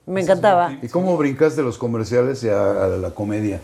Me 0.05 0.21
encantaba. 0.21 0.77
¿Y 0.83 0.89
cómo 0.89 1.17
brincaste 1.17 1.61
de 1.61 1.63
los 1.63 1.79
comerciales 1.79 2.43
y 2.43 2.49
a, 2.49 2.87
a 2.87 2.89
la 2.89 3.11
comedia? 3.11 3.61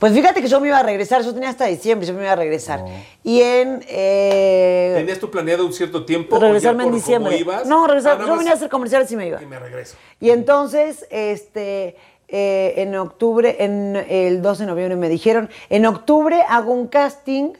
Pues 0.00 0.12
fíjate 0.12 0.42
que 0.42 0.48
yo 0.48 0.60
me 0.60 0.66
iba 0.66 0.78
a 0.78 0.82
regresar, 0.82 1.22
yo 1.22 1.32
tenía 1.32 1.48
hasta 1.50 1.66
diciembre, 1.66 2.04
yo 2.08 2.12
me 2.14 2.22
iba 2.22 2.32
a 2.32 2.36
regresar. 2.36 2.84
Y 3.22 3.40
en... 3.40 3.84
eh, 3.86 4.94
¿Tenías 4.96 5.20
tú 5.20 5.30
planeado 5.30 5.64
un 5.64 5.72
cierto 5.72 6.04
tiempo? 6.04 6.40
regresarme 6.40 6.82
en 6.82 6.92
diciembre. 6.92 7.36
ibas? 7.36 7.66
No, 7.66 7.86
regresar, 7.86 8.18
Ah, 8.20 8.24
yo 8.26 8.36
venía 8.36 8.50
a 8.50 8.54
hacer 8.56 8.68
comerciales 8.68 9.12
y 9.12 9.16
me 9.16 9.28
iba. 9.28 9.40
Y 9.40 9.46
me 9.46 9.60
regreso. 9.60 9.94
Y 10.18 10.30
entonces, 10.30 11.06
este, 11.10 11.96
eh, 12.26 12.74
en 12.78 12.96
octubre, 12.96 13.58
en 13.60 13.94
el 14.08 14.42
12 14.42 14.64
de 14.64 14.66
noviembre 14.66 14.96
me 14.96 15.08
dijeron, 15.08 15.48
en 15.70 15.86
octubre 15.86 16.42
hago 16.48 16.72
un 16.72 16.88
casting 16.88 17.52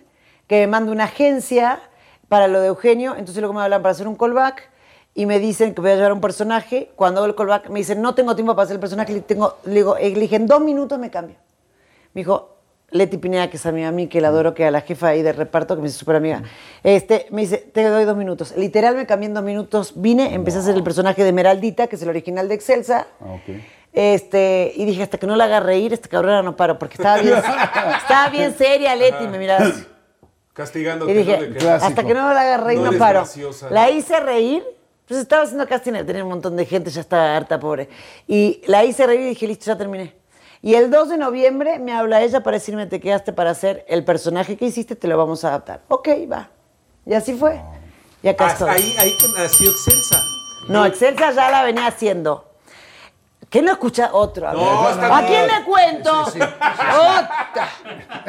que 0.52 0.58
me 0.58 0.66
manda 0.66 0.92
una 0.92 1.04
agencia 1.04 1.80
para 2.28 2.46
lo 2.46 2.60
de 2.60 2.66
Eugenio, 2.66 3.12
entonces 3.12 3.38
luego 3.38 3.54
me 3.54 3.62
hablan 3.62 3.80
para 3.80 3.92
hacer 3.92 4.06
un 4.06 4.16
callback 4.16 4.68
y 5.14 5.24
me 5.24 5.38
dicen 5.38 5.74
que 5.74 5.80
voy 5.80 5.92
a 5.92 5.94
llevar 5.94 6.12
un 6.12 6.20
personaje. 6.20 6.90
Cuando 6.94 7.20
hago 7.20 7.26
el 7.26 7.34
callback 7.34 7.70
me 7.70 7.78
dicen, 7.78 8.02
no 8.02 8.14
tengo 8.14 8.34
tiempo 8.34 8.54
para 8.54 8.64
hacer 8.64 8.74
el 8.74 8.80
personaje, 8.80 9.14
le, 9.14 9.22
tengo, 9.22 9.56
le 9.64 9.76
digo, 9.76 9.96
eh, 9.96 10.10
le 10.10 10.20
dije, 10.20 10.36
en 10.36 10.46
dos 10.46 10.60
minutos 10.60 10.98
me 10.98 11.10
cambio. 11.10 11.36
Me 12.12 12.20
dijo, 12.20 12.58
Leti 12.90 13.16
Pineda, 13.16 13.48
que 13.48 13.56
es 13.56 13.64
amiga 13.64 13.90
mí, 13.92 14.08
que 14.08 14.20
la 14.20 14.28
adoro, 14.28 14.52
que 14.52 14.66
a 14.66 14.70
la 14.70 14.82
jefa 14.82 15.08
ahí 15.08 15.22
de 15.22 15.32
reparto, 15.32 15.74
que 15.74 15.80
me 15.80 15.88
dice 15.88 15.98
súper 15.98 16.16
amiga, 16.16 16.42
este, 16.82 17.28
me 17.30 17.40
dice, 17.40 17.56
te 17.56 17.84
doy 17.84 18.04
dos 18.04 18.18
minutos. 18.18 18.54
Literal, 18.54 18.94
me 18.94 19.06
cambié 19.06 19.28
en 19.28 19.34
dos 19.34 19.44
minutos, 19.44 19.94
vine, 19.96 20.34
empecé 20.34 20.58
a 20.58 20.60
hacer 20.60 20.74
el 20.74 20.82
personaje 20.82 21.24
de 21.24 21.32
Meraldita, 21.32 21.86
que 21.86 21.96
es 21.96 22.02
el 22.02 22.10
original 22.10 22.46
de 22.48 22.56
Excelsa. 22.56 23.06
Ah, 23.22 23.32
ok. 23.32 23.56
Este, 23.94 24.70
y 24.76 24.84
dije, 24.84 25.02
hasta 25.02 25.16
que 25.16 25.26
no 25.26 25.34
la 25.34 25.44
haga 25.44 25.60
reír, 25.60 25.94
esta 25.94 26.10
cabrona 26.10 26.42
no 26.42 26.56
paro, 26.56 26.78
porque 26.78 26.96
estaba 26.96 27.22
bien, 27.22 27.38
estaba 28.02 28.28
bien 28.28 28.54
seria, 28.54 28.94
Leti, 28.94 29.26
me 29.28 29.38
miraba 29.38 29.64
así. 29.64 29.86
Castigándote. 30.52 31.12
Y 31.12 31.14
¿no? 31.14 31.20
dije, 31.20 31.36
De 31.38 31.52
que- 31.52 31.58
Clásico. 31.58 31.86
hasta 31.88 32.04
que 32.04 32.14
no 32.14 32.32
la 32.32 32.40
haga 32.40 32.56
reír, 32.58 32.80
No 32.80 32.92
no, 32.92 32.98
paro. 32.98 33.20
graciosa. 33.20 33.70
La 33.70 33.90
hice 33.90 34.20
reír, 34.20 34.62
pues 35.06 35.20
estaba 35.20 35.42
haciendo 35.42 35.66
casting, 35.66 35.92
tenía 36.04 36.22
un 36.24 36.30
montón 36.30 36.56
de 36.56 36.66
gente, 36.66 36.90
ya 36.90 37.00
estaba 37.00 37.34
harta, 37.36 37.58
pobre. 37.58 37.88
Y 38.26 38.60
la 38.66 38.84
hice 38.84 39.06
reír 39.06 39.20
y 39.20 39.28
dije, 39.30 39.46
listo, 39.46 39.66
ya 39.66 39.76
terminé. 39.76 40.14
Y 40.60 40.74
el 40.74 40.90
2 40.90 41.08
de 41.08 41.16
noviembre 41.18 41.78
me 41.78 41.92
habla 41.92 42.22
ella 42.22 42.42
para 42.42 42.56
decirme, 42.58 42.86
te 42.86 43.00
quedaste 43.00 43.32
para 43.32 43.50
hacer 43.50 43.84
el 43.88 44.04
personaje 44.04 44.56
que 44.56 44.66
hiciste, 44.66 44.94
te 44.94 45.08
lo 45.08 45.16
vamos 45.18 45.44
a 45.44 45.48
adaptar. 45.48 45.80
Ok, 45.88 46.08
va. 46.30 46.50
Y 47.04 47.14
así 47.14 47.34
fue. 47.34 47.60
Y 48.22 48.28
acá 48.28 48.46
Ah, 48.46 48.52
estoy. 48.52 48.68
ahí, 48.70 48.94
ahí 48.98 49.16
que 49.18 49.26
nació 49.36 49.70
Excelsa. 49.70 50.22
No, 50.68 50.86
Excelsa 50.86 51.32
ya 51.32 51.50
la 51.50 51.64
venía 51.64 51.86
haciendo. 51.88 52.48
¿Qué 53.50 53.60
no 53.60 53.72
escucha 53.72 54.10
otro? 54.12 54.48
A. 54.48 54.52
No, 54.52 54.86
¿A 55.14 55.26
quién 55.26 55.46
le 55.48 55.64
cuento? 55.64 56.22
Otra. 56.22 57.68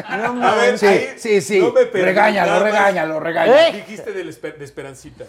No 0.09 0.47
A 0.47 0.55
ver, 0.55 0.75
ahí 0.85 1.07
Sí, 1.17 1.41
sí. 1.41 1.59
no 1.59 1.71
me 1.71 1.85
perdí, 1.85 2.05
regáñalo, 2.05 2.63
regáñalo, 2.63 3.19
regáñalo. 3.19 3.57
Eh. 3.59 3.71
Dijiste 3.73 4.11
esper- 4.13 4.57
de 4.57 4.65
Esperancita. 4.65 5.25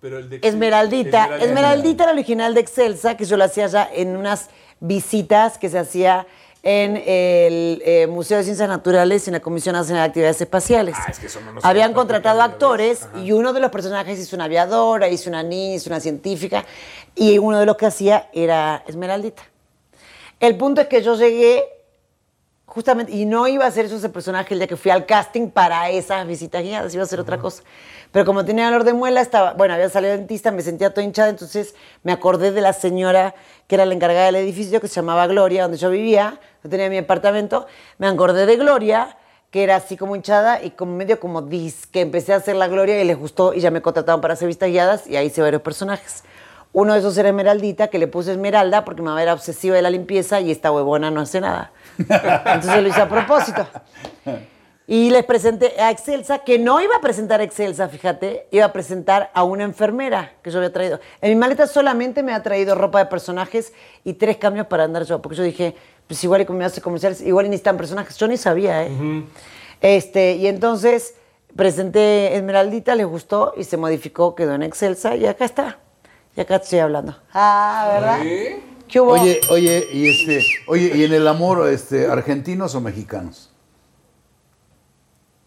Pero 0.00 0.18
el 0.18 0.28
de 0.28 0.40
Esmeraldita. 0.42 1.36
Esmeraldita 1.38 2.04
era 2.04 2.12
original 2.12 2.54
de 2.54 2.60
Excelsa, 2.60 3.16
que 3.16 3.24
yo 3.24 3.36
lo 3.36 3.44
hacía 3.44 3.66
ya 3.68 3.88
en 3.92 4.16
unas 4.16 4.48
visitas 4.80 5.58
que 5.58 5.68
se 5.68 5.78
hacía 5.78 6.26
en 6.64 6.96
el 6.96 7.82
eh, 7.84 8.06
Museo 8.08 8.38
de 8.38 8.44
Ciencias 8.44 8.68
Naturales 8.68 9.26
y 9.26 9.30
en 9.30 9.34
la 9.34 9.40
Comisión 9.40 9.74
Nacional 9.74 10.02
de 10.02 10.08
Actividades 10.08 10.40
Espaciales. 10.40 10.94
Ah, 10.98 11.06
es 11.10 11.18
que 11.18 11.26
eso 11.26 11.40
no 11.40 11.52
nos 11.52 11.64
Habían 11.64 11.92
contratado 11.92 12.40
actores 12.42 13.06
y 13.22 13.32
uno 13.32 13.52
de 13.52 13.58
los 13.60 13.70
personajes 13.70 14.18
hizo 14.18 14.36
una 14.36 14.44
aviadora, 14.44 15.08
hizo 15.08 15.28
una 15.28 15.42
niña, 15.42 15.74
hizo 15.76 15.90
una 15.90 15.98
científica 16.00 16.64
y 17.16 17.38
uno 17.38 17.58
de 17.58 17.66
los 17.66 17.76
que 17.76 17.86
hacía 17.86 18.28
era 18.32 18.84
Esmeraldita. 18.86 19.42
El 20.38 20.56
punto 20.56 20.80
es 20.80 20.86
que 20.88 21.02
yo 21.02 21.14
llegué 21.16 21.64
justamente, 22.72 23.12
y 23.12 23.26
no 23.26 23.46
iba 23.48 23.66
a 23.66 23.68
hacer 23.68 23.84
eso 23.84 23.96
ese 23.96 24.08
personaje 24.08 24.54
el 24.54 24.60
día 24.60 24.66
que 24.66 24.78
fui 24.78 24.90
al 24.90 25.04
casting 25.04 25.50
para 25.50 25.90
esas 25.90 26.26
visitas 26.26 26.62
guiadas, 26.62 26.94
iba 26.94 27.02
a 27.02 27.04
hacer 27.04 27.20
otra 27.20 27.36
cosa. 27.36 27.62
Pero 28.12 28.24
como 28.24 28.46
tenía 28.46 28.64
dolor 28.64 28.84
de 28.84 28.94
muela, 28.94 29.20
estaba, 29.20 29.52
bueno, 29.52 29.74
había 29.74 29.90
salido 29.90 30.16
dentista, 30.16 30.50
me 30.52 30.62
sentía 30.62 30.88
toda 30.88 31.04
hinchada, 31.04 31.28
entonces 31.28 31.74
me 32.02 32.12
acordé 32.12 32.50
de 32.50 32.62
la 32.62 32.72
señora 32.72 33.34
que 33.66 33.74
era 33.74 33.84
la 33.84 33.92
encargada 33.92 34.24
del 34.24 34.36
edificio, 34.36 34.80
que 34.80 34.88
se 34.88 34.94
llamaba 34.94 35.26
Gloria, 35.26 35.64
donde 35.64 35.76
yo 35.76 35.90
vivía, 35.90 36.40
yo 36.64 36.70
tenía 36.70 36.88
mi 36.88 36.96
apartamento, 36.96 37.66
me 37.98 38.06
acordé 38.06 38.46
de 38.46 38.56
Gloria, 38.56 39.18
que 39.50 39.64
era 39.64 39.76
así 39.76 39.98
como 39.98 40.16
hinchada 40.16 40.62
y 40.62 40.70
como 40.70 40.96
medio 40.96 41.20
como 41.20 41.42
dis, 41.42 41.86
que 41.86 42.00
empecé 42.00 42.32
a 42.32 42.36
hacer 42.36 42.56
la 42.56 42.68
Gloria 42.68 43.02
y 43.02 43.04
les 43.04 43.18
gustó 43.18 43.52
y 43.52 43.60
ya 43.60 43.70
me 43.70 43.82
contrataron 43.82 44.22
para 44.22 44.32
hacer 44.32 44.48
vistas 44.48 44.70
guiadas 44.70 45.06
y 45.06 45.16
ahí 45.16 45.26
hice 45.26 45.42
varios 45.42 45.60
personajes. 45.60 46.24
Uno 46.72 46.94
de 46.94 47.00
esos 47.00 47.16
era 47.18 47.28
Esmeraldita, 47.28 47.88
que 47.88 47.98
le 47.98 48.06
puse 48.06 48.32
Esmeralda 48.32 48.84
porque 48.84 49.02
mi 49.02 49.08
mamá 49.08 49.22
era 49.22 49.34
obsesiva 49.34 49.76
de 49.76 49.82
la 49.82 49.90
limpieza 49.90 50.40
y 50.40 50.50
esta 50.50 50.72
huevona 50.72 51.10
no 51.10 51.20
hace 51.20 51.40
nada. 51.40 51.72
Entonces 51.98 52.82
lo 52.82 52.88
hice 52.88 53.00
a 53.00 53.08
propósito. 53.08 53.66
Y 54.86 55.10
les 55.10 55.24
presenté 55.24 55.80
a 55.80 55.90
Excelsa, 55.90 56.40
que 56.40 56.58
no 56.58 56.80
iba 56.80 56.96
a 56.96 57.00
presentar 57.00 57.40
a 57.40 57.44
Excelsa, 57.44 57.88
fíjate, 57.88 58.48
iba 58.50 58.64
a 58.64 58.72
presentar 58.72 59.30
a 59.32 59.44
una 59.44 59.64
enfermera 59.64 60.32
que 60.42 60.50
yo 60.50 60.58
había 60.58 60.72
traído. 60.72 60.98
En 61.20 61.30
mi 61.30 61.36
maleta 61.36 61.66
solamente 61.66 62.22
me 62.22 62.32
ha 62.32 62.42
traído 62.42 62.74
ropa 62.74 62.98
de 62.98 63.06
personajes 63.06 63.72
y 64.02 64.14
tres 64.14 64.38
cambios 64.38 64.66
para 64.66 64.84
andar 64.84 65.04
yo, 65.04 65.22
porque 65.22 65.36
yo 65.36 65.44
dije, 65.44 65.76
pues 66.06 66.22
igual 66.24 66.40
y 66.40 66.46
como 66.46 66.58
me 66.58 66.64
hace 66.64 66.80
comerciales, 66.80 67.20
igual 67.20 67.46
y 67.46 67.48
necesitan 67.50 67.76
personajes. 67.76 68.16
Yo 68.16 68.26
ni 68.26 68.36
sabía, 68.36 68.84
¿eh? 68.84 69.24
Este, 69.80 70.34
y 70.34 70.46
entonces 70.46 71.14
presenté 71.54 72.34
Esmeraldita, 72.36 72.94
le 72.94 73.04
gustó 73.04 73.54
y 73.56 73.64
se 73.64 73.76
modificó, 73.76 74.34
quedó 74.34 74.54
en 74.54 74.62
Excelsa 74.62 75.16
y 75.16 75.26
acá 75.26 75.44
está. 75.44 75.78
Y 76.36 76.40
acá 76.40 76.56
estoy 76.56 76.78
hablando. 76.78 77.14
Ah, 77.32 77.88
¿verdad? 77.92 78.20
¿Qué 78.88 79.00
hubo? 79.00 79.12
Oye, 79.12 79.40
oye, 79.50 79.88
y 79.92 80.08
este, 80.08 80.44
oye, 80.66 80.92
y 80.94 81.04
en 81.04 81.12
el 81.12 81.26
amor, 81.28 81.68
este, 81.68 82.06
¿argentinos 82.06 82.74
o 82.74 82.80
mexicanos? 82.80 83.50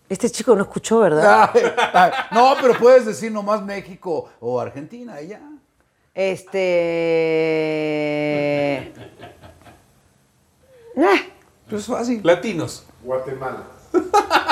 Este 0.07 0.29
chico 0.29 0.55
no 0.55 0.61
escuchó, 0.61 0.99
¿verdad? 0.99 1.49
Ay, 1.55 1.61
ay, 1.93 2.11
no, 2.31 2.53
pero 2.61 2.77
puedes 2.77 3.05
decir 3.07 3.31
nomás 3.31 3.63
México 3.63 4.29
o 4.39 4.59
Argentina, 4.59 5.19
y 5.21 5.29
ya. 5.29 5.41
Este. 6.13 6.63
Ah, 10.97 11.17
Pues 11.69 11.85
fácil. 11.87 12.21
Latinos. 12.23 12.85
Guatemala. 13.03 13.63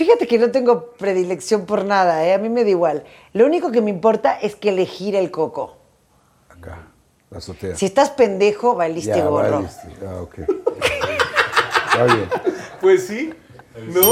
Fíjate 0.00 0.26
que 0.26 0.38
no 0.38 0.50
tengo 0.50 0.92
predilección 0.92 1.66
por 1.66 1.84
nada, 1.84 2.24
¿eh? 2.26 2.32
a 2.32 2.38
mí 2.38 2.48
me 2.48 2.64
da 2.64 2.70
igual. 2.70 3.04
Lo 3.34 3.44
único 3.44 3.70
que 3.70 3.82
me 3.82 3.90
importa 3.90 4.32
es 4.40 4.56
que 4.56 4.72
le 4.72 4.86
gire 4.86 5.18
el 5.18 5.30
coco. 5.30 5.76
Acá, 6.48 6.86
la 7.28 7.36
azotea. 7.36 7.76
Si 7.76 7.84
estás 7.84 8.08
pendejo, 8.08 8.74
valiste 8.74 9.10
Ya, 9.18 9.26
gorro. 9.26 9.56
valiste. 9.56 9.88
Ah, 10.08 10.22
ok. 10.22 10.38
Está 10.38 12.04
bien. 12.04 12.30
Pues 12.80 13.06
sí, 13.08 13.34
¿no? 13.88 14.10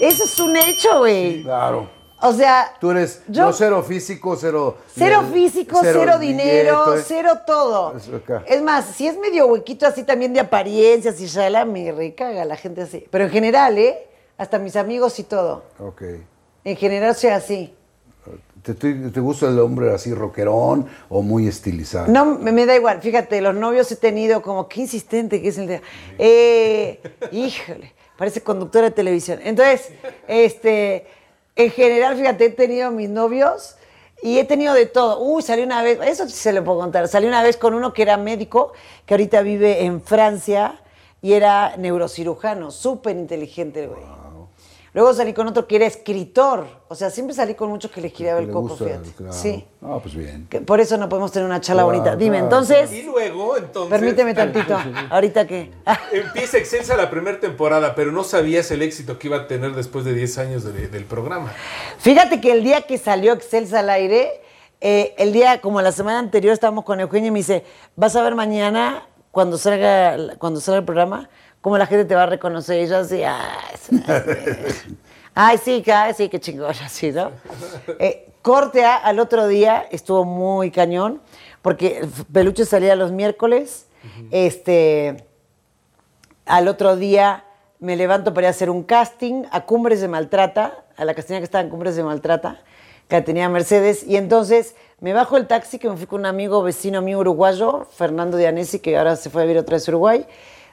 Eso 0.00 0.24
es 0.24 0.40
un 0.40 0.56
hecho, 0.56 0.98
güey. 0.98 1.44
Claro. 1.44 1.88
O 2.20 2.32
sea, 2.32 2.74
Tú 2.80 2.90
eres 2.90 3.22
Yo- 3.28 3.44
no 3.44 3.52
cero 3.52 3.84
físico, 3.84 4.34
cero. 4.34 4.78
cero 4.96 5.22
físico, 5.32 5.78
cero, 5.80 6.18
dinero, 6.18 6.86
billete. 6.86 7.04
cero 7.06 7.30
todo. 7.46 7.96
Eso 7.96 8.16
acá. 8.16 8.42
Es 8.48 8.60
más, 8.62 8.84
si 8.84 9.06
es 9.06 9.16
medio 9.16 9.46
huequito 9.46 9.86
así 9.86 10.02
también 10.02 10.32
de 10.32 10.40
apariencias 10.40 11.20
y 11.20 11.26
shala, 11.26 11.64
me 11.64 11.92
recaga 11.92 12.44
la 12.44 12.56
gente 12.56 12.82
así. 12.82 13.06
Pero 13.08 13.22
en 13.26 13.30
general, 13.30 13.78
¿eh? 13.78 14.07
Hasta 14.38 14.58
mis 14.58 14.76
amigos 14.76 15.18
y 15.18 15.24
todo. 15.24 15.64
Ok. 15.78 16.02
En 16.64 16.76
general 16.76 17.14
soy 17.14 17.30
así. 17.30 17.74
¿Te, 18.62 18.74
te, 18.74 18.92
te 18.94 19.20
gusta 19.20 19.46
el 19.46 19.58
hombre 19.58 19.92
así 19.92 20.12
rockerón 20.14 20.86
o 21.08 21.22
muy 21.22 21.46
estilizado? 21.46 22.08
No, 22.08 22.24
me, 22.24 22.52
me 22.52 22.66
da 22.66 22.76
igual. 22.76 23.00
Fíjate, 23.00 23.40
los 23.40 23.54
novios 23.54 23.90
he 23.92 23.96
tenido 23.96 24.42
como, 24.42 24.68
qué 24.68 24.82
insistente 24.82 25.40
que 25.42 25.48
es 25.48 25.58
el 25.58 25.66
de... 25.66 25.82
Eh, 26.18 27.00
híjole, 27.32 27.94
parece 28.16 28.42
conductora 28.42 28.86
de 28.86 28.90
televisión. 28.90 29.40
Entonces, 29.42 29.90
este, 30.26 31.06
en 31.56 31.70
general, 31.70 32.16
fíjate, 32.16 32.46
he 32.46 32.50
tenido 32.50 32.90
mis 32.90 33.08
novios 33.08 33.76
y 34.22 34.38
he 34.38 34.44
tenido 34.44 34.74
de 34.74 34.86
todo. 34.86 35.20
Uy, 35.20 35.42
salí 35.42 35.62
una 35.62 35.82
vez, 35.82 35.98
eso 36.04 36.26
sí 36.26 36.34
se 36.34 36.52
lo 36.52 36.62
puedo 36.64 36.80
contar. 36.80 37.08
Salí 37.08 37.26
una 37.26 37.42
vez 37.42 37.56
con 37.56 37.74
uno 37.74 37.92
que 37.92 38.02
era 38.02 38.16
médico, 38.16 38.72
que 39.06 39.14
ahorita 39.14 39.42
vive 39.42 39.84
en 39.84 40.02
Francia 40.02 40.80
y 41.22 41.32
era 41.32 41.76
neurocirujano, 41.76 42.70
súper 42.70 43.16
inteligente 43.16 43.84
el 43.84 43.88
güey. 43.88 44.02
Luego 44.98 45.14
salí 45.14 45.32
con 45.32 45.46
otro 45.46 45.64
que 45.68 45.76
era 45.76 45.86
escritor. 45.86 46.66
O 46.88 46.94
sea, 46.96 47.08
siempre 47.10 47.32
salí 47.32 47.54
con 47.54 47.68
muchos 47.68 47.88
que 47.88 48.00
les 48.00 48.12
giraba 48.12 48.38
¿Te 48.38 48.42
el 48.42 48.48
le 48.48 48.52
coco, 48.52 48.70
gusta? 48.70 48.84
fíjate. 48.84 49.10
Claro. 49.12 49.32
Sí. 49.32 49.64
Ah, 49.80 49.98
pues 50.02 50.12
bien. 50.16 50.48
Que 50.50 50.60
por 50.60 50.80
eso 50.80 50.96
no 50.96 51.08
podemos 51.08 51.30
tener 51.30 51.46
una 51.46 51.60
charla 51.60 51.84
Claro, 51.84 51.96
bonita. 51.98 52.16
Dime, 52.16 52.38
claro. 52.38 52.44
entonces, 52.46 52.90
Y 52.90 53.02
luego, 53.04 53.56
entonces. 53.56 53.90
permíteme 53.96 54.34
tantito. 54.34 54.76
¿Ahorita 55.10 55.46
qué? 55.46 55.70
Ah, 55.86 56.00
Empieza 56.12 56.58
Excelsa 56.58 56.96
la 56.96 57.10
primera 57.10 57.38
temporada, 57.38 57.94
pero 57.94 58.10
no 58.10 58.24
sabías 58.24 58.72
el 58.72 58.82
éxito 58.82 59.20
que 59.20 59.28
iba 59.28 59.36
a 59.36 59.46
tener 59.46 59.76
después 59.76 60.04
de 60.04 60.14
10 60.14 60.36
años 60.38 60.64
de- 60.64 60.88
del 60.88 61.04
programa. 61.04 61.52
Fíjate 61.98 62.40
que 62.40 62.50
el 62.50 62.64
día 62.64 62.80
que 62.82 62.98
salió 62.98 63.34
Excelsa 63.34 63.78
al 63.78 63.90
aire, 63.90 64.42
eh, 64.80 65.14
el 65.18 65.32
día, 65.32 65.60
como 65.60 65.80
la 65.80 65.92
semana 65.92 66.18
anterior, 66.18 66.52
estábamos 66.52 66.82
con 66.84 66.98
Eugenio 66.98 67.28
y 67.28 67.30
me 67.30 67.38
dice, 67.38 67.62
vas 67.94 68.16
a 68.16 68.22
ver 68.24 68.34
mañana, 68.34 69.06
cuando 69.30 69.58
salga, 69.58 70.16
cuando 70.38 70.60
salga 70.60 70.80
el 70.80 70.84
programa, 70.84 71.28
cómo 71.60 71.78
la 71.78 71.86
gente 71.86 72.04
te 72.04 72.14
va 72.14 72.24
a 72.24 72.26
reconocer. 72.26 72.82
Y 72.82 72.86
yo 72.88 72.98
así, 72.98 73.22
ay, 73.24 73.76
sí, 73.80 74.02
ay, 75.34 75.58
sí, 75.58 75.84
ay, 75.90 76.14
sí, 76.14 76.28
qué 76.28 76.40
chingón, 76.40 76.74
así, 76.84 77.12
¿no? 77.12 77.30
Eh, 77.98 78.28
corte 78.42 78.84
A, 78.84 78.96
al 78.96 79.18
otro 79.18 79.46
día, 79.48 79.86
estuvo 79.90 80.24
muy 80.24 80.70
cañón, 80.70 81.20
porque 81.62 82.06
Peluche 82.32 82.64
salía 82.64 82.96
los 82.96 83.12
miércoles, 83.12 83.86
este 84.30 85.24
al 86.46 86.66
otro 86.66 86.96
día 86.96 87.44
me 87.78 87.94
levanto 87.96 88.32
para 88.34 88.46
ir 88.46 88.48
a 88.48 88.50
hacer 88.50 88.70
un 88.70 88.82
casting 88.82 89.44
a 89.50 89.66
Cumbres 89.66 90.00
de 90.00 90.08
Maltrata, 90.08 90.84
a 90.96 91.04
la 91.04 91.14
castina 91.14 91.38
que 91.38 91.44
estaba 91.44 91.62
en 91.62 91.70
Cumbres 91.70 91.94
de 91.94 92.02
Maltrata, 92.02 92.60
que 93.06 93.16
la 93.16 93.24
tenía 93.24 93.48
Mercedes, 93.48 94.02
y 94.04 94.16
entonces 94.16 94.74
me 95.00 95.12
bajo 95.12 95.36
el 95.36 95.46
taxi, 95.46 95.78
que 95.78 95.88
me 95.88 95.96
fui 95.96 96.06
con 96.06 96.20
un 96.20 96.26
amigo 96.26 96.62
vecino 96.62 97.02
mío 97.02 97.18
uruguayo, 97.18 97.86
Fernando 97.92 98.36
Dianesi, 98.36 98.80
que 98.80 98.98
ahora 98.98 99.14
se 99.16 99.30
fue 99.30 99.42
a 99.42 99.44
vivir 99.44 99.58
otra 99.58 99.76
vez 99.76 99.88
a 99.88 99.92
Uruguay, 99.92 100.26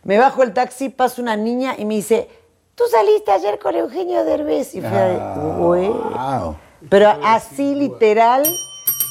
me 0.05 0.19
bajo 0.19 0.43
el 0.43 0.53
taxi, 0.53 0.89
pasa 0.89 1.21
una 1.21 1.35
niña 1.35 1.75
y 1.77 1.83
me 1.83 1.95
dice, 1.95 2.29
tú 2.75 2.83
saliste 2.89 3.31
ayer 3.31 3.59
con 3.59 3.75
Eugenio 3.75 4.23
Derbez, 4.23 4.75
y 4.75 4.81
fue 4.81 5.19
"Güey". 5.57 5.87
Wow. 5.89 6.55
Pero 6.89 7.09
así 7.23 7.73
literal 7.73 8.45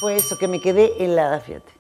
fue 0.01 0.15
eso, 0.17 0.39
que 0.39 0.47
me 0.47 0.61
quedé 0.61 0.93
helada, 1.05 1.41
fíjate. 1.41 1.73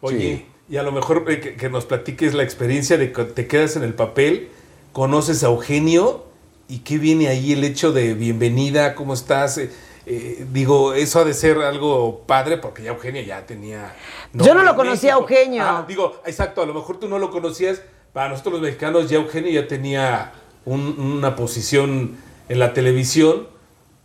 Oye, 0.00 0.46
y 0.68 0.76
a 0.76 0.82
lo 0.82 0.90
mejor 0.90 1.24
eh, 1.28 1.40
que, 1.40 1.54
que 1.56 1.70
nos 1.70 1.86
platiques 1.86 2.34
la 2.34 2.42
experiencia 2.42 2.98
de 2.98 3.12
que 3.12 3.24
te 3.24 3.46
quedas 3.46 3.76
en 3.76 3.84
el 3.84 3.94
papel, 3.94 4.50
conoces 4.92 5.44
a 5.44 5.46
Eugenio 5.46 6.24
y 6.66 6.80
qué 6.80 6.98
viene 6.98 7.28
ahí 7.28 7.52
el 7.52 7.62
hecho 7.62 7.92
de 7.92 8.14
bienvenida, 8.14 8.96
¿cómo 8.96 9.14
estás? 9.14 9.58
Eh, 9.58 9.70
eh, 10.06 10.44
digo, 10.50 10.92
eso 10.92 11.20
ha 11.20 11.24
de 11.24 11.34
ser 11.34 11.58
algo 11.58 12.22
padre 12.26 12.58
porque 12.58 12.82
ya 12.82 12.90
Eugenio 12.90 13.22
ya 13.22 13.46
tenía... 13.46 13.94
Yo 14.32 14.54
no 14.54 14.64
lo 14.64 14.74
conocía 14.74 15.14
a. 15.14 15.18
Eugenio. 15.18 15.62
Ah, 15.64 15.84
digo, 15.86 16.20
exacto, 16.26 16.62
a 16.62 16.66
lo 16.66 16.74
mejor 16.74 16.98
tú 16.98 17.08
no 17.08 17.20
lo 17.20 17.30
conocías, 17.30 17.80
para 18.14 18.30
nosotros 18.30 18.54
los 18.54 18.62
mexicanos 18.62 19.10
ya 19.10 19.18
Eugenio 19.18 19.50
ya 19.50 19.68
tenía 19.68 20.32
un- 20.64 20.98
una 20.98 21.36
posición 21.36 22.16
en 22.48 22.58
la 22.58 22.72
televisión, 22.72 23.48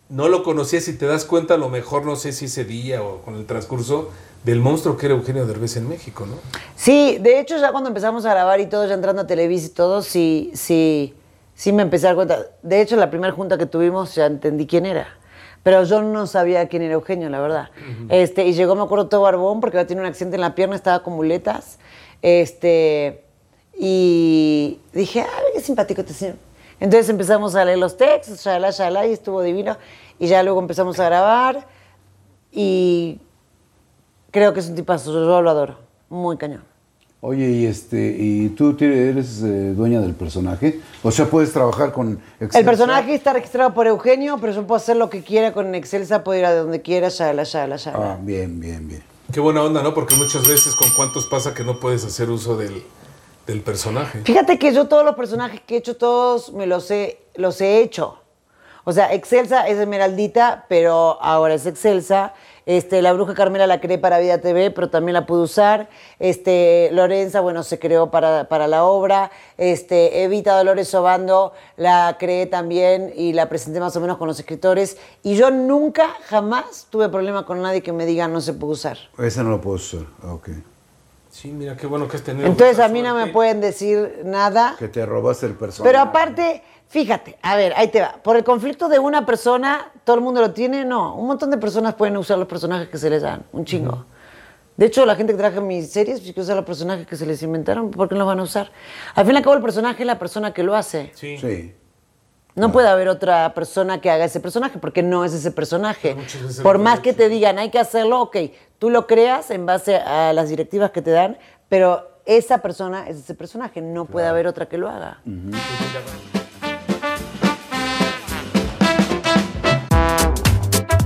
no 0.09 0.27
lo 0.27 0.43
conocías 0.43 0.87
y 0.89 0.97
te 0.97 1.05
das 1.05 1.23
cuenta 1.23 1.53
a 1.53 1.57
lo 1.57 1.69
mejor, 1.69 2.05
no 2.05 2.15
sé 2.17 2.33
si 2.33 2.45
ese 2.45 2.65
día 2.65 3.01
o 3.03 3.19
con 3.21 3.35
el 3.35 3.45
transcurso, 3.45 4.09
del 4.43 4.59
monstruo 4.61 4.97
que 4.97 5.05
era 5.05 5.15
Eugenio 5.15 5.45
Derbez 5.45 5.77
en 5.77 5.87
México, 5.87 6.25
¿no? 6.25 6.33
Sí, 6.75 7.17
de 7.21 7.39
hecho 7.39 7.57
ya 7.59 7.71
cuando 7.71 7.89
empezamos 7.89 8.25
a 8.25 8.31
grabar 8.31 8.59
y 8.59 8.65
todo, 8.65 8.87
ya 8.87 8.93
entrando 8.95 9.21
a 9.21 9.27
Televisa 9.27 9.67
y 9.67 9.69
todo, 9.69 10.01
sí, 10.01 10.49
sí, 10.55 11.13
sí 11.53 11.71
me 11.71 11.83
empecé 11.83 12.07
a 12.07 12.09
dar 12.09 12.15
cuenta. 12.15 12.45
De 12.63 12.81
hecho, 12.81 12.95
la 12.95 13.09
primera 13.11 13.33
junta 13.33 13.57
que 13.57 13.65
tuvimos 13.65 14.15
ya 14.15 14.25
entendí 14.25 14.65
quién 14.65 14.85
era. 14.85 15.07
Pero 15.61 15.83
yo 15.83 16.01
no 16.01 16.25
sabía 16.25 16.67
quién 16.69 16.81
era 16.83 16.93
Eugenio, 16.93 17.29
la 17.29 17.41
verdad. 17.41 17.69
este, 18.07 18.47
y 18.47 18.53
llegó, 18.53 18.75
me 18.75 18.81
acuerdo, 18.81 19.07
todo 19.07 19.21
barbón 19.21 19.59
porque 19.59 19.77
había 19.77 19.87
tenido 19.87 20.03
un 20.05 20.09
accidente 20.09 20.35
en 20.37 20.41
la 20.41 20.55
pierna, 20.55 20.75
estaba 20.77 21.03
con 21.03 21.13
muletas. 21.15 21.77
Este, 22.21 23.25
y 23.81 24.77
dije, 24.91 25.21
ay, 25.21 25.43
qué 25.53 25.61
simpático 25.61 26.01
este 26.01 26.13
señor. 26.13 26.35
Entonces 26.81 27.09
empezamos 27.09 27.55
a 27.55 27.63
leer 27.63 27.77
los 27.77 27.95
textos, 27.95 28.43
shalá, 28.43 28.71
shalá, 28.71 29.07
y 29.07 29.13
estuvo 29.13 29.41
divino. 29.41 29.77
Y 30.19 30.27
ya 30.27 30.43
luego 30.43 30.59
empezamos 30.59 30.99
a 30.99 31.05
grabar. 31.05 31.65
Y 32.51 33.19
creo 34.31 34.53
que 34.53 34.59
es 34.59 34.67
un 34.67 34.75
tipazo, 34.75 35.13
yo 35.13 35.41
lo 35.41 35.49
adoro. 35.49 35.77
Muy 36.09 36.35
cañón. 36.35 36.63
Oye, 37.21 37.49
y 37.49 37.65
este, 37.65 38.15
¿y 38.17 38.49
tú 38.49 38.75
eres 38.79 39.41
eh, 39.43 39.73
dueña 39.73 40.01
del 40.01 40.13
personaje? 40.13 40.81
O 41.01 41.11
sea, 41.11 41.25
puedes 41.29 41.53
trabajar 41.53 41.93
con 41.93 42.19
Excelsa? 42.33 42.59
El 42.59 42.65
personaje 42.65 43.13
está 43.13 43.31
registrado 43.31 43.73
por 43.73 43.87
Eugenio, 43.87 44.37
pero 44.41 44.51
yo 44.51 44.67
puedo 44.67 44.77
hacer 44.77 44.97
lo 44.97 45.09
que 45.09 45.23
quiera 45.23 45.53
con 45.53 45.73
Excelsa, 45.75 46.23
puedo 46.23 46.39
ir 46.39 46.45
a 46.45 46.53
donde 46.53 46.81
quiera, 46.81 47.07
shala, 47.09 47.43
shala, 47.43 47.77
shala. 47.77 48.13
Ah, 48.13 48.19
bien, 48.21 48.59
bien, 48.59 48.87
bien. 48.87 49.03
Qué 49.33 49.39
buena 49.39 49.63
onda, 49.63 49.83
¿no? 49.83 49.93
Porque 49.93 50.15
muchas 50.15 50.47
veces 50.47 50.75
con 50.75 50.89
cuántos 50.95 51.25
pasa 51.27 51.53
que 51.53 51.63
no 51.63 51.79
puedes 51.79 52.03
hacer 52.05 52.29
uso 52.29 52.55
del, 52.57 52.83
del 53.49 53.61
personaje. 53.61 54.21
Fíjate 54.23 54.59
que 54.59 54.73
yo 54.73 54.87
todos 54.87 55.03
los 55.03 55.15
personajes 55.15 55.61
que 55.61 55.75
he 55.75 55.77
hecho, 55.79 55.97
todos 55.97 56.53
me 56.53 56.67
los 56.67 56.89
he, 56.91 57.19
los 57.35 57.59
he 57.61 57.81
hecho. 57.81 58.19
O 58.83 58.91
sea, 58.91 59.13
Excelsa 59.13 59.67
es 59.67 59.77
Esmeraldita, 59.77 60.65
pero 60.69 61.21
ahora 61.21 61.55
es 61.55 61.65
Excelsa. 61.65 62.33
Este, 62.65 63.01
la 63.01 63.13
bruja 63.13 63.33
Carmela 63.33 63.65
la 63.65 63.81
creé 63.81 63.97
para 63.97 64.19
Vida 64.19 64.39
TV, 64.39 64.69
pero 64.69 64.89
también 64.91 65.13
la 65.13 65.25
pude 65.25 65.41
usar. 65.41 65.89
Este, 66.19 66.89
Lorenza, 66.91 67.41
bueno, 67.41 67.63
se 67.63 67.79
creó 67.79 68.11
para, 68.11 68.47
para 68.47 68.67
la 68.67 68.83
obra. 68.83 69.31
Este, 69.57 70.23
Evita 70.23 70.55
Dolores 70.55 70.93
Obando 70.93 71.53
la 71.77 72.17
creé 72.19 72.45
también 72.45 73.11
y 73.15 73.33
la 73.33 73.49
presenté 73.49 73.79
más 73.79 73.95
o 73.95 74.01
menos 74.01 74.17
con 74.17 74.27
los 74.27 74.39
escritores. 74.39 74.97
Y 75.23 75.35
yo 75.35 75.49
nunca, 75.49 76.09
jamás 76.27 76.87
tuve 76.89 77.09
problema 77.09 77.45
con 77.45 77.61
nadie 77.61 77.81
que 77.81 77.91
me 77.91 78.05
diga 78.05 78.27
no 78.27 78.41
se 78.41 78.53
puede 78.53 78.73
usar. 78.73 78.97
Ese 79.17 79.43
no 79.43 79.49
lo 79.49 79.61
puedo 79.61 79.77
usar. 79.77 80.05
Ok. 80.23 80.49
Sí, 81.39 81.53
mira, 81.53 81.77
qué 81.77 81.87
bueno 81.87 82.05
que 82.09 82.17
has 82.17 82.23
tenido. 82.23 82.45
Entonces 82.45 82.79
a 82.79 82.89
mí 82.89 83.01
no 83.01 83.15
me 83.15 83.27
pueden 83.27 83.61
decir 83.61 84.23
nada. 84.25 84.75
Que 84.77 84.89
te 84.89 85.05
robaste 85.05 85.45
el 85.45 85.53
personaje. 85.53 85.89
Pero 85.89 86.03
aparte, 86.03 86.61
fíjate, 86.89 87.37
a 87.41 87.55
ver, 87.55 87.71
ahí 87.77 87.87
te 87.87 88.01
va. 88.01 88.15
Por 88.21 88.35
el 88.35 88.43
conflicto 88.43 88.89
de 88.89 88.99
una 88.99 89.25
persona, 89.25 89.89
todo 90.03 90.17
el 90.17 90.21
mundo 90.21 90.41
lo 90.41 90.51
tiene, 90.51 90.83
no. 90.83 91.15
Un 91.15 91.27
montón 91.27 91.49
de 91.49 91.57
personas 91.57 91.95
pueden 91.95 92.17
usar 92.17 92.37
los 92.37 92.47
personajes 92.49 92.89
que 92.89 92.97
se 92.97 93.09
les 93.09 93.21
dan, 93.21 93.45
un 93.53 93.63
chingo. 93.63 94.05
De 94.75 94.87
hecho, 94.87 95.05
la 95.05 95.15
gente 95.15 95.31
que 95.31 95.37
trabaja 95.37 95.61
en 95.61 95.67
mis 95.67 95.89
series, 95.89 96.19
pues, 96.19 96.33
que 96.33 96.41
usa 96.41 96.55
los 96.55 96.65
personajes 96.65 97.07
que 97.07 97.15
se 97.15 97.25
les 97.25 97.41
inventaron, 97.41 97.89
¿por 97.89 98.09
qué 98.09 98.15
no 98.15 98.19
los 98.19 98.27
van 98.27 98.41
a 98.41 98.43
usar? 98.43 98.69
Al 99.15 99.25
fin 99.25 99.33
y 99.33 99.37
al 99.37 99.43
cabo, 99.43 99.55
el 99.55 99.61
personaje 99.61 100.03
es 100.03 100.07
la 100.07 100.19
persona 100.19 100.53
que 100.53 100.63
lo 100.63 100.75
hace. 100.75 101.13
Sí. 101.15 101.37
Sí. 101.37 101.73
No, 102.55 102.71
puede 102.71 102.89
haber 102.89 103.07
otra 103.07 103.53
persona 103.53 104.01
que 104.01 104.09
haga 104.09 104.25
ese 104.25 104.39
personaje, 104.39 104.79
porque 104.79 105.03
no 105.03 105.23
es 105.23 105.33
ese 105.33 105.51
personaje. 105.51 106.17
Por 106.61 106.77
más 106.77 106.99
que 106.99 107.13
te 107.13 107.29
digan, 107.29 107.59
hay 107.59 107.69
que 107.69 107.79
hacerlo, 107.79 108.21
ok, 108.21 108.37
tú 108.79 108.89
lo 108.89 109.07
creas 109.07 109.51
en 109.51 109.65
base 109.65 109.95
a 109.95 110.33
las 110.33 110.49
directivas 110.49 110.91
que 110.91 111.01
te 111.01 111.11
dan, 111.11 111.37
pero 111.69 112.09
esa 112.25 112.57
persona 112.57 113.07
es 113.07 113.17
ese 113.17 113.33
personaje, 113.33 113.81
no 113.81 114.05
puede 114.05 114.27
haber 114.27 114.47
otra 114.47 114.67
que 114.67 114.77
lo 114.77 114.89
haga. 114.89 115.21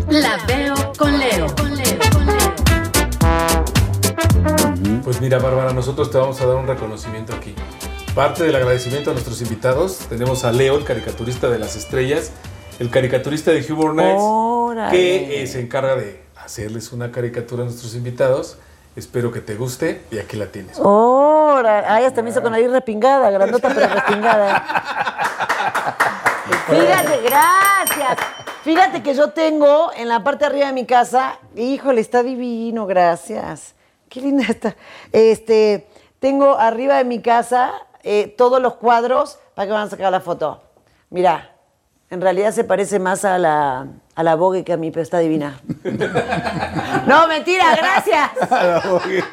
La 0.09 0.37
veo 0.47 0.75
con 0.97 1.17
Leo. 1.19 1.47
Pues 5.03 5.19
mira, 5.19 5.39
Bárbara, 5.39 5.73
nosotros 5.73 6.09
te 6.09 6.17
vamos 6.17 6.39
a 6.41 6.45
dar 6.45 6.55
un 6.55 6.67
reconocimiento 6.67 7.33
aquí. 7.33 7.53
Parte 8.15 8.43
del 8.43 8.55
agradecimiento 8.55 9.09
a 9.09 9.13
nuestros 9.13 9.41
invitados, 9.41 9.97
tenemos 10.07 10.45
a 10.45 10.51
Leo, 10.51 10.77
el 10.77 10.83
caricaturista 10.83 11.49
de 11.49 11.57
las 11.57 11.75
estrellas, 11.75 12.31
el 12.77 12.91
caricaturista 12.91 13.49
de 13.49 13.65
Humor 13.73 13.95
Nights, 13.95 14.21
Órale. 14.21 14.91
que 14.91 15.41
eh, 15.41 15.47
se 15.47 15.59
encarga 15.59 15.95
de 15.95 16.21
hacerles 16.35 16.91
una 16.91 17.11
caricatura 17.11 17.63
a 17.63 17.65
nuestros 17.65 17.95
invitados. 17.95 18.59
Espero 18.95 19.31
que 19.31 19.41
te 19.41 19.55
guste 19.55 20.03
y 20.11 20.19
aquí 20.19 20.37
la 20.37 20.45
tienes. 20.45 20.77
Ahora, 20.77 21.91
ay, 21.91 22.05
hasta 22.05 22.21
me 22.21 22.29
hizo 22.29 22.43
con 22.43 22.51
la 22.51 22.59
nariz 22.59 22.71
respingada, 22.71 23.31
grandota 23.31 23.71
pero 23.73 23.87
respingada. 23.87 24.59
Fíjate, 26.67 27.21
gracias. 27.23 28.17
Fíjate 28.63 29.01
que 29.01 29.15
yo 29.15 29.31
tengo 29.31 29.89
en 29.97 30.07
la 30.07 30.23
parte 30.23 30.41
de 30.41 30.51
arriba 30.51 30.67
de 30.67 30.73
mi 30.73 30.85
casa, 30.85 31.39
híjole, 31.55 32.01
está 32.01 32.21
divino, 32.21 32.85
gracias. 32.85 33.73
Qué 34.07 34.21
linda 34.21 34.45
está. 34.47 34.75
Este, 35.11 35.87
tengo 36.19 36.59
arriba 36.59 36.97
de 36.97 37.05
mi 37.05 37.19
casa 37.19 37.73
eh, 38.03 38.33
todos 38.37 38.61
los 38.61 38.75
cuadros 38.75 39.39
para 39.55 39.65
que 39.67 39.73
van 39.73 39.87
a 39.87 39.89
sacar 39.89 40.11
la 40.11 40.19
foto. 40.21 40.61
Mira, 41.09 41.49
en 42.09 42.21
realidad 42.21 42.51
se 42.51 42.63
parece 42.63 42.99
más 42.99 43.25
a 43.25 43.37
la, 43.39 43.87
a 44.15 44.23
la 44.23 44.35
Vogue 44.35 44.63
que 44.63 44.73
a 44.73 44.77
mí, 44.77 44.91
pero 44.91 45.01
está 45.01 45.17
divina. 45.19 45.59
no, 47.07 47.27
mentira, 47.27 47.75
gracias. 47.75 48.29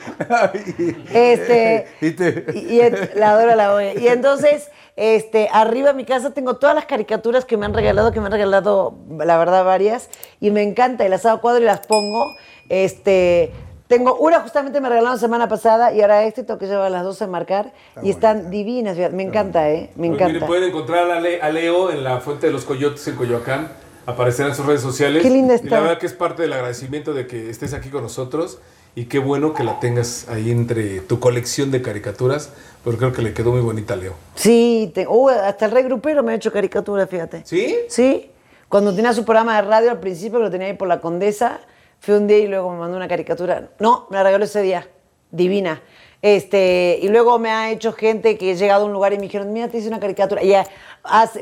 Este, 1.12 1.86
Y 2.00 2.10
te- 2.12 2.44
y, 2.54 2.58
y 2.76 2.80
en- 2.80 3.10
la 3.16 3.32
adoro 3.32 3.54
la 3.54 3.70
Vogue. 3.72 3.94
Y 4.00 4.08
entonces, 4.08 4.70
este, 4.96 5.48
arriba 5.52 5.88
de 5.88 5.94
mi 5.94 6.04
casa 6.04 6.30
tengo 6.32 6.56
todas 6.56 6.74
las 6.74 6.86
caricaturas 6.86 7.44
que 7.44 7.56
me 7.56 7.66
han 7.66 7.74
regalado, 7.74 8.12
que 8.12 8.20
me 8.20 8.26
han 8.26 8.32
regalado, 8.32 8.94
la 9.18 9.36
verdad, 9.38 9.64
varias. 9.64 10.08
Y 10.40 10.50
me 10.50 10.62
encanta, 10.62 11.04
y 11.04 11.08
las 11.08 11.26
hago 11.26 11.40
cuadro 11.40 11.62
y 11.62 11.66
las 11.66 11.80
pongo. 11.86 12.26
Este, 12.68 13.52
tengo 13.90 14.14
una 14.18 14.38
justamente 14.38 14.80
me 14.80 14.88
regalaron 14.88 15.16
la 15.16 15.20
semana 15.20 15.48
pasada 15.48 15.92
y 15.92 16.00
ahora 16.00 16.22
este 16.22 16.44
tengo 16.44 16.60
que 16.60 16.66
llevar 16.66 16.92
las 16.92 17.02
dos 17.02 17.20
a 17.22 17.26
marcar. 17.26 17.72
y 18.04 18.08
están 18.10 18.48
divinas, 18.48 18.96
me 19.12 19.24
encanta, 19.24 19.68
¿eh? 19.68 19.90
Me 19.96 20.06
Pues 20.06 20.10
encanta. 20.12 20.32
miren, 20.34 20.46
pueden 20.46 20.64
encontrar 20.68 21.10
a, 21.10 21.18
Le- 21.20 21.42
a 21.42 21.50
Leo 21.50 21.90
en 21.90 22.04
la 22.04 22.20
Fuente 22.20 22.46
de 22.46 22.52
los 22.52 22.64
Coyotes 22.64 23.06
en 23.08 23.16
Coyoacán. 23.16 23.72
Aparecerá 24.06 24.48
en 24.50 24.54
sus 24.54 24.64
redes 24.64 24.80
sociales. 24.80 25.24
Qué 25.24 25.28
linda 25.30 25.54
Y 25.54 25.56
está. 25.56 25.70
la 25.74 25.80
verdad 25.80 25.98
que 25.98 26.06
es 26.06 26.12
parte 26.12 26.42
del 26.42 26.52
agradecimiento 26.52 27.12
de 27.14 27.26
que 27.26 27.50
estés 27.50 27.74
aquí 27.74 27.88
con 27.90 28.02
nosotros. 28.04 28.58
Y 28.94 29.06
qué 29.06 29.18
bueno 29.18 29.54
que 29.54 29.64
la 29.64 29.80
tengas 29.80 30.28
ahí 30.28 30.52
entre 30.52 31.00
tu 31.00 31.18
colección 31.18 31.72
de 31.72 31.82
caricaturas. 31.82 32.52
Porque 32.84 32.98
creo 32.98 33.12
que 33.12 33.22
le 33.22 33.34
quedó 33.34 33.50
muy 33.50 33.60
bonita 33.60 33.94
a 33.94 33.96
Leo. 33.96 34.14
Sí, 34.36 34.90
te- 34.94 35.06
uh, 35.08 35.28
hasta 35.30 35.66
el 35.66 35.72
rey 35.72 35.82
grupero 35.82 36.22
me 36.22 36.30
ha 36.32 36.36
hecho 36.36 36.52
caricatura, 36.52 37.08
fíjate. 37.08 37.42
¿Sí? 37.44 37.76
Sí, 37.88 38.30
cuando 38.68 38.94
tenía 38.94 39.12
su 39.12 39.24
programa 39.24 39.56
de 39.56 39.62
radio 39.62 39.90
al 39.90 39.98
principio, 39.98 40.38
que 40.38 40.44
lo 40.44 40.50
tenía 40.50 40.68
ahí 40.68 40.74
por 40.74 40.86
la 40.88 41.00
Condesa, 41.00 41.58
fui 42.00 42.14
un 42.14 42.26
día 42.26 42.38
y 42.38 42.48
luego 42.48 42.70
me 42.72 42.78
mandó 42.78 42.96
una 42.96 43.08
caricatura. 43.08 43.70
No, 43.78 44.06
me 44.10 44.16
la 44.16 44.24
regaló 44.24 44.44
ese 44.44 44.62
día, 44.62 44.88
divina. 45.30 45.80
Este, 46.22 46.98
y 47.00 47.08
luego 47.08 47.38
me 47.38 47.50
ha 47.50 47.70
hecho 47.70 47.92
gente 47.94 48.36
que 48.36 48.50
he 48.52 48.54
llegado 48.56 48.82
a 48.82 48.86
un 48.86 48.92
lugar 48.92 49.12
y 49.12 49.16
me 49.16 49.22
dijeron, 49.22 49.52
mira, 49.52 49.68
te 49.68 49.78
hice 49.78 49.88
una 49.88 50.00
caricatura. 50.00 50.42
Y 50.42 50.52
a- 50.54 50.66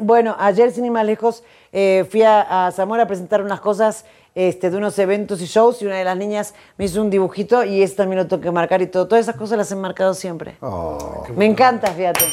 bueno, 0.02 0.36
ayer, 0.38 0.70
sin 0.70 0.84
ir 0.84 0.92
más 0.92 1.04
lejos, 1.04 1.42
eh, 1.72 2.06
fui 2.10 2.22
a, 2.22 2.66
a 2.68 2.70
Zamora 2.72 3.02
a 3.02 3.06
presentar 3.06 3.42
unas 3.42 3.60
cosas 3.60 4.04
este, 4.36 4.70
de 4.70 4.76
unos 4.76 4.96
eventos 5.00 5.40
y 5.40 5.46
shows 5.46 5.82
y 5.82 5.86
una 5.86 5.96
de 5.96 6.04
las 6.04 6.16
niñas 6.16 6.54
me 6.76 6.84
hizo 6.84 7.02
un 7.02 7.10
dibujito 7.10 7.64
y 7.64 7.82
ese 7.82 7.96
también 7.96 8.18
lo 8.22 8.28
tengo 8.28 8.40
que 8.40 8.52
marcar 8.52 8.80
y 8.80 8.86
todo. 8.86 9.08
Todas 9.08 9.24
esas 9.24 9.34
cosas 9.36 9.58
las 9.58 9.72
he 9.72 9.74
marcado 9.76 10.14
siempre. 10.14 10.56
Oh. 10.60 11.24
Me 11.36 11.46
encanta, 11.46 11.88
fíjate. 11.92 12.24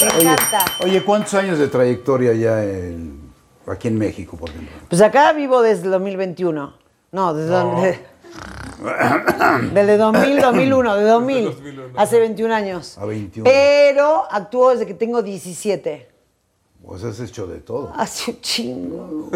Me 0.00 0.06
Oye, 0.08 0.22
encanta. 0.30 0.64
oye, 0.82 1.04
¿cuántos 1.04 1.34
años 1.34 1.58
de 1.58 1.68
trayectoria 1.68 2.32
ya 2.32 2.64
en- 2.64 3.20
aquí 3.66 3.88
en 3.88 3.98
México, 3.98 4.38
por 4.38 4.48
ejemplo? 4.48 4.74
Pues 4.88 5.02
acá 5.02 5.30
vivo 5.34 5.60
desde 5.60 5.84
el 5.84 5.90
2021. 5.90 6.72
No, 7.12 7.34
desde... 7.34 7.50
donde- 7.50 7.98
Desde 9.74 9.96
2000, 9.98 10.40
2001, 10.40 10.96
de 10.96 11.04
2000. 11.04 11.44
2001. 11.44 11.92
Hace 12.00 12.18
21 12.18 12.54
años. 12.54 12.98
A 12.98 13.04
21. 13.04 13.44
Pero 13.44 14.24
actúo 14.30 14.70
desde 14.70 14.86
que 14.86 14.94
tengo 14.94 15.22
17. 15.22 16.08
Pues 16.84 17.04
has 17.04 17.20
hecho 17.20 17.46
de 17.46 17.58
todo. 17.58 17.92
Hace 17.96 18.32
un 18.32 18.40
chingo. 18.40 19.30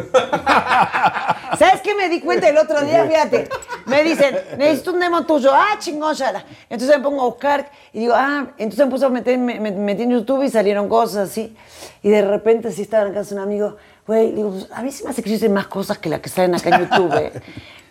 ¿Sabes 1.59 1.81
qué 1.83 1.95
me 1.95 2.09
di 2.09 2.21
cuenta 2.21 2.49
el 2.49 2.59
otro 2.59 2.81
día? 2.83 3.05
Fíjate. 3.07 3.49
Me 3.87 4.03
dicen, 4.03 4.37
necesito 4.59 4.93
un 4.93 5.01
demo 5.01 5.25
tuyo. 5.25 5.51
Ah, 5.55 5.77
chingón, 5.79 6.15
shala. 6.15 6.45
Entonces 6.69 6.97
me 6.99 7.03
pongo 7.05 7.23
a 7.23 7.27
buscar 7.27 7.71
y 7.93 8.01
digo, 8.01 8.15
ah, 8.17 8.49
entonces 8.59 8.85
me 8.85 8.91
puse 8.91 9.05
a 9.07 9.09
meter, 9.11 9.39
me, 9.39 9.61
me- 9.61 9.71
metí 9.71 10.03
en 10.03 10.11
YouTube 10.11 10.43
y 10.43 10.51
salieron 10.51 10.89
cosas 10.89 11.31
así. 11.31 11.57
Y 12.03 12.11
de 12.11 12.23
repente, 12.23 12.73
sí 12.73 12.83
estaba 12.83 13.07
en 13.07 13.15
casa 13.15 13.35
un 13.35 13.41
amigo, 13.41 13.77
güey, 14.07 14.33
digo, 14.33 14.51
pues, 14.51 14.69
a 14.73 14.83
mí 14.83 14.91
se 14.91 15.05
me 15.05 15.11
hace 15.11 15.23
que 15.23 15.31
hice 15.31 15.49
más 15.49 15.69
cosas 15.69 15.99
que 15.99 16.09
las 16.09 16.21
que 16.21 16.29
salen 16.29 16.55
acá 16.57 16.71
en 16.71 16.81
YouTube. 16.89 17.15
¿eh". 17.17 17.33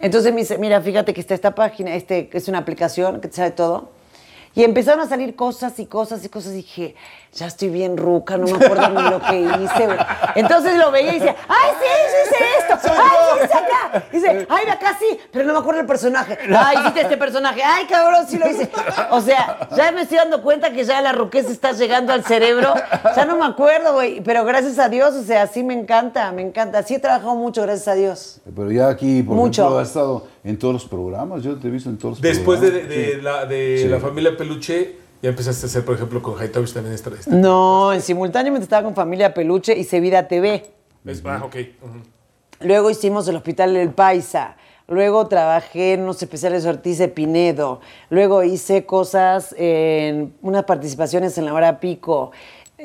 Entonces 0.01 0.33
me 0.33 0.41
dice, 0.41 0.57
mira, 0.57 0.81
fíjate 0.81 1.13
que 1.13 1.21
está 1.21 1.33
esta 1.33 1.55
página, 1.55 1.95
este, 1.95 2.29
es 2.33 2.47
una 2.49 2.57
aplicación 2.59 3.21
que 3.21 3.29
te 3.29 3.35
sabe 3.37 3.51
todo. 3.51 3.94
Y 4.55 4.63
empezaron 4.63 5.01
a 5.01 5.07
salir 5.07 5.35
cosas 5.35 5.77
y 5.79 5.85
cosas 5.85 6.23
y 6.23 6.29
cosas. 6.29 6.53
Y 6.53 6.57
dije, 6.57 6.95
ya 7.33 7.45
estoy 7.47 7.69
bien 7.69 7.97
ruca, 7.97 8.37
no 8.37 8.45
me 8.47 8.53
acuerdo 8.65 8.89
ni 8.89 9.09
lo 9.09 9.21
que 9.21 9.41
hice. 9.41 9.85
güey. 9.85 9.97
Entonces 10.35 10.77
lo 10.77 10.91
veía 10.91 11.11
y 11.11 11.19
decía, 11.19 11.35
¡ay, 11.49 11.71
sí, 11.79 11.85
yo 12.11 12.35
hice 12.35 12.45
esto! 12.59 12.91
¡Ay, 12.93 13.43
hice 13.45 13.53
acá! 13.57 14.03
Y 14.11 14.15
dice, 14.15 14.47
¡ay, 14.49 14.65
de 14.65 14.71
acá 14.71 14.97
sí! 14.97 15.19
Pero 15.31 15.45
no 15.45 15.53
me 15.53 15.59
acuerdo 15.59 15.81
el 15.81 15.85
personaje. 15.87 16.37
¡Ay, 16.57 16.77
hiciste 16.79 17.01
este 17.01 17.17
personaje! 17.17 17.61
¡Ay, 17.63 17.85
cabrón, 17.85 18.25
sí 18.29 18.37
lo 18.37 18.49
hice! 18.49 18.69
O 19.11 19.19
sea, 19.19 19.67
ya 19.75 19.91
me 19.91 20.03
estoy 20.03 20.17
dando 20.17 20.41
cuenta 20.41 20.71
que 20.71 20.85
ya 20.85 21.01
la 21.01 21.11
ruquez 21.11 21.49
está 21.49 21.73
llegando 21.73 22.13
al 22.13 22.23
cerebro. 22.23 22.73
Ya 23.15 23.25
no 23.25 23.35
me 23.35 23.45
acuerdo, 23.45 23.93
güey. 23.93 24.21
Pero 24.21 24.45
gracias 24.45 24.79
a 24.79 24.87
Dios, 24.87 25.15
o 25.15 25.23
sea, 25.23 25.47
sí 25.47 25.63
me 25.63 25.73
encanta, 25.73 26.31
me 26.31 26.41
encanta. 26.41 26.81
Sí 26.83 26.95
he 26.95 26.99
trabajado 26.99 27.35
mucho, 27.35 27.61
gracias 27.63 27.89
a 27.89 27.93
Dios. 27.95 28.39
Pero 28.55 28.71
ya 28.71 28.87
aquí, 28.87 29.21
por 29.21 29.35
Mucho. 29.35 29.63
ejemplo, 29.63 29.79
has 29.79 29.87
estado 29.89 30.27
en 30.45 30.57
todos 30.57 30.73
los 30.73 30.85
programas. 30.85 31.43
Yo 31.43 31.55
te 31.57 31.67
he 31.67 31.71
visto 31.71 31.89
en 31.89 31.97
todos 31.97 32.13
los 32.19 32.21
Después 32.21 32.61
de, 32.61 32.69
programas. 32.69 32.95
de 32.97 33.21
la, 33.21 33.45
de 33.45 33.79
Sí. 33.81 33.87
la 33.89 33.99
familia 33.99 34.37
Peluche, 34.37 34.95
ya 35.21 35.29
empezaste 35.29 35.65
a 35.65 35.67
hacer, 35.67 35.83
por 35.83 35.95
ejemplo, 35.95 36.21
con 36.21 36.35
Hightower 36.41 36.71
también 36.71 36.93
esta. 36.95 37.09
esta. 37.09 37.35
No, 37.35 37.91
en 37.91 38.01
simultáneamente 38.01 38.63
estaba 38.63 38.83
con 38.83 38.95
Familia 38.95 39.33
Peluche 39.33 39.77
y 39.77 39.83
Sevida 39.83 40.27
TV. 40.27 40.63
Es- 41.05 41.21
ah, 41.25 41.41
ok. 41.43 41.55
Luego 42.61 42.89
hicimos 42.89 43.27
el 43.27 43.35
Hospital 43.35 43.73
del 43.73 43.89
Paisa. 43.89 44.55
Luego 44.87 45.27
trabajé 45.27 45.93
en 45.93 46.01
unos 46.03 46.21
especiales 46.21 46.63
de 46.63 46.69
Ortiz 46.69 46.99
de 46.99 47.07
Pinedo. 47.07 47.81
Luego 48.11 48.43
hice 48.43 48.85
cosas 48.85 49.53
en 49.57 50.33
unas 50.43 50.63
participaciones 50.65 51.37
en 51.39 51.45
la 51.45 51.53
hora 51.55 51.79
pico. 51.79 52.31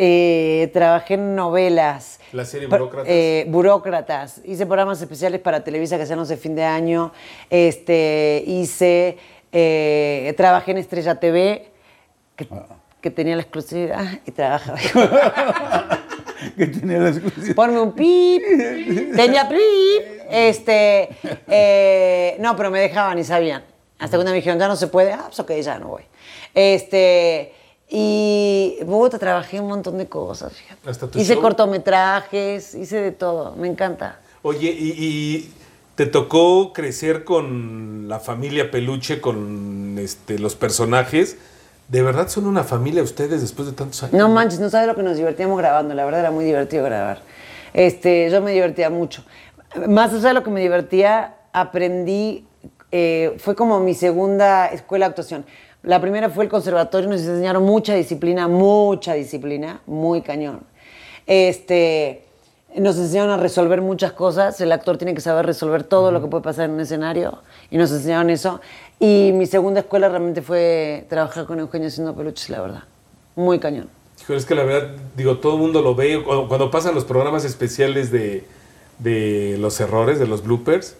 Eh, 0.02 0.70
trabajé 0.72 1.12
en 1.14 1.34
novelas. 1.34 2.20
La 2.32 2.46
serie 2.46 2.68
Burócratas. 2.68 3.06
eh, 3.12 3.44
burócratas. 3.48 4.40
Hice 4.46 4.64
programas 4.64 4.98
especiales 5.02 5.40
para 5.42 5.62
Televisa 5.62 5.98
que 5.98 6.04
hacían 6.04 6.18
los 6.18 6.28
de 6.30 6.38
fin 6.38 6.54
de 6.54 6.64
año. 6.64 7.12
Este, 7.50 8.42
hice, 8.46 9.18
eh, 9.52 10.32
trabajé 10.38 10.70
en 10.70 10.78
Estrella 10.78 11.16
TV, 11.16 11.68
que, 12.34 12.48
que 13.02 13.10
tenía 13.10 13.36
la 13.36 13.42
exclusividad 13.42 14.04
y 14.24 14.30
trabajaba. 14.30 14.78
que 16.56 16.66
tenía 16.66 16.96
la 16.98 17.10
exclusiva. 17.10 17.54
Ponme 17.54 17.78
un 17.78 17.92
pip. 17.92 18.42
Tenía 19.14 19.46
pip. 19.50 19.58
Este. 20.30 21.10
eh, 21.46 22.36
no, 22.40 22.56
pero 22.56 22.70
me 22.70 22.80
dejaban 22.80 23.18
y 23.18 23.24
sabían. 23.24 23.62
Hasta 23.98 24.16
cuando 24.16 24.30
me 24.30 24.36
dijeron, 24.36 24.58
ya 24.58 24.66
no 24.66 24.76
se 24.76 24.86
puede. 24.86 25.12
Ah, 25.12 25.24
pues 25.26 25.40
ok, 25.40 25.52
ya 25.60 25.78
no 25.78 25.88
voy. 25.88 26.04
Este. 26.54 27.52
Y. 27.90 28.78
Puta, 28.86 29.18
trabajé 29.18 29.60
un 29.60 29.66
montón 29.68 29.98
de 29.98 30.06
cosas, 30.06 30.52
fíjate. 30.52 30.88
Hasta 30.88 31.06
tu 31.08 31.18
hice 31.18 31.34
show. 31.34 31.42
cortometrajes, 31.42 32.74
hice 32.74 33.00
de 33.00 33.10
todo. 33.12 33.56
Me 33.56 33.66
encanta. 33.68 34.20
Oye, 34.42 34.70
y, 34.70 34.94
y 34.96 35.52
te 35.96 36.06
tocó 36.06 36.72
crecer 36.72 37.24
con 37.24 38.08
la 38.08 38.20
familia 38.20 38.70
Peluche, 38.70 39.20
con 39.20 39.96
este, 39.98 40.38
los 40.38 40.54
personajes. 40.54 41.36
¿De 41.88 42.02
verdad 42.02 42.28
son 42.28 42.46
una 42.46 42.62
familia 42.62 43.02
ustedes 43.02 43.40
después 43.40 43.66
de 43.66 43.74
tantos 43.74 44.00
años? 44.04 44.14
No 44.14 44.28
manches, 44.28 44.60
no 44.60 44.70
sabes 44.70 44.86
lo 44.86 44.94
que 44.94 45.02
nos 45.02 45.16
divertíamos 45.16 45.58
grabando. 45.58 45.92
La 45.92 46.04
verdad 46.04 46.20
era 46.20 46.30
muy 46.30 46.44
divertido 46.44 46.84
grabar. 46.84 47.20
Este, 47.74 48.30
yo 48.30 48.40
me 48.40 48.52
divertía 48.52 48.88
mucho. 48.90 49.24
Más 49.88 50.12
allá 50.14 50.28
de 50.28 50.34
lo 50.34 50.42
que 50.44 50.50
me 50.50 50.60
divertía, 50.60 51.34
aprendí. 51.52 52.46
eh, 52.92 53.36
fue 53.38 53.54
como 53.56 53.80
mi 53.80 53.94
segunda 53.94 54.66
escuela 54.66 55.06
de 55.06 55.10
actuación. 55.10 55.44
La 55.82 56.00
primera 56.00 56.28
fue 56.28 56.44
el 56.44 56.50
conservatorio, 56.50 57.08
nos 57.08 57.20
enseñaron 57.20 57.62
mucha 57.62 57.94
disciplina, 57.94 58.48
mucha 58.48 59.14
disciplina, 59.14 59.80
muy 59.86 60.20
cañón. 60.20 60.60
Este, 61.26 62.24
nos 62.76 62.98
enseñaron 62.98 63.30
a 63.30 63.36
resolver 63.38 63.80
muchas 63.80 64.12
cosas. 64.12 64.60
El 64.60 64.72
actor 64.72 64.98
tiene 64.98 65.14
que 65.14 65.20
saber 65.20 65.46
resolver 65.46 65.82
todo 65.84 66.12
lo 66.12 66.20
que 66.20 66.28
puede 66.28 66.44
pasar 66.44 66.66
en 66.66 66.72
un 66.72 66.80
escenario. 66.80 67.38
Y 67.70 67.78
nos 67.78 67.90
enseñaron 67.92 68.28
eso. 68.28 68.60
Y 68.98 69.30
mi 69.32 69.46
segunda 69.46 69.80
escuela 69.80 70.08
realmente 70.08 70.42
fue 70.42 71.06
trabajar 71.08 71.46
con 71.46 71.58
Eugenio 71.60 71.88
haciendo 71.88 72.14
peluches, 72.14 72.50
la 72.50 72.60
verdad. 72.60 72.82
Muy 73.34 73.58
cañón. 73.58 73.88
Es 74.28 74.44
que 74.44 74.54
la 74.54 74.64
verdad, 74.64 74.90
digo, 75.16 75.38
todo 75.38 75.54
el 75.54 75.60
mundo 75.60 75.82
lo 75.82 75.94
ve. 75.94 76.22
Cuando, 76.22 76.46
cuando 76.46 76.70
pasan 76.70 76.94
los 76.94 77.04
programas 77.04 77.44
especiales 77.44 78.12
de, 78.12 78.44
de 78.98 79.56
los 79.58 79.80
errores, 79.80 80.18
de 80.18 80.26
los 80.26 80.44
bloopers, 80.44 80.94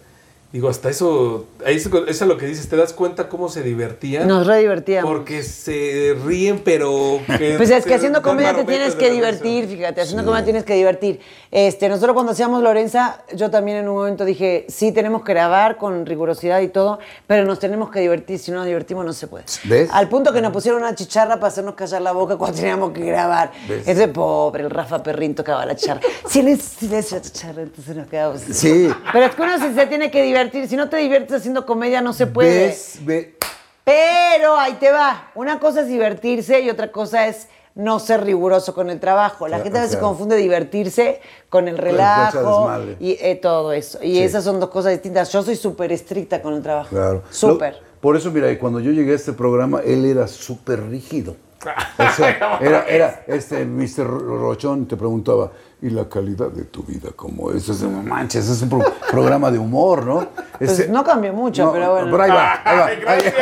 Digo, 0.51 0.67
hasta 0.67 0.89
eso, 0.89 1.45
ahí 1.65 1.77
es, 1.77 1.85
eso 1.85 2.03
es 2.07 2.21
lo 2.21 2.37
que 2.37 2.45
dices, 2.45 2.67
te 2.67 2.75
das 2.75 2.91
cuenta 2.91 3.29
cómo 3.29 3.47
se 3.47 3.63
divertían. 3.63 4.27
Nos 4.27 4.45
re 4.45 4.59
divertíamos. 4.59 5.09
Porque 5.09 5.43
se 5.43 6.13
ríen, 6.25 6.59
pero... 6.59 7.21
que 7.25 7.53
Pues 7.55 7.69
es 7.69 7.85
que 7.85 7.93
haciendo 7.93 8.21
comedia 8.21 8.53
te 8.53 8.65
tienes 8.65 8.95
que 8.95 9.09
divertir, 9.11 9.65
fíjate, 9.67 10.01
haciendo 10.01 10.25
comedia 10.25 10.43
tienes 10.43 10.65
que 10.65 10.75
divertir. 10.75 11.21
Este, 11.51 11.87
nosotros 11.87 12.13
cuando 12.13 12.33
hacíamos 12.33 12.61
Lorenza, 12.61 13.23
yo 13.33 13.49
también 13.49 13.77
en 13.77 13.87
un 13.87 13.95
momento 13.95 14.25
dije, 14.25 14.65
sí, 14.67 14.91
tenemos 14.91 15.23
que 15.23 15.31
grabar 15.31 15.77
con 15.77 16.05
rigurosidad 16.05 16.59
y 16.59 16.67
todo, 16.67 16.99
pero 17.27 17.45
nos 17.45 17.59
tenemos 17.59 17.89
que 17.89 18.01
divertir, 18.01 18.37
si 18.37 18.51
no 18.51 18.57
nos 18.57 18.65
divertimos 18.65 19.05
no 19.05 19.13
se 19.13 19.27
puede. 19.27 19.45
¿Ves? 19.63 19.89
Al 19.93 20.09
punto 20.09 20.33
que 20.33 20.41
nos 20.41 20.51
pusieron 20.51 20.81
una 20.81 20.95
chicharra 20.95 21.35
para 21.35 21.47
hacernos 21.47 21.75
callar 21.75 22.01
la 22.01 22.11
boca 22.11 22.35
cuando 22.35 22.57
teníamos 22.57 22.91
que 22.91 23.05
grabar. 23.05 23.53
¿Ves? 23.69 23.87
Ese 23.87 24.09
pobre, 24.09 24.63
el 24.63 24.69
Rafa 24.69 25.01
Perrín 25.01 25.33
tocaba 25.33 25.65
la 25.65 25.77
chicharra. 25.77 26.01
Silencio, 26.27 26.77
silencio, 26.77 27.17
la 27.17 27.23
chicharra, 27.23 27.61
entonces 27.61 27.95
nos 27.95 28.07
quedamos. 28.07 28.41
Sí. 28.41 28.89
Pero 29.13 29.25
es 29.25 29.35
que 29.35 29.41
uno 29.41 29.57
sí 29.57 29.73
se 29.73 29.85
tiene 29.85 30.11
que 30.11 30.21
divertir, 30.23 30.40
si 30.49 30.75
no 30.75 30.89
te 30.89 30.97
diviertes 30.97 31.37
haciendo 31.37 31.65
comedia 31.65 32.01
no 32.01 32.13
se 32.13 32.27
puede. 32.27 32.67
¿Ves? 32.67 32.99
Ve- 33.03 33.35
Pero 33.83 34.57
ahí 34.57 34.73
te 34.73 34.91
va. 34.91 35.31
Una 35.35 35.59
cosa 35.59 35.81
es 35.81 35.87
divertirse 35.87 36.61
y 36.61 36.69
otra 36.69 36.91
cosa 36.91 37.27
es 37.27 37.47
no 37.73 37.99
ser 37.99 38.23
riguroso 38.25 38.73
con 38.73 38.89
el 38.89 38.99
trabajo. 38.99 39.47
La 39.47 39.57
Claro, 39.57 39.63
gente 39.63 39.79
a 39.79 39.81
veces 39.83 39.95
claro. 39.97 40.09
confunde 40.09 40.35
divertirse 40.35 41.21
con 41.49 41.67
el 41.67 41.77
relajo 41.77 42.69
y 42.99 43.17
eh, 43.19 43.39
todo 43.41 43.71
eso. 43.73 43.99
Y 44.01 44.15
Sí. 44.15 44.23
esas 44.23 44.43
son 44.43 44.59
dos 44.59 44.69
cosas 44.69 44.91
distintas. 44.91 45.31
Yo 45.31 45.41
soy 45.41 45.55
súper 45.55 45.91
estricta 45.91 46.41
con 46.41 46.53
el 46.53 46.61
trabajo. 46.61 46.89
Claro. 46.89 47.23
Súper. 47.31 47.79
Por 48.01 48.15
eso, 48.17 48.31
mira, 48.31 48.57
cuando 48.59 48.79
yo 48.79 48.91
llegué 48.91 49.13
a 49.13 49.15
este 49.15 49.33
programa, 49.33 49.81
él 49.85 50.05
era 50.05 50.27
súper 50.27 50.83
rígido. 50.89 51.35
O 51.63 52.11
sea, 52.15 52.57
era, 52.61 52.83
era 52.87 53.23
este 53.27 53.63
Mr. 53.65 54.05
Rochón 54.07 54.87
te 54.87 54.97
preguntaba, 54.97 55.51
¿y 55.81 55.89
la 55.89 56.07
calidad 56.07 56.49
de 56.51 56.63
tu 56.65 56.83
vida 56.83 57.09
cómo 57.15 57.51
es? 57.51 57.67
Es 57.67 57.81
no 57.81 58.03
manches, 58.03 58.47
es 58.47 58.61
un 58.61 58.69
pro- 58.69 58.93
programa 59.09 59.49
de 59.49 59.57
humor, 59.57 60.05
¿no? 60.05 60.27
Pues 60.59 60.71
Este- 60.79 60.91
no 60.91 61.03
cambió 61.03 61.33
mucho, 61.33 61.71
pero 61.73 61.91
bueno. 61.93 62.11
Pero 62.11 62.23
ahí 62.23 62.29
va, 62.29 62.61
ahí 62.63 62.77
va. 62.77 62.89
Gracias. 63.01 63.33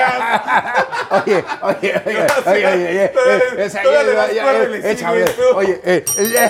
Oye, 1.12 1.44
oye, 1.64 1.94
oye, 2.06 2.28
oye, 2.46 2.62
oye, 2.70 2.70
oye, 2.86 3.04
eh, 3.04 3.12
eh, 4.84 5.26
tú. 5.36 5.58
Oye, 5.58 5.82
eh, 5.84 6.06
eh, 6.18 6.50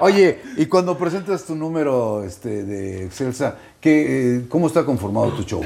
oye, 0.00 0.40
y 0.56 0.66
cuando 0.66 0.96
presentas 0.96 1.44
tu 1.44 1.54
número 1.54 2.22
este, 2.24 2.62
de 2.64 3.04
Excelsa, 3.06 3.56
¿qué, 3.80 4.36
eh, 4.36 4.46
¿cómo 4.48 4.66
está 4.66 4.84
conformado 4.84 5.32
tu 5.32 5.42
show? 5.42 5.62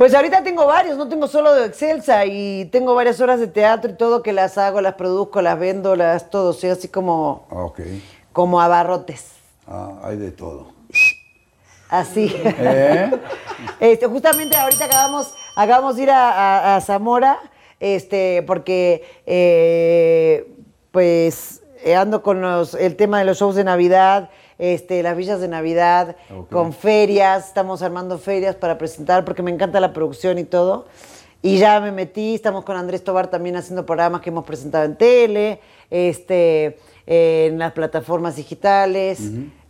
Pues 0.00 0.14
ahorita 0.14 0.42
tengo 0.42 0.64
varios, 0.64 0.96
no 0.96 1.10
tengo 1.10 1.28
solo 1.28 1.52
de 1.54 1.66
Excelsa 1.66 2.24
y 2.24 2.64
tengo 2.72 2.94
varias 2.94 3.20
horas 3.20 3.38
de 3.38 3.46
teatro 3.48 3.90
y 3.90 3.94
todo 3.96 4.22
que 4.22 4.32
las 4.32 4.56
hago, 4.56 4.80
las 4.80 4.94
produzco, 4.94 5.42
las 5.42 5.58
vendo, 5.58 5.94
las 5.94 6.30
todo. 6.30 6.54
Soy 6.54 6.70
así 6.70 6.88
como, 6.88 7.46
Ah, 7.50 7.64
ok. 7.64 7.80
como 8.32 8.62
abarrotes. 8.62 9.26
Ah, 9.68 9.98
hay 10.02 10.16
de 10.16 10.30
todo. 10.30 10.68
Así. 11.90 12.34
¿Eh? 12.34 13.10
Este, 13.78 14.06
justamente 14.06 14.56
ahorita 14.56 14.86
acabamos, 14.86 15.34
acabamos 15.54 15.96
de 15.96 16.02
ir 16.04 16.10
a, 16.10 16.30
a- 16.30 16.76
a 16.76 16.80
Zamora, 16.80 17.38
este, 17.78 18.42
porque 18.46 19.04
eh, 19.26 20.50
pues 20.92 21.62
eh, 21.84 21.94
ando 21.94 22.22
con 22.22 22.40
los- 22.40 22.72
el 22.72 22.96
tema 22.96 23.18
de 23.18 23.26
los 23.26 23.36
shows 23.38 23.54
de 23.54 23.64
Navidad, 23.64 24.30
este, 24.60 25.02
las 25.02 25.16
villas 25.16 25.40
de 25.40 25.48
Navidad, 25.48 26.16
con 26.50 26.74
ferias, 26.74 27.48
estamos 27.48 27.80
armando 27.80 28.18
ferias 28.18 28.54
para 28.54 28.76
presentar, 28.76 29.24
porque 29.24 29.42
me 29.42 29.50
encanta 29.50 29.80
la 29.80 29.94
producción 29.94 30.38
y 30.38 30.44
todo. 30.44 30.84
Y 31.40 31.56
ya 31.56 31.80
me 31.80 31.90
metí, 31.90 32.34
estamos 32.34 32.66
con 32.66 32.76
Andrés 32.76 33.02
Tobar 33.02 33.28
también 33.30 33.56
haciendo 33.56 33.86
programas 33.86 34.20
que 34.20 34.28
hemos 34.28 34.44
presentado 34.44 34.84
en 34.84 34.96
tele, 34.96 35.60
este, 35.88 36.78
eh, 37.06 37.48
en 37.50 37.58
las 37.58 37.72
plataformas 37.72 38.36
digitales, 38.36 39.22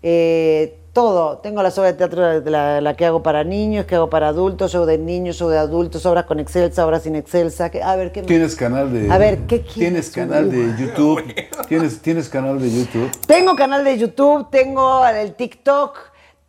eh, 0.02 0.76
todo. 0.92 1.38
Tengo 1.38 1.62
las 1.62 1.78
obras 1.78 1.92
de 1.92 1.98
teatro, 1.98 2.40
la, 2.50 2.80
la 2.80 2.94
que 2.94 3.06
hago 3.06 3.22
para 3.22 3.44
niños, 3.44 3.86
que 3.86 3.94
hago 3.94 4.10
para 4.10 4.28
adultos, 4.28 4.72
show 4.72 4.84
de 4.86 4.98
niños, 4.98 5.36
show 5.36 5.48
de 5.48 5.58
adultos, 5.58 6.04
obras 6.06 6.24
con 6.24 6.40
Excelsa, 6.40 6.86
obras 6.86 7.02
sin 7.04 7.16
Excelsa. 7.16 7.70
que- 7.70 7.82
a 7.82 7.96
ver, 7.96 8.12
¿qué 8.12 8.20
más? 8.22 8.28
¿Tienes 8.28 8.56
canal 8.56 8.92
de 8.92 9.10
A 9.10 9.18
ver, 9.18 9.38
¿qué 9.46 9.62
quieres 9.62 9.74
¿Tienes 9.74 10.10
canal 10.10 10.50
de? 10.50 10.74
YouTube? 10.78 11.22
¿Tienes, 11.68 12.00
¿Tienes 12.00 12.28
canal 12.28 12.60
de 12.60 12.70
YouTube? 12.70 13.10
Tengo 13.26 13.54
canal 13.56 13.84
de 13.84 13.98
YouTube, 13.98 14.48
tengo 14.50 15.06
el 15.06 15.34
TikTok, 15.34 15.96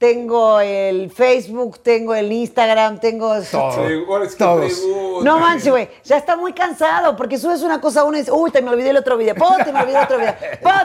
tengo 0.02 0.60
el 0.60 1.12
Facebook, 1.12 1.78
tengo 1.84 2.16
el 2.16 2.32
Instagram, 2.32 3.00
tengo... 3.00 3.40
Todos. 3.44 3.76
pregunta. 3.76 5.24
No 5.24 5.40
manches, 5.40 5.70
güey, 5.70 5.90
ya 6.04 6.18
está 6.18 6.36
muy 6.36 6.54
cansado 6.54 7.16
porque 7.16 7.38
subes 7.38 7.62
una 7.62 7.80
cosa 7.80 8.02
a 8.02 8.06
uno 8.06 8.18
y 8.18 8.22
dices, 8.22 8.34
uy, 8.36 8.50
te 8.50 8.64
me 8.64 8.72
olvidé 8.72 8.90
el 8.90 8.98
otro 8.98 9.16
video, 9.16 9.36
te 9.64 9.72
me 9.72 9.80
olvidé 9.80 10.00
el 10.00 10.04
otro 10.04 10.18
video, 10.18 10.34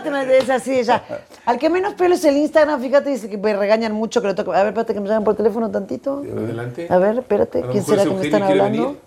te 0.02 0.10
me 0.10 0.20
olvidé, 0.20 0.36
es 0.36 0.50
así 0.50 0.72
de 0.72 0.84
ya. 0.84 1.02
Al 1.46 1.58
que 1.58 1.70
menos 1.70 1.94
pelo 1.94 2.14
es 2.14 2.26
el 2.26 2.36
Instagram, 2.36 2.78
fíjate, 2.78 3.08
dice 3.08 3.30
que 3.30 3.38
me 3.38 3.56
regañan 3.56 3.92
mucho 3.92 4.20
que 4.20 4.26
lo 4.26 4.34
toco. 4.34 4.52
A 4.52 4.58
ver, 4.58 4.66
espérate 4.66 4.92
que 4.92 5.00
me 5.00 5.08
llaman 5.08 5.24
por 5.24 5.34
teléfono 5.34 5.70
tantito. 5.70 6.18
Adelante. 6.18 6.86
A 6.90 6.98
ver, 6.98 7.16
espérate, 7.20 7.62
¿quién 7.72 7.84
será 7.86 8.02
que 8.02 8.10
me 8.10 8.22
están 8.22 8.42
¿quiere 8.42 8.60
hablando? 8.60 8.82
venir? 8.88 9.00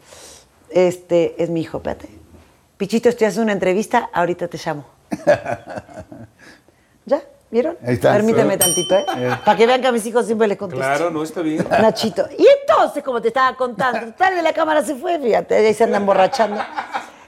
Este, 0.71 1.35
es 1.37 1.51
mi 1.51 1.61
hijo, 1.61 1.77
espérate. 1.77 2.09
Pichito, 2.77 3.09
estoy 3.09 3.27
haciendo 3.27 3.43
una 3.43 3.53
entrevista, 3.53 4.09
ahorita 4.11 4.47
te 4.47 4.57
llamo. 4.57 4.85
¿Vieron? 7.51 7.77
Ahí 7.83 7.95
está. 7.95 8.13
Permíteme 8.13 8.57
tantito, 8.57 8.95
¿eh? 8.95 9.05
Para 9.43 9.57
que 9.57 9.65
vean 9.65 9.81
que 9.81 9.87
a 9.87 9.91
mis 9.91 10.05
hijos 10.05 10.25
siempre 10.25 10.47
les 10.47 10.57
contesto. 10.57 10.83
Claro, 10.85 11.09
no 11.09 11.23
está 11.23 11.41
bien. 11.41 11.65
Nachito. 11.69 12.27
Y 12.37 12.45
entonces, 12.61 13.03
como 13.03 13.21
te 13.21 13.29
estaba 13.29 13.55
contando, 13.57 14.13
tal 14.13 14.35
vez 14.35 14.43
la 14.43 14.53
cámara 14.53 14.83
se 14.83 14.95
fue, 14.95 15.17
fíjate, 15.19 15.55
ahí 15.55 15.73
se 15.73 15.83
andan 15.85 16.05
borrachando. 16.05 16.61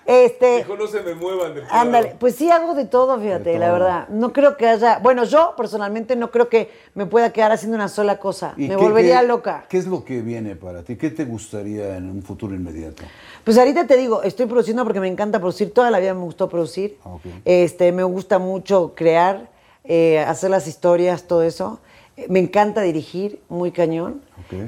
Este, 0.06 0.58
Dijo, 0.58 0.76
no 0.76 0.88
se 0.88 1.02
me 1.04 1.14
muevan 1.14 1.54
del 1.54 1.64
ándale, 1.70 2.16
pues 2.20 2.36
sí 2.36 2.50
hago 2.50 2.74
de 2.74 2.86
todo, 2.86 3.20
fíjate, 3.20 3.52
De 3.52 3.60
la 3.60 3.72
verdad. 3.72 4.08
No 4.10 4.34
creo 4.34 4.58
que 4.58 4.68
haya, 4.68 4.98
bueno, 5.00 5.24
yo 5.26 5.54
personalmente 5.56 6.16
no 6.16 6.32
creo 6.32 6.50
que 6.50 6.72
me 6.96 7.06
pueda 7.06 7.32
quedar 7.32 7.52
haciendo 7.52 7.76
una 7.76 7.88
sola 7.88 8.18
cosa. 8.18 8.54
¿Y 8.58 8.64
Me 8.68 8.70
qué- 8.70 8.76
volvería 8.76 9.22
qué- 9.22 9.28
loca. 9.28 9.66
¿Qué 9.70 9.78
es 9.78 9.86
lo 9.86 10.04
que 10.04 10.22
viene 10.22 10.56
para 10.56 10.82
ti? 10.84 10.98
¿Qué 10.98 11.12
te 11.12 11.24
gustaría 11.24 11.96
en 11.98 12.10
un 12.10 12.24
futuro 12.24 12.54
inmediato? 12.56 13.04
Pues 13.44 13.58
ahorita 13.60 13.86
te 13.88 13.96
digo, 13.96 14.24
estoy 14.24 14.48
produciendo 14.48 14.84
porque 14.84 15.00
me 15.00 15.08
encanta 15.08 15.40
producir, 15.40 15.72
toda 15.74 15.92
la 15.92 16.00
vida 16.00 16.14
me 16.16 16.22
gustó 16.22 16.50
producir. 16.50 16.98
Este, 17.46 17.92
me 17.92 18.04
gusta 18.04 18.40
mucho 18.40 18.94
crear, 18.96 19.50
eh, 19.84 20.20
hacer 20.20 20.50
las 20.50 20.68
historias, 20.68 21.24
todo 21.24 21.44
eso. 21.44 21.80
Eh, 22.18 22.28
Me 22.30 22.40
encanta 22.40 22.82
dirigir, 22.82 23.42
muy 23.50 23.72
cañón. 23.72 24.22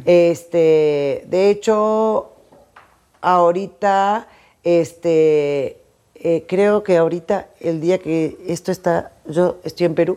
Este, 0.06 1.26
de 1.28 1.50
hecho, 1.50 2.32
ahorita, 3.22 4.28
este, 4.64 5.78
eh, 6.16 6.46
creo 6.48 6.84
que 6.84 6.96
ahorita, 6.96 7.50
el 7.60 7.82
día 7.82 7.98
que 7.98 8.38
esto 8.48 8.72
está, 8.72 9.12
yo 9.26 9.58
estoy 9.66 9.88
en 9.88 9.96
Perú. 9.96 10.16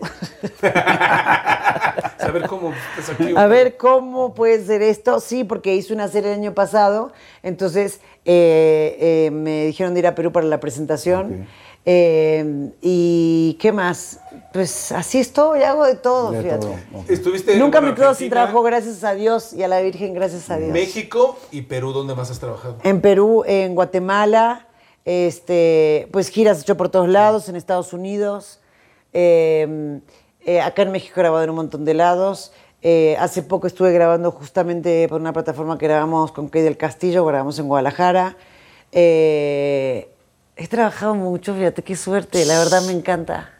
Saber 2.18 2.46
cómo 2.48 2.72
estás 2.98 3.14
aquí. 3.14 3.34
A 3.36 3.46
ver 3.46 3.76
cómo 3.76 4.34
puede 4.34 4.64
ser 4.64 4.82
esto. 4.82 5.20
Sí, 5.20 5.42
porque 5.44 5.74
hice 5.74 5.92
una 5.92 6.08
serie 6.08 6.32
el 6.32 6.38
año 6.38 6.54
pasado, 6.54 7.12
entonces 7.42 8.00
eh, 8.24 8.96
eh, 9.00 9.30
me 9.32 9.66
dijeron 9.66 9.94
de 9.94 10.00
ir 10.00 10.06
a 10.06 10.14
Perú 10.14 10.32
para 10.32 10.46
la 10.46 10.60
presentación. 10.60 11.42
Ok. 11.42 11.48
Eh, 11.88 12.72
¿Y 12.82 13.56
qué 13.60 13.70
más? 13.70 14.18
Pues 14.52 14.90
así 14.90 15.20
estoy, 15.20 15.62
hago 15.62 15.84
de 15.86 15.94
todo, 15.94 16.32
De 16.32 16.42
fíjate. 16.42 16.66
todo. 16.66 16.74
Estuviste 17.08 17.56
Nunca 17.56 17.80
me 17.80 17.94
quedo 17.94 18.12
sin 18.12 18.28
trabajo, 18.28 18.60
gracias 18.62 19.04
a 19.04 19.14
Dios 19.14 19.52
y 19.52 19.62
a 19.62 19.68
la 19.68 19.80
Virgen, 19.80 20.12
gracias 20.12 20.50
a 20.50 20.56
Dios. 20.56 20.70
México 20.72 21.38
y 21.52 21.62
Perú, 21.62 21.92
¿dónde 21.92 22.16
más 22.16 22.28
has 22.30 22.40
trabajado? 22.40 22.78
En 22.82 23.00
Perú, 23.00 23.44
en 23.46 23.76
Guatemala, 23.76 24.66
este, 25.04 26.08
pues 26.10 26.28
giras 26.28 26.60
hecho 26.60 26.76
por 26.76 26.88
todos 26.88 27.08
lados, 27.08 27.48
en 27.48 27.54
Estados 27.54 27.92
Unidos, 27.92 28.58
eh, 29.12 30.00
eh, 30.44 30.60
acá 30.60 30.82
en 30.82 30.90
México 30.90 31.12
he 31.16 31.20
grabado 31.20 31.44
en 31.44 31.50
un 31.50 31.56
montón 31.56 31.84
de 31.84 31.94
lados. 31.94 32.52
Eh, 32.82 33.16
hace 33.20 33.42
poco 33.42 33.68
estuve 33.68 33.92
grabando 33.92 34.32
justamente 34.32 35.08
por 35.08 35.20
una 35.20 35.32
plataforma 35.32 35.78
que 35.78 35.86
grabamos 35.86 36.32
con 36.32 36.48
Kay 36.48 36.62
del 36.62 36.76
Castillo, 36.76 37.24
grabamos 37.24 37.58
en 37.60 37.68
Guadalajara. 37.68 38.36
Eh, 38.92 40.08
he 40.56 40.66
trabajado 40.66 41.14
mucho, 41.14 41.54
fíjate 41.54 41.82
qué 41.82 41.96
suerte, 41.96 42.44
la 42.44 42.58
verdad 42.58 42.82
me 42.86 42.92
encanta, 42.92 43.50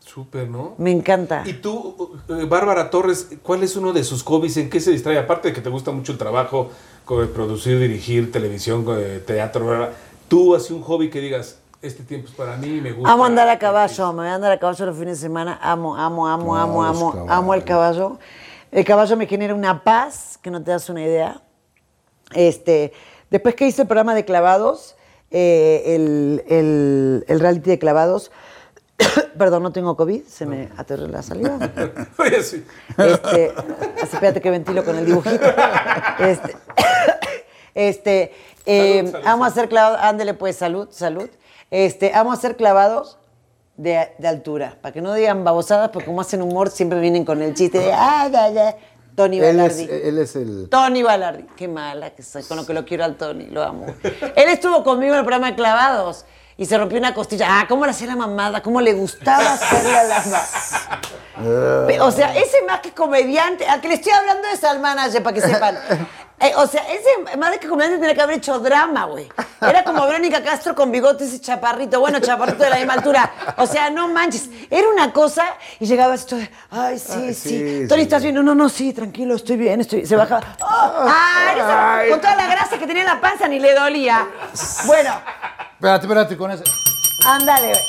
Súper, 0.00 0.48
¿no? 0.48 0.74
me 0.78 0.92
encanta. 0.92 1.42
Y 1.44 1.54
tú, 1.54 2.16
eh, 2.28 2.44
Bárbara 2.48 2.88
Torres, 2.88 3.28
¿cuál 3.42 3.62
es 3.64 3.76
uno 3.76 3.92
de 3.92 4.04
sus 4.04 4.22
hobbies? 4.22 4.56
¿En 4.56 4.70
qué 4.70 4.80
se 4.80 4.92
distrae? 4.92 5.18
Aparte 5.18 5.48
de 5.48 5.54
que 5.54 5.60
te 5.60 5.68
gusta 5.68 5.90
mucho 5.90 6.12
el 6.12 6.18
trabajo, 6.18 6.70
de 7.08 7.26
producir, 7.26 7.78
dirigir, 7.78 8.32
televisión, 8.32 8.84
eh, 8.96 9.22
teatro, 9.26 9.66
¿verdad? 9.66 9.90
tú 10.28 10.54
así 10.54 10.72
un 10.72 10.82
hobby 10.82 11.10
que 11.10 11.20
digas, 11.20 11.58
este 11.82 12.02
tiempo 12.02 12.28
es 12.28 12.34
para 12.34 12.56
mí, 12.56 12.80
me 12.80 12.92
gusta. 12.92 13.12
Amo 13.12 13.24
andar 13.24 13.48
a 13.48 13.58
caballo, 13.58 14.12
me 14.12 14.22
voy 14.22 14.28
a 14.28 14.34
andar 14.34 14.52
a 14.52 14.58
caballo 14.58 14.86
los 14.86 14.96
fines 14.96 15.20
de 15.20 15.26
semana, 15.26 15.58
amo, 15.62 15.96
amo, 15.96 16.26
amo, 16.26 16.56
amo, 16.56 16.84
amo, 16.84 17.12
caballos. 17.12 17.30
amo 17.30 17.54
el 17.54 17.64
caballo. 17.64 18.18
El 18.72 18.84
caballo 18.84 19.16
me 19.16 19.26
genera 19.26 19.54
una 19.54 19.84
paz 19.84 20.38
que 20.42 20.50
no 20.50 20.62
te 20.62 20.70
das 20.70 20.88
una 20.88 21.02
idea. 21.02 21.40
Este, 22.34 22.92
después 23.30 23.54
que 23.54 23.66
hice 23.66 23.82
el 23.82 23.88
programa 23.88 24.14
de 24.14 24.24
clavados, 24.24 24.96
eh, 25.30 25.82
el, 25.94 26.44
el- 26.48 27.24
el 27.28 27.40
reality 27.40 27.70
de 27.70 27.78
clavados, 27.78 28.30
perdón, 29.38 29.62
no 29.62 29.72
tengo 29.72 29.96
COVID, 29.96 30.22
se 30.24 30.46
me 30.46 30.68
aterró 30.76 31.06
la 31.08 31.22
salida. 31.22 31.58
Oye, 32.18 32.42
sí. 32.42 32.64
Este, 32.96 33.52
así, 34.02 34.14
espérate 34.14 34.40
que 34.40 34.50
ventilo 34.50 34.84
con 34.84 34.96
el 34.96 35.06
dibujito. 35.06 35.46
Este, 36.20 36.56
este 37.74 38.32
eh, 38.64 38.98
Salud, 38.98 39.10
salud, 39.12 39.26
amo 39.26 39.44
salud. 39.44 39.52
hacer 39.52 39.68
clavados, 39.68 39.98
ándele 40.02 40.34
pues, 40.34 40.56
salud, 40.56 40.88
salud. 40.90 41.28
Este, 41.70 42.14
amo 42.14 42.32
hacer 42.32 42.56
clavados 42.56 43.18
de, 43.76 44.12
de 44.18 44.28
altura, 44.28 44.78
para 44.80 44.92
que 44.92 45.00
no 45.02 45.12
digan 45.12 45.44
babosadas, 45.44 45.90
porque 45.90 46.06
como 46.06 46.20
hacen 46.20 46.40
humor 46.42 46.70
siempre 46.70 46.98
vienen 47.00 47.24
con 47.24 47.42
el 47.42 47.54
chiste 47.54 47.78
de, 47.78 47.92
ah, 47.92 48.28
ya, 48.32 48.48
ya. 48.50 48.76
Tony 49.16 49.38
Él 49.38 49.44
es, 49.44 49.56
Balardi. 49.56 49.88
él 49.90 50.18
es 50.18 50.36
el... 50.36 50.68
Tony 50.68 51.02
Balardi. 51.02 51.44
Qué 51.56 51.66
mala 51.66 52.10
que 52.10 52.22
soy, 52.22 52.42
con 52.44 52.56
lo 52.58 52.66
que 52.66 52.74
lo 52.74 52.84
quiero 52.84 53.04
al 53.04 53.16
Tony, 53.16 53.46
lo 53.46 53.62
amo. 53.62 53.86
Él 54.02 54.48
estuvo 54.48 54.84
conmigo 54.84 55.14
en 55.14 55.20
el 55.20 55.24
programa 55.24 55.50
de 55.50 55.56
Clavados 55.56 56.24
y 56.58 56.66
se 56.66 56.78
rompió 56.78 56.98
una 56.98 57.14
costilla. 57.14 57.46
Ah, 57.48 57.66
cómo 57.68 57.84
le 57.84 57.90
hacía 57.90 58.06
la 58.06 58.16
mamada, 58.16 58.62
cómo 58.62 58.80
le 58.80 58.92
gustaba 58.92 59.54
hacerle 59.54 59.96
a 59.96 60.04
la 60.04 60.18
mamada. 60.20 62.04
O 62.04 62.10
sea, 62.10 62.34
ese 62.36 62.62
más 62.66 62.80
que 62.80 62.92
comediante, 62.92 63.68
a 63.68 63.80
que 63.80 63.88
le 63.88 63.94
estoy 63.94 64.12
hablando 64.12 64.48
de 64.48 64.56
Salmanaje 64.56 65.20
para 65.20 65.34
que 65.34 65.40
sepan. 65.40 65.78
Eh, 66.38 66.52
o 66.56 66.66
sea, 66.66 66.82
ese 66.92 67.36
más 67.38 67.56
que 67.58 67.66
comediante 67.66 67.98
tenía 67.98 68.14
que 68.14 68.20
haber 68.20 68.36
hecho 68.36 68.58
drama, 68.58 69.04
güey. 69.06 69.26
Era 69.62 69.82
como 69.84 70.04
Verónica 70.06 70.42
Castro 70.42 70.74
con 70.74 70.92
bigotes 70.92 71.32
y 71.32 71.40
chaparrito. 71.40 71.98
Bueno, 71.98 72.20
chaparrito 72.20 72.62
de 72.62 72.68
la 72.70 72.76
misma 72.76 72.92
altura. 72.92 73.54
O 73.56 73.66
sea, 73.66 73.88
no 73.88 74.08
manches. 74.08 74.50
Era 74.70 74.86
una 74.88 75.12
cosa 75.14 75.44
y 75.80 75.86
llegaba 75.86 76.14
esto 76.14 76.36
de, 76.36 76.50
ay, 76.70 76.98
sí, 76.98 77.12
Ay, 77.14 77.34
sí. 77.34 77.48
sí, 77.82 77.88
Tony, 77.88 78.00
sí. 78.00 78.04
¿estás 78.04 78.22
bien? 78.22 78.34
No, 78.34 78.42
no, 78.42 78.54
no, 78.54 78.68
sí, 78.68 78.92
tranquilo, 78.92 79.34
estoy 79.34 79.56
bien, 79.56 79.80
estoy 79.80 80.04
Se 80.04 80.14
bajaba. 80.14 80.42
¡Oh! 80.60 81.06
¡Ay! 81.08 82.10
con 82.10 82.20
toda 82.20 82.36
la 82.36 82.46
grasa 82.48 82.78
que 82.78 82.86
tenía 82.86 83.02
en 83.02 83.08
la 83.08 83.20
panza 83.20 83.48
ni 83.48 83.58
le 83.58 83.74
dolía. 83.74 84.28
Bueno, 84.84 85.18
Espérate, 85.74 86.04
espérate 86.06 86.36
con 86.36 86.50
ese. 86.50 86.64
Ándale. 87.24 87.68
güey. 87.68 87.80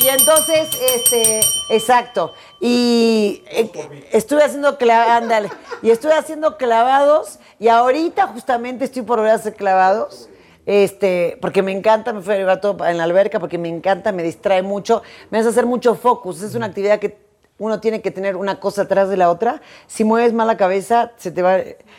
Y 0.00 0.08
entonces, 0.08 0.68
este, 0.94 1.40
exacto. 1.68 2.34
Y 2.60 3.42
eh, 3.48 4.08
estuve 4.12 4.42
haciendo 4.42 4.76
clavados, 4.78 5.12
ándale. 5.22 5.50
Y 5.82 5.90
estuve 5.90 6.14
haciendo 6.14 6.56
clavados 6.56 7.38
y 7.62 7.68
ahorita 7.68 8.26
justamente 8.26 8.86
estoy 8.86 9.02
por 9.02 9.18
volver 9.18 9.30
a 9.30 9.36
hacer 9.36 9.54
clavados. 9.54 10.28
Este, 10.66 11.38
porque 11.40 11.62
me 11.62 11.70
encanta, 11.70 12.12
me 12.12 12.20
fui 12.20 12.34
a 12.34 12.36
llevar 12.36 12.60
todo 12.60 12.84
en 12.84 12.98
la 12.98 13.04
alberca 13.04 13.38
porque 13.38 13.56
me 13.56 13.68
encanta, 13.68 14.10
me 14.10 14.24
distrae 14.24 14.62
mucho, 14.62 15.02
me 15.30 15.38
hace 15.38 15.50
hacer 15.50 15.64
mucho 15.64 15.94
focus. 15.94 16.42
Es 16.42 16.56
una 16.56 16.66
actividad 16.66 16.98
que 16.98 17.18
uno 17.58 17.78
tiene 17.78 18.02
que 18.02 18.10
tener 18.10 18.34
una 18.34 18.58
cosa 18.58 18.82
atrás 18.82 19.10
de 19.10 19.16
la 19.16 19.30
otra. 19.30 19.62
Si 19.86 20.02
mueves 20.02 20.32
mal 20.32 20.48
la 20.48 20.56
cabeza, 20.56 21.12
se 21.18 21.30
te 21.30 21.40
va 21.40 21.58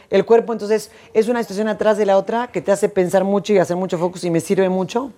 el 0.09 0.26
cuerpo. 0.26 0.51
Entonces, 0.51 0.91
es 1.14 1.30
una 1.30 1.41
situación 1.41 1.70
atrás 1.70 1.97
de 1.97 2.07
la 2.07 2.18
otra 2.18 2.47
que 2.47 2.59
te 2.59 2.74
hace 2.74 2.89
pensar 2.89 3.24
mucho 3.24 3.53
y 3.53 3.57
hacer 3.57 3.78
mucho 3.78 3.97
focus 3.97 4.26
y 4.26 4.32
me 4.32 4.41
sirve 4.41 4.68
mucho. 4.68 5.14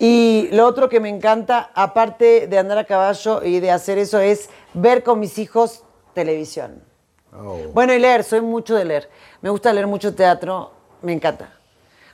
Y 0.00 0.48
lo 0.50 0.66
otro 0.66 0.88
que 0.88 0.98
me 0.98 1.08
encanta, 1.08 1.70
aparte 1.72 2.48
de 2.48 2.58
andar 2.58 2.78
a 2.78 2.84
caballo 2.84 3.44
y 3.44 3.60
de 3.60 3.70
hacer 3.70 3.96
eso, 3.96 4.18
es 4.18 4.50
ver 4.74 5.04
con 5.04 5.20
mis 5.20 5.38
hijos 5.38 5.84
televisión. 6.14 6.87
Oh. 7.36 7.58
Bueno, 7.72 7.92
y 7.94 7.98
leer, 7.98 8.24
soy 8.24 8.40
mucho 8.40 8.74
de 8.74 8.84
leer. 8.84 9.08
Me 9.40 9.50
gusta 9.50 9.72
leer 9.72 9.86
mucho 9.86 10.14
teatro, 10.14 10.72
me 11.02 11.12
encanta. 11.12 11.52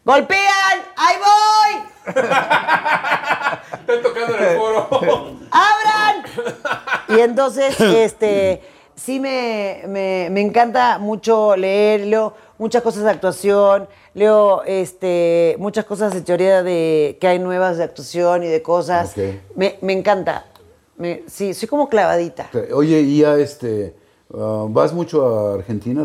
¡Golpean! 0.05 0.81
¡Ahí 0.97 1.17
voy! 1.19 2.15
Están 3.81 4.03
tocando 4.03 4.37
en 4.37 4.45
el 4.45 4.57
foro. 4.59 4.89
¡Abran! 5.51 6.25
Y 7.09 7.21
entonces, 7.21 7.79
este, 7.81 8.61
sí 8.95 9.21
me, 9.21 9.83
me- 9.87 10.29
me 10.31 10.41
encanta 10.43 10.99
mucho 10.99 11.57
leer, 11.57 12.01
leo 12.03 12.35
muchas 12.59 12.83
cosas 12.83 13.05
de 13.05 13.11
actuación, 13.11 13.89
leo 14.13 14.63
este, 14.65 15.57
muchas 15.59 15.85
cosas 15.87 16.13
de 16.13 16.21
teoría 16.21 16.63
de 16.63 17.17
que 17.21 17.27
hay 17.29 17.39
nuevas 17.39 17.79
de 17.79 17.85
actuación 17.85 18.43
y 18.43 18.49
de 18.49 18.61
cosas. 18.63 19.15
Me, 19.55 19.79
me 19.81 19.93
encanta. 19.95 20.47
Me- 20.97 21.23
sí, 21.29 21.55
soy 21.55 21.69
como 21.69 21.89
clavadita. 21.89 22.51
Oye, 22.75 23.01
y 23.01 23.21
ya 23.21 23.37
este... 23.37 23.97
ah, 24.39 24.67
¿Vas 24.69 24.93
mucho 24.93 25.27
a 25.27 25.55
Argentina? 25.55 26.05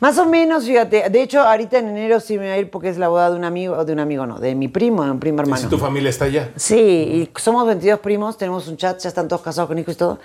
Más 0.00 0.16
o 0.18 0.26
menos, 0.26 0.64
fíjate. 0.64 1.10
De 1.10 1.22
hecho, 1.22 1.40
ahorita 1.40 1.78
en 1.78 1.88
enero 1.88 2.20
sí 2.20 2.38
me 2.38 2.44
voy 2.44 2.52
a 2.52 2.58
ir 2.58 2.70
porque 2.70 2.88
es 2.88 2.96
la 2.98 3.08
boda 3.08 3.30
de 3.30 3.36
un 3.36 3.44
amigo, 3.44 3.84
de 3.84 3.92
un 3.92 4.00
amigo 4.00 4.26
no, 4.26 4.38
de 4.38 4.54
mi 4.54 4.68
primo, 4.68 5.04
de 5.04 5.10
un 5.10 5.20
primo 5.20 5.38
Y 5.38 5.40
hermano. 5.42 5.62
si 5.62 5.68
tu 5.68 5.78
familia 5.78 6.10
está 6.10 6.24
allá. 6.24 6.50
Sí, 6.56 6.76
y 6.76 7.30
somos 7.38 7.66
22 7.66 8.00
primos, 8.00 8.38
tenemos 8.38 8.66
un 8.68 8.76
chat, 8.76 8.98
ya 8.98 9.08
están 9.08 9.28
todos 9.28 9.42
casados 9.42 9.68
con 9.68 9.78
hijos 9.78 9.94
y 9.94 9.98
todo. 9.98 10.18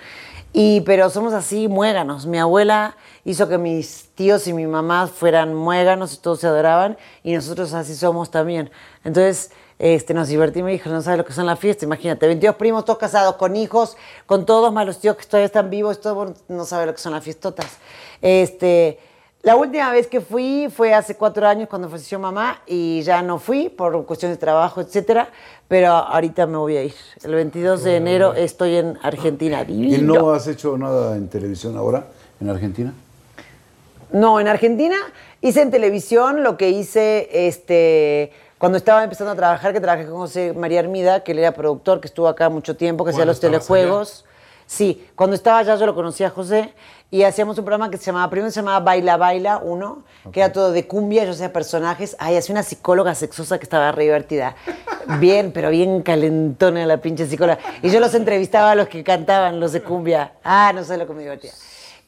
Y, 0.52 0.80
pero 0.82 1.10
somos 1.10 1.34
así 1.34 1.68
muéganos. 1.68 2.24
Mi 2.24 2.38
abuela 2.38 2.96
hizo 3.26 3.46
que 3.48 3.58
mis 3.58 4.08
tíos 4.14 4.46
y 4.48 4.54
mi 4.54 4.66
mamá 4.66 5.06
fueran 5.06 5.54
muéganos 5.54 6.14
y 6.14 6.16
todos 6.16 6.40
se 6.40 6.46
adoraban. 6.46 6.96
Y 7.22 7.34
nosotros 7.34 7.74
así 7.74 7.94
somos 7.94 8.30
también. 8.30 8.70
Entonces, 9.04 9.50
este, 9.78 10.14
nos 10.14 10.28
divertimos, 10.28 10.70
hijos, 10.70 10.92
no 10.92 11.02
sabes 11.02 11.18
lo 11.18 11.24
que 11.24 11.32
son 11.32 11.46
las 11.46 11.58
fiestas. 11.58 11.84
Imagínate, 11.84 12.26
22 12.26 12.56
primos, 12.56 12.84
todos 12.84 12.98
casados, 12.98 13.36
con 13.36 13.56
hijos, 13.56 13.96
con 14.26 14.46
todos, 14.46 14.72
más 14.72 14.86
los 14.86 14.98
tíos 14.98 15.16
que 15.16 15.24
todavía 15.26 15.46
están 15.46 15.70
vivos, 15.70 16.00
todo, 16.00 16.14
bueno, 16.14 16.34
no 16.48 16.64
sabe 16.64 16.86
lo 16.86 16.92
que 16.94 17.00
son 17.00 17.12
las 17.12 17.22
fiestotas. 17.22 17.66
Este, 18.22 18.98
la 19.42 19.54
última 19.54 19.92
vez 19.92 20.08
que 20.08 20.20
fui 20.20 20.68
fue 20.74 20.92
hace 20.92 21.14
cuatro 21.14 21.46
años 21.46 21.68
cuando 21.68 21.88
falleció 21.88 22.18
mamá 22.18 22.62
y 22.66 23.02
ya 23.02 23.22
no 23.22 23.38
fui 23.38 23.68
por 23.68 24.04
cuestiones 24.04 24.38
de 24.38 24.40
trabajo, 24.40 24.80
etcétera. 24.80 25.28
Pero 25.68 25.88
ahorita 25.92 26.46
me 26.46 26.56
voy 26.56 26.76
a 26.76 26.82
ir. 26.82 26.94
El 27.22 27.34
22 27.34 27.84
de 27.84 27.96
enero 27.96 28.34
estoy 28.34 28.76
en 28.76 28.98
Argentina. 29.02 29.64
¿Y 29.68 29.98
no 29.98 30.30
has 30.30 30.48
hecho 30.48 30.76
nada 30.76 31.16
en 31.16 31.28
televisión 31.28 31.76
ahora, 31.76 32.06
en 32.40 32.48
Argentina? 32.48 32.92
No, 34.10 34.40
en 34.40 34.48
Argentina 34.48 34.96
hice 35.40 35.62
en 35.62 35.70
televisión 35.70 36.42
lo 36.42 36.56
que 36.56 36.70
hice 36.70 37.28
este, 37.46 38.32
cuando 38.58 38.78
estaba 38.78 39.04
empezando 39.04 39.32
a 39.32 39.36
trabajar, 39.36 39.72
que 39.72 39.80
trabajé 39.80 40.06
con 40.06 40.16
José 40.16 40.52
María 40.54 40.80
Hermida, 40.80 41.22
que 41.22 41.32
él 41.32 41.40
era 41.40 41.52
productor, 41.52 42.00
que 42.00 42.06
estuvo 42.06 42.28
acá 42.28 42.48
mucho 42.48 42.76
tiempo, 42.76 43.04
que 43.04 43.10
hacía 43.10 43.18
¿Cuándo 43.18 43.32
los 43.32 43.40
telejuegos. 43.40 44.24
Sí, 44.66 45.06
cuando 45.14 45.36
estaba 45.36 45.58
allá 45.58 45.76
yo 45.76 45.86
lo 45.86 45.94
conocía 45.94 46.26
a 46.26 46.30
José 46.30 46.74
y 47.08 47.22
hacíamos 47.22 47.56
un 47.56 47.64
programa 47.64 47.88
que 47.88 47.98
se 47.98 48.06
llamaba, 48.06 48.28
primero 48.28 48.50
se 48.50 48.56
llamaba 48.56 48.80
Baila 48.80 49.16
Baila 49.16 49.58
uno, 49.58 50.02
que 50.32 50.40
era 50.40 50.52
todo 50.52 50.72
de 50.72 50.88
cumbia, 50.88 51.24
yo 51.24 51.30
hacía 51.30 51.52
personajes. 51.52 52.16
Ay, 52.18 52.36
hacía 52.36 52.52
una 52.52 52.64
psicóloga 52.64 53.14
sexosa 53.14 53.58
que 53.58 53.64
estaba 53.64 53.92
re 53.92 54.04
divertida. 54.04 54.56
Bien, 55.20 55.52
pero 55.52 55.70
bien 55.70 56.02
calentona 56.02 56.84
la 56.84 56.96
pinche 56.96 57.26
psicóloga. 57.26 57.60
Y 57.80 57.90
yo 57.90 58.00
los 58.00 58.12
entrevistaba 58.14 58.72
a 58.72 58.74
los 58.74 58.88
que 58.88 59.04
cantaban, 59.04 59.60
los 59.60 59.70
de 59.70 59.82
cumbia. 59.82 60.32
Ah, 60.42 60.72
no 60.74 60.82
sé 60.82 60.96
lo 60.96 61.06
que 61.06 61.12
me 61.12 61.22
divertía. 61.22 61.52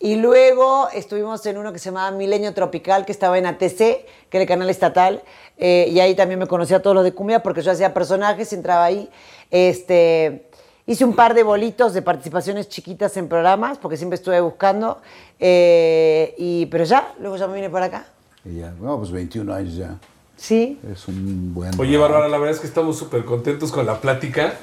Y 0.00 0.16
luego 0.16 0.88
estuvimos 0.92 1.44
en 1.46 1.58
uno 1.58 1.72
que 1.72 1.80
se 1.80 1.86
llamaba 1.86 2.10
Milenio 2.12 2.54
Tropical, 2.54 3.04
que 3.04 3.10
estaba 3.10 3.36
en 3.36 3.46
ATC, 3.46 3.78
que 3.78 4.06
era 4.30 4.42
el 4.42 4.46
canal 4.46 4.70
estatal, 4.70 5.22
eh, 5.56 5.88
y 5.90 5.98
ahí 5.98 6.14
también 6.14 6.38
me 6.38 6.46
conocía 6.46 6.76
a 6.76 6.80
todos 6.82 6.94
los 6.94 7.04
de 7.04 7.12
cumbia 7.12 7.42
porque 7.42 7.62
yo 7.62 7.72
hacía 7.72 7.92
personajes, 7.92 8.52
entraba 8.52 8.84
ahí. 8.84 9.08
Este, 9.50 10.46
hice 10.86 11.04
un 11.04 11.16
par 11.16 11.34
de 11.34 11.42
bolitos 11.42 11.94
de 11.94 12.02
participaciones 12.02 12.68
chiquitas 12.68 13.16
en 13.16 13.28
programas, 13.28 13.78
porque 13.78 13.96
siempre 13.96 14.14
estuve 14.14 14.40
buscando, 14.40 15.00
eh, 15.40 16.34
y, 16.38 16.66
pero 16.66 16.84
ya, 16.84 17.12
luego 17.18 17.36
ya 17.36 17.48
me 17.48 17.54
vine 17.54 17.68
para 17.68 17.86
acá. 17.86 18.06
Y 18.44 18.60
ya, 18.60 18.72
no, 18.80 18.98
pues 18.98 19.10
21 19.10 19.52
años 19.52 19.74
ya. 19.74 19.96
Sí. 20.36 20.78
Es 20.92 21.08
un 21.08 21.52
buen... 21.52 21.72
Oye, 21.80 21.96
Bárbara, 21.98 22.28
la 22.28 22.38
verdad 22.38 22.54
es 22.54 22.60
que 22.60 22.68
estamos 22.68 22.96
súper 22.96 23.24
contentos 23.24 23.72
con 23.72 23.84
la 23.84 24.00
plática. 24.00 24.54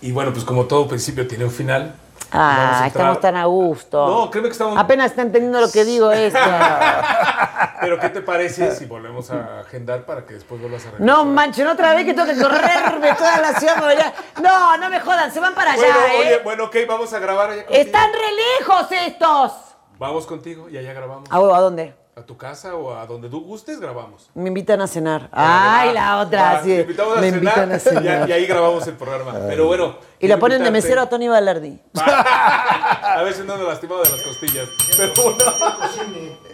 Y 0.00 0.12
bueno, 0.12 0.32
pues 0.32 0.44
como 0.44 0.66
todo 0.66 0.86
principio 0.86 1.26
tiene 1.26 1.44
un 1.44 1.50
final. 1.50 1.96
Ah, 2.32 2.84
estamos 2.86 3.20
tan 3.20 3.36
a 3.36 3.44
gusto. 3.46 4.06
No, 4.06 4.30
créeme 4.30 4.48
que 4.48 4.52
estamos- 4.52 4.78
Apenas 4.78 5.10
está 5.10 5.22
entendiendo 5.22 5.60
lo 5.60 5.70
que 5.70 5.84
digo 5.84 6.10
esto. 6.12 6.38
Pero 7.80 7.98
¿qué 8.00 8.08
te 8.08 8.20
parece 8.20 8.74
si 8.74 8.84
volvemos 8.86 9.30
a 9.30 9.60
agendar 9.60 10.04
para 10.04 10.24
que 10.26 10.34
después 10.34 10.60
vuelvas 10.60 10.82
a 10.86 10.90
regresar? 10.90 11.06
No 11.06 11.24
manchen, 11.24 11.66
otra 11.66 11.94
vez 11.94 12.04
que 12.04 12.14
tengo 12.14 12.26
que 12.26 12.40
correrme 12.40 13.12
toda 13.14 13.38
la 13.40 13.52
ciudad. 13.58 14.14
No, 14.42 14.76
no 14.76 14.90
me 14.90 15.00
jodan, 15.00 15.30
se 15.32 15.40
van 15.40 15.54
para 15.54 15.72
allá, 15.72 15.82
Bueno, 15.82 15.98
¿eh? 16.06 16.18
oye, 16.20 16.38
bueno, 16.42 16.64
ok, 16.64 16.76
vamos 16.88 17.12
a 17.12 17.18
grabar 17.18 17.50
allá 17.50 17.64
contigo. 17.64 17.84
Están 17.84 18.10
re 18.12 18.60
lejos 18.60 18.86
estos. 18.90 19.52
Vamos 19.98 20.26
contigo 20.26 20.68
y 20.68 20.76
allá 20.78 20.92
grabamos. 20.92 21.28
¿A 21.30 21.40
huevo, 21.40 21.54
a 21.54 21.60
dónde? 21.60 21.94
A 22.18 22.22
tu 22.22 22.34
casa 22.38 22.74
o 22.74 22.96
a 22.96 23.04
donde 23.04 23.28
tú 23.28 23.42
gustes, 23.44 23.78
grabamos. 23.78 24.30
Me 24.32 24.48
invitan 24.48 24.80
a 24.80 24.86
cenar. 24.86 25.28
Ay, 25.32 25.92
la 25.92 26.20
otra, 26.20 26.62
sí. 26.62 26.68
te 26.70 26.80
invitamos 26.80 27.18
a 27.18 27.20
Me 27.20 27.26
cenar, 27.30 27.42
invitan 27.42 27.72
a 27.72 27.78
cenar. 27.78 28.26
Y, 28.26 28.30
y 28.30 28.32
ahí 28.32 28.46
grabamos 28.46 28.86
el 28.86 28.94
programa. 28.94 29.34
Pero 29.46 29.66
bueno. 29.66 29.96
Y 30.18 30.26
lo 30.26 30.38
ponen 30.38 30.64
de 30.64 30.70
mesero 30.70 31.02
a 31.02 31.10
Tony 31.10 31.28
Balardi. 31.28 31.78
a 32.02 33.20
veces 33.22 33.44
no 33.44 33.52
ando 33.52 33.68
lastimado 33.68 34.02
de 34.02 34.08
las 34.08 34.22
costillas. 34.22 34.66
Pero 34.96 35.12
bueno. 35.22 35.36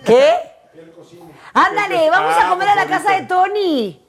¿Qué? 0.04 0.34
Ándale, 1.54 2.10
vamos 2.10 2.34
a 2.34 2.46
Ah, 2.46 2.50
comer 2.50 2.68
a 2.68 2.74
la 2.74 2.86
pues 2.88 2.98
casa 2.98 3.12
de. 3.20 3.26
Tony. 3.26 4.04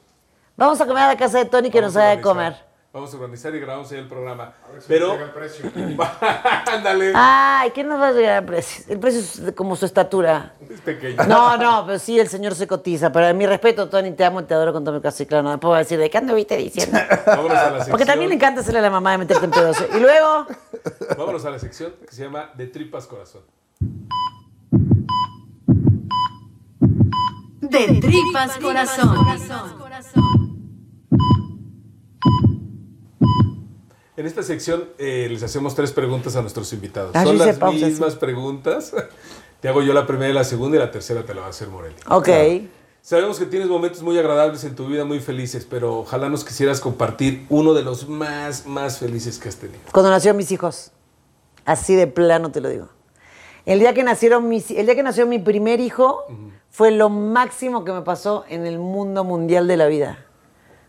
Vamos 0.58 0.82
a 0.82 0.88
comer 0.88 1.04
a 1.04 1.08
la 1.10 1.18
casa 1.18 1.38
de 1.38 1.46
Tony 1.46 1.70
que 1.70 1.82
Vamos 1.82 1.94
nos 1.94 2.02
haga 2.02 2.16
de 2.16 2.22
comer. 2.22 2.56
Vamos 2.94 3.12
a 3.12 3.18
organizar 3.18 3.56
y 3.56 3.60
grabamos 3.60 3.92
ahí 3.92 3.98
el 3.98 4.08
programa. 4.08 4.54
Pero. 4.88 5.18
Ándale. 6.72 7.12
Ay, 7.16 7.72
¿qué 7.72 7.84
nos 7.84 8.00
va 8.00 8.10
a 8.10 8.12
llegar 8.12 8.38
al 8.38 8.46
precio? 8.46 8.86
El 8.88 9.00
precio 9.00 9.20
es 9.22 9.44
de- 9.44 9.56
como 9.56 9.76
su 9.76 9.86
estatura. 9.88 10.54
Es 10.70 10.80
pequeño. 10.82 11.24
No, 11.28 11.58
no, 11.58 11.88
pero 11.88 11.98
sí, 11.98 12.20
el 12.20 12.28
señor 12.28 12.54
se 12.54 12.68
cotiza. 12.68 13.12
Pero 13.12 13.34
mi 13.34 13.48
respeto, 13.48 13.90
Tony, 13.90 14.12
te 14.12 14.24
amo, 14.24 14.44
te 14.44 14.54
adoro 14.54 14.74
con 14.74 14.84
todo 14.84 14.94
mi 14.94 15.02
corazón. 15.02 15.24
Y 15.24 15.28
claro, 15.28 15.42
no 15.42 15.50
me 15.50 15.58
puedo 15.58 15.74
decir 15.74 15.98
de 15.98 16.08
qué 16.12 16.20
anduviste 16.20 16.56
diciendo. 16.56 17.00
Vámonos 17.26 17.58
a 17.58 17.64
la 17.64 17.70
sección. 17.78 17.90
Porque 17.90 18.06
también 18.06 18.30
le 18.30 18.36
encanta 18.36 18.62
hacerle 18.62 18.78
a 18.78 18.84
la 18.84 18.92
mamá 18.92 19.14
de 19.14 19.18
meterte 19.18 19.46
en 19.46 19.52
pedos. 19.52 19.78
Y 19.96 20.00
luego, 20.00 20.46
Vámonos 21.18 21.44
a 21.46 21.50
la 21.50 21.58
sección 21.58 21.94
que 22.08 22.14
se 22.14 22.24
llama 22.26 22.52
De 22.54 22.68
Tripas 22.68 23.08
Corazón. 23.08 23.42
De 27.60 28.00
tripas 28.02 28.58
corazón. 28.60 29.18
En 34.16 34.28
esta 34.28 34.44
sección 34.44 34.86
eh, 35.00 35.28
les 35.30 35.42
hacemos 35.42 35.74
tres 35.74 35.92
preguntas 35.92 36.36
a 36.36 36.42
nuestros 36.42 36.72
invitados. 36.74 37.12
Ah, 37.16 37.24
Son 37.24 37.38
las 37.38 37.58
pausa, 37.58 37.88
mismas 37.88 38.16
preguntas. 38.16 38.94
Te 39.60 39.70
hago 39.70 39.82
yo 39.82 39.94
la 39.94 40.06
primera 40.06 40.30
y 40.30 40.34
la 40.34 40.44
segunda 40.44 40.78
y 40.78 40.80
la 40.80 40.92
tercera 40.92 41.24
te 41.26 41.34
la 41.34 41.40
va 41.42 41.48
a 41.48 41.50
hacer 41.52 41.70
Morelli. 41.70 41.96
ok. 42.10 42.30
Sabemos 43.02 43.40
que 43.40 43.46
tienes 43.46 43.68
momentos 43.68 44.02
muy 44.02 44.18
agradables 44.18 44.64
en 44.64 44.76
tu 44.76 44.88
vida, 44.88 45.04
muy 45.04 45.20
felices, 45.20 45.66
pero 45.70 46.00
ojalá 46.00 46.30
nos 46.30 46.46
quisieras 46.46 46.80
compartir 46.80 47.46
uno 47.50 47.74
de 47.74 47.82
los 47.82 48.08
más, 48.08 48.66
más 48.66 49.00
felices 49.00 49.40
que 49.40 49.50
has 49.50 49.58
tenido. 49.58 49.80
Cuando 49.92 50.10
nacieron 50.10 50.38
mis 50.38 50.52
hijos. 50.52 50.92
Así 51.66 51.96
de 51.96 52.08
plano 52.08 52.52
te 52.52 52.62
lo 52.62 52.70
digo. 52.70 52.90
El 53.66 53.80
día 53.80 53.94
que 53.94 54.04
nacieron 54.04 54.48
mis, 54.50 54.70
el 54.72 54.86
día 54.86 54.96
que 54.96 55.04
nació 55.04 55.26
mi 55.28 55.40
primer 55.40 55.80
hijo 55.80 56.26
fue 56.70 56.92
lo 56.92 57.10
máximo 57.10 57.86
que 57.86 57.92
me 57.94 58.02
pasó 58.02 58.44
en 58.50 58.66
el 58.66 58.80
mundo 58.80 59.24
mundial 59.24 59.68
de 59.68 59.78
la 59.78 59.88
vida. 59.88 60.26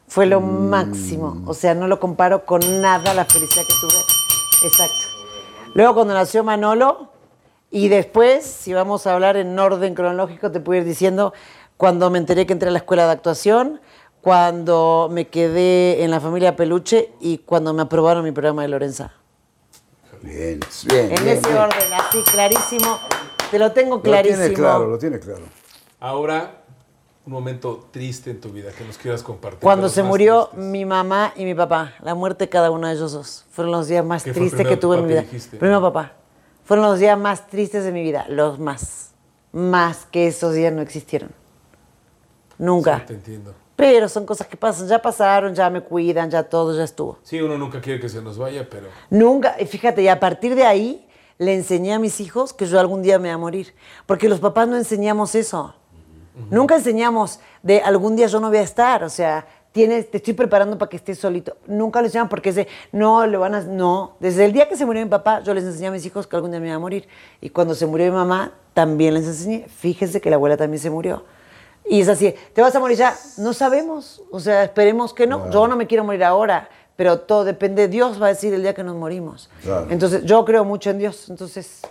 Fue 0.08 0.26
lo 0.26 0.40
máximo. 0.40 1.42
O 1.46 1.54
sea, 1.54 1.74
no 1.74 1.86
lo 1.88 1.98
comparo 1.98 2.44
con 2.44 2.60
nada 2.80 3.14
la 3.14 3.24
felicidad 3.24 3.62
que 3.66 3.74
tuve. 3.80 4.00
Exacto. 4.64 5.04
Luego 5.74 5.94
cuando 5.94 6.14
nació 6.14 6.44
Manolo 6.44 7.08
y 7.70 7.88
después, 7.88 8.44
si 8.44 8.72
vamos 8.72 9.06
a 9.06 9.14
hablar 9.14 9.36
en 9.36 9.58
orden 9.58 9.94
cronológico, 9.94 10.50
te 10.52 10.60
puedo 10.60 10.80
ir 10.80 10.86
diciendo 10.86 11.32
cuando 11.76 12.10
me 12.10 12.18
enteré 12.18 12.46
que 12.46 12.52
entré 12.52 12.68
a 12.68 12.72
la 12.72 12.78
escuela 12.78 13.06
de 13.06 13.12
actuación, 13.12 13.80
cuando 14.20 15.08
me 15.10 15.28
quedé 15.28 16.04
en 16.04 16.10
la 16.10 16.20
familia 16.20 16.54
Peluche 16.56 17.12
y 17.20 17.38
cuando 17.38 17.74
me 17.74 17.82
aprobaron 17.82 18.22
mi 18.24 18.30
programa 18.32 18.62
de 18.62 18.68
Lorenza. 18.68 19.12
Bien, 20.22 20.60
bien. 20.86 21.10
En 21.12 21.24
bien, 21.24 21.28
ese 21.38 21.48
bien. 21.48 21.58
orden, 21.60 21.92
así 21.92 22.22
clarísimo. 22.22 22.98
Te 23.50 23.58
lo 23.58 23.72
tengo 23.72 23.96
Lo 23.96 24.02
clarísimo. 24.02 24.38
tiene 24.40 24.54
claro, 24.54 24.86
lo 24.86 24.98
tiene 24.98 25.18
claro. 25.18 25.42
Ahora, 26.00 26.63
un 27.26 27.32
momento 27.32 27.88
triste 27.90 28.30
en 28.30 28.40
tu 28.40 28.50
vida 28.50 28.70
que 28.70 28.84
nos 28.84 28.98
quieras 28.98 29.22
compartir. 29.22 29.60
Cuando 29.60 29.88
se 29.88 30.02
murió 30.02 30.46
tristes. 30.46 30.70
mi 30.70 30.84
mamá 30.84 31.32
y 31.36 31.44
mi 31.44 31.54
papá, 31.54 31.94
la 32.02 32.14
muerte 32.14 32.44
de 32.44 32.48
cada 32.50 32.70
uno 32.70 32.86
de 32.86 32.94
ellos 32.94 33.12
dos, 33.12 33.46
fueron 33.50 33.72
los 33.72 33.88
días 33.88 34.04
más 34.04 34.24
¿Qué 34.24 34.32
fue 34.32 34.42
tristes 34.42 34.66
que 34.66 34.76
tuve 34.76 34.96
en 34.96 35.02
mi 35.02 35.08
vida. 35.08 35.22
dijiste? 35.22 35.56
Primero 35.56 35.80
papá. 35.80 36.12
Fueron 36.64 36.86
los 36.86 36.98
días 36.98 37.18
más 37.18 37.46
tristes 37.46 37.84
de 37.84 37.92
mi 37.92 38.02
vida, 38.02 38.26
los 38.28 38.58
más. 38.58 39.12
Más 39.52 40.06
que 40.06 40.26
esos 40.26 40.54
días 40.54 40.72
no 40.72 40.82
existieron. 40.82 41.30
Nunca. 42.58 43.00
Sí, 43.00 43.06
te 43.06 43.14
entiendo. 43.14 43.54
Pero 43.76 44.08
son 44.08 44.24
cosas 44.26 44.46
que 44.46 44.56
pasan, 44.56 44.86
ya 44.86 45.00
pasaron, 45.00 45.54
ya 45.54 45.68
me 45.68 45.80
cuidan, 45.80 46.30
ya 46.30 46.42
todo, 46.42 46.76
ya 46.76 46.84
estuvo. 46.84 47.18
Sí, 47.22 47.40
uno 47.40 47.58
nunca 47.58 47.80
quiere 47.80 48.00
que 48.00 48.08
se 48.08 48.22
nos 48.22 48.38
vaya, 48.38 48.68
pero 48.68 48.86
Nunca, 49.10 49.56
y 49.58 49.66
fíjate, 49.66 50.02
y 50.02 50.08
a 50.08 50.20
partir 50.20 50.54
de 50.54 50.64
ahí 50.64 51.08
le 51.38 51.54
enseñé 51.54 51.94
a 51.94 51.98
mis 51.98 52.20
hijos 52.20 52.52
que 52.52 52.66
yo 52.66 52.78
algún 52.78 53.02
día 53.02 53.18
me 53.18 53.28
voy 53.28 53.34
a 53.34 53.38
morir. 53.38 53.74
Porque 54.06 54.28
los 54.28 54.40
papás 54.40 54.68
no 54.68 54.76
enseñamos 54.76 55.34
eso. 55.34 55.74
Nunca 56.50 56.76
enseñamos 56.76 57.38
de 57.62 57.80
algún 57.80 58.16
día 58.16 58.26
yo 58.26 58.40
no 58.40 58.48
voy 58.48 58.58
a 58.58 58.62
estar. 58.62 59.04
O 59.04 59.08
sea, 59.08 59.46
tienes, 59.72 60.10
te 60.10 60.18
estoy 60.18 60.34
preparando 60.34 60.78
para 60.78 60.88
que 60.88 60.96
estés 60.96 61.18
solito. 61.18 61.56
Nunca 61.66 62.00
lo 62.00 62.06
enseñamos 62.06 62.30
porque 62.30 62.50
es 62.50 62.54
de, 62.54 62.68
no, 62.92 63.26
le 63.26 63.36
van 63.36 63.54
a. 63.54 63.60
No. 63.60 64.16
Desde 64.20 64.44
el 64.44 64.52
día 64.52 64.68
que 64.68 64.76
se 64.76 64.84
murió 64.86 65.02
mi 65.02 65.10
papá, 65.10 65.40
yo 65.40 65.54
les 65.54 65.64
enseñé 65.64 65.88
a 65.88 65.90
mis 65.90 66.04
hijos 66.06 66.26
que 66.26 66.36
algún 66.36 66.50
día 66.50 66.60
me 66.60 66.68
iba 66.68 66.76
a 66.76 66.80
morir. 66.80 67.06
Y 67.40 67.50
cuando 67.50 67.74
se 67.74 67.86
murió 67.86 68.06
mi 68.06 68.16
mamá, 68.16 68.52
también 68.72 69.14
les 69.14 69.26
enseñé. 69.26 69.66
Fíjense 69.68 70.20
que 70.20 70.30
la 70.30 70.36
abuela 70.36 70.56
también 70.56 70.80
se 70.80 70.90
murió. 70.90 71.24
Y 71.86 72.00
es 72.00 72.08
así, 72.08 72.34
¿te 72.52 72.62
vas 72.62 72.74
a 72.74 72.80
morir 72.80 72.96
ya? 72.96 73.16
No 73.36 73.52
sabemos. 73.52 74.22
O 74.30 74.40
sea, 74.40 74.64
esperemos 74.64 75.12
que 75.12 75.26
no. 75.26 75.50
Yo 75.50 75.68
no 75.68 75.76
me 75.76 75.86
quiero 75.86 76.04
morir 76.04 76.24
ahora, 76.24 76.68
pero 76.96 77.20
todo 77.20 77.44
depende. 77.44 77.88
Dios 77.88 78.20
va 78.20 78.26
a 78.26 78.28
decir 78.30 78.54
el 78.54 78.62
día 78.62 78.74
que 78.74 78.82
nos 78.82 78.96
morimos. 78.96 79.50
Claro. 79.62 79.86
Entonces, 79.90 80.24
yo 80.24 80.44
creo 80.44 80.64
mucho 80.64 80.90
en 80.90 80.98
Dios. 80.98 81.28
Entonces, 81.28 81.82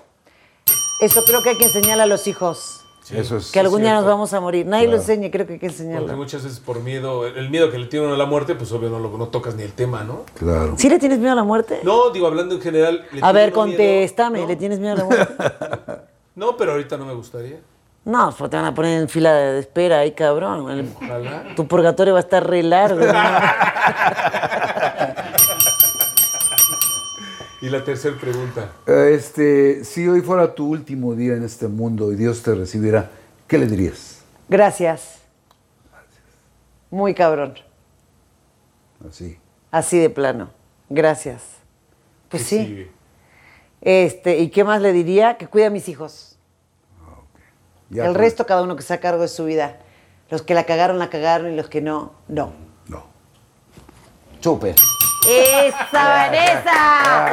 eso 1.00 1.24
creo 1.26 1.44
que 1.44 1.50
hay 1.50 1.58
que 1.58 1.66
enseñarle 1.66 2.04
a 2.04 2.08
los 2.08 2.28
hijos. 2.28 2.83
Eso 3.12 3.38
es. 3.38 3.51
Que 3.51 3.60
algún 3.60 3.82
día 3.82 3.93
nos 3.93 4.06
vamos 4.06 4.34
a 4.34 4.39
morir. 4.39 4.66
Nadie 4.66 4.88
lo 4.88 4.95
enseña, 4.95 5.30
creo 5.30 5.45
que 5.45 5.54
hay 5.54 5.60
que 5.60 5.68
porque 5.68 5.82
enseñarlo. 5.84 6.16
muchas 6.16 6.43
veces 6.43 6.60
por 6.60 6.80
miedo, 6.82 7.28
el 7.28 7.49
miedo 7.49 7.70
que 7.70 7.78
le 7.78 7.88
tiene 7.88 8.06
uno 8.06 8.16
a 8.16 8.18
la 8.18 8.26
muerte, 8.26 8.56
pues 8.56 8.72
obvio 8.72 8.89
no, 8.89 8.99
lo, 8.99 9.18
no 9.18 9.28
tocas 9.28 9.56
ni 9.56 9.64
el 9.64 9.74
tema, 9.74 10.04
¿no? 10.04 10.24
Claro. 10.38 10.76
¿Sí 10.78 10.89
le 10.89 10.99
tienes 10.99 11.20
miedo 11.20 11.34
a 11.34 11.36
la 11.36 11.43
muerte? 11.43 11.80
No, 11.84 12.10
digo, 12.12 12.28
hablando 12.28 12.56
en 12.56 12.62
general. 12.62 13.06
¿le 13.12 13.20
a 13.22 13.32
ver, 13.34 13.49
miedo? 13.49 13.56
contéstame. 13.62 14.41
¿No? 14.41 14.47
¿Le 14.47 14.56
tienes 14.56 14.80
miedo 14.80 14.93
a 14.93 14.97
la 14.97 15.04
muerte? 15.06 15.34
No, 16.36 16.58
pero 16.58 16.72
ahorita 16.72 16.97
no 16.97 17.06
me 17.06 17.14
gustaría. 17.14 17.60
no, 18.06 18.34
pues 18.36 18.49
te 18.49 18.56
van 18.58 18.66
a 18.66 18.74
poner 18.74 19.01
en 19.01 19.08
fila 19.08 19.34
de 19.36 19.60
espera 19.60 19.99
ahí, 19.99 20.14
cabrón. 20.14 20.68
El- 20.72 20.89
Ojalá. 20.95 21.43
tu 21.56 21.68
purgatorio 21.68 22.14
va 22.14 22.20
a 22.20 22.24
estar 22.24 22.43
re 22.49 22.64
largo. 22.64 23.06
Y 27.64 27.70
la 27.70 27.82
tercera 27.86 28.18
pregunta. 28.20 28.74
Eh, 28.86 29.14
Este, 29.16 29.86
si 29.86 30.05
hoy 30.05 30.20
fuera 30.20 30.53
tu 30.53 30.68
último 30.68 31.16
día 31.16 31.34
en 31.36 31.43
este 31.43 31.70
mundo 31.70 32.11
y 32.11 32.18
Dios 32.18 32.43
te 32.43 32.53
recibiera, 32.53 33.09
¿qué 33.47 33.57
le 33.57 33.68
dirías? 33.68 34.20
Gracias. 34.49 35.20
Muy 36.91 37.14
cabrón. 37.14 37.53
Así. 39.09 39.38
Así 39.72 39.97
de 39.97 40.09
plano. 40.09 40.49
Gracias. 40.89 41.41
Pues 42.28 42.43
¿Qué 42.43 42.49
sí. 42.49 42.66
sigue? 42.66 42.91
Este, 43.80 44.39
¿y 44.39 44.49
qué 44.49 44.66
más 44.66 44.82
le 44.82 44.91
diría? 44.91 45.38
Que 45.38 45.47
cuide 45.47 45.68
a 45.68 45.70
mis 45.70 45.88
hijos. 45.88 46.38
Ya 47.89 48.03
el 48.03 48.11
con- 48.11 48.16
resto 48.22 48.45
cada 48.45 48.61
uno 48.64 48.76
que 48.76 48.82
se 48.84 48.91
haga 48.93 49.01
cargo 49.03 49.22
de 49.22 49.30
su 49.30 49.45
vida. 49.45 49.78
Los 50.30 50.41
que 50.41 50.53
la 50.53 50.66
cagaron, 50.66 50.99
la 50.99 51.09
cagaron 51.09 51.53
y 51.53 51.55
los 51.55 51.70
que 51.70 51.80
no, 51.80 52.11
no. 52.28 52.51
No. 52.89 53.05
Súper. 54.41 54.76
¡Esa, 55.28 55.88
Vanessa! 55.92 57.32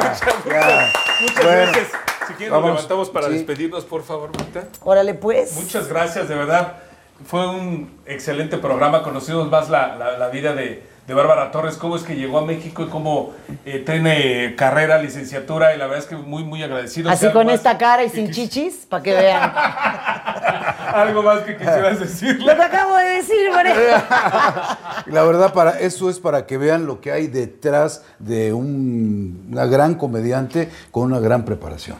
Muchas 1.21 1.43
Bueno, 1.43 1.61
gracias. 1.71 1.87
Si 2.27 2.33
quieren, 2.33 2.53
nos 2.53 2.65
levantamos 2.65 3.09
para 3.09 3.27
Sí. 3.27 3.33
despedirnos, 3.33 3.83
por 3.85 4.03
favor, 4.03 4.29
Marta. 4.37 4.63
Órale, 4.83 5.13
pues. 5.13 5.53
Muchas 5.53 5.87
gracias, 5.87 6.27
de 6.29 6.35
verdad. 6.35 6.77
Fue 7.25 7.47
un 7.47 7.99
excelente 8.05 8.57
programa. 8.57 9.03
Conocimos 9.03 9.49
más 9.49 9.69
la, 9.69 9.95
la- 9.95 10.17
la 10.17 10.29
vida 10.29 10.53
de, 10.53 10.83
de 11.07 11.13
Bárbara 11.13 11.51
Torres, 11.51 11.77
cómo 11.77 11.95
es 11.95 12.03
que 12.03 12.15
llegó 12.15 12.37
a 12.39 12.45
México 12.45 12.83
y 12.83 12.87
cómo 12.87 13.31
eh, 13.65 13.83
tiene 13.85 14.55
carrera, 14.55 14.97
licenciatura, 15.01 15.73
y 15.73 15.77
la 15.77 15.85
verdad 15.87 15.99
es 16.03 16.05
que 16.09 16.15
muy, 16.15 16.43
muy 16.43 16.61
agradecido. 16.63 17.09
Así 17.09 17.29
con 17.31 17.49
esta 17.49 17.77
cara 17.77 18.03
y 18.03 18.09
sin 18.09 18.31
chichis, 18.31 18.85
para 18.87 19.03
que 19.03 19.13
vean. 19.13 19.51
Algo 20.93 21.23
más 21.23 21.39
que 21.41 21.55
quisieras 21.57 21.93
Lo 21.99 22.05
decirle. 22.05 22.55
que 22.55 22.61
acabo 22.61 22.95
de 22.97 23.05
decir, 23.05 23.49
Vanessa. 23.51 24.77
La 25.07 25.23
verdad, 25.23 25.53
para 25.53 25.79
eso 25.79 26.09
es 26.09 26.19
para 26.19 26.45
que 26.45 26.57
vean 26.57 26.85
lo 26.85 27.01
que 27.01 27.11
hay 27.11 27.27
detrás 27.27 28.03
de 28.19 28.53
un- 28.53 29.47
una 29.51 29.65
gran 29.65 29.95
comediante 29.95 30.69
con 30.91 31.03
una 31.03 31.19
gran 31.19 31.43
preparación. 31.45 31.97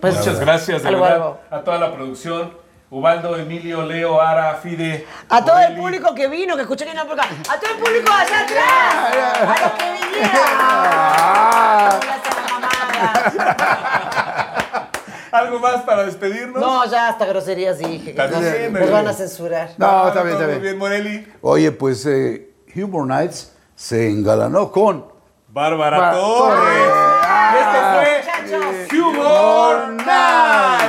Pues, 0.00 0.16
Muchas 0.16 0.38
gracias, 0.40 0.82
de 0.82 0.90
verdad, 0.90 1.34
a 1.50 1.60
toda 1.60 1.78
la 1.78 1.92
producción. 1.94 2.52
Ubaldo, 2.90 3.36
Emilio, 3.36 3.84
Leo, 3.84 4.18
Ara, 4.20 4.54
Fide. 4.54 5.06
A 5.28 5.44
todo 5.44 5.58
el 5.58 5.76
público 5.76 6.14
que 6.14 6.26
vino, 6.28 6.56
que 6.56 6.62
escuchó 6.62 6.86
que 6.86 6.94
no 6.94 7.06
por 7.06 7.20
acá. 7.20 7.28
A 7.50 7.60
todo 7.60 7.72
el 7.72 7.78
público 7.78 8.10
allá 8.10 8.40
atrás. 8.40 9.42
A 9.58 9.60
los 9.62 9.72
que 9.72 9.92
vinieron. 9.92 10.30
Ah. 10.58 12.00
Gracias, 12.02 12.38
¿Algo 15.32 15.58
más 15.58 15.82
para 15.82 16.04
despedirnos? 16.04 16.60
No, 16.60 16.84
ya 16.90 17.08
hasta 17.08 17.26
groserías 17.26 17.78
dije. 17.78 18.14
Nos, 18.14 18.90
van 18.90 19.06
a 19.06 19.12
censurar. 19.12 19.70
No, 19.76 20.04
no 20.04 20.08
está 20.08 20.22
bien, 20.22 20.34
está 20.34 20.46
bien. 20.46 20.58
Muy 20.58 20.66
bien, 20.66 20.78
Morelli. 20.78 21.30
Oye, 21.42 21.70
pues 21.72 22.06
eh, 22.06 22.54
Humor 22.74 23.06
Nights 23.06 23.54
se 23.74 24.08
engalanó 24.08 24.72
con 24.72 25.04
Bárbara 25.48 26.12
Torres. 26.12 26.90
Este 27.60 28.88
fue 28.88 28.98
Humor 28.98 29.90
Nights. 29.90 30.87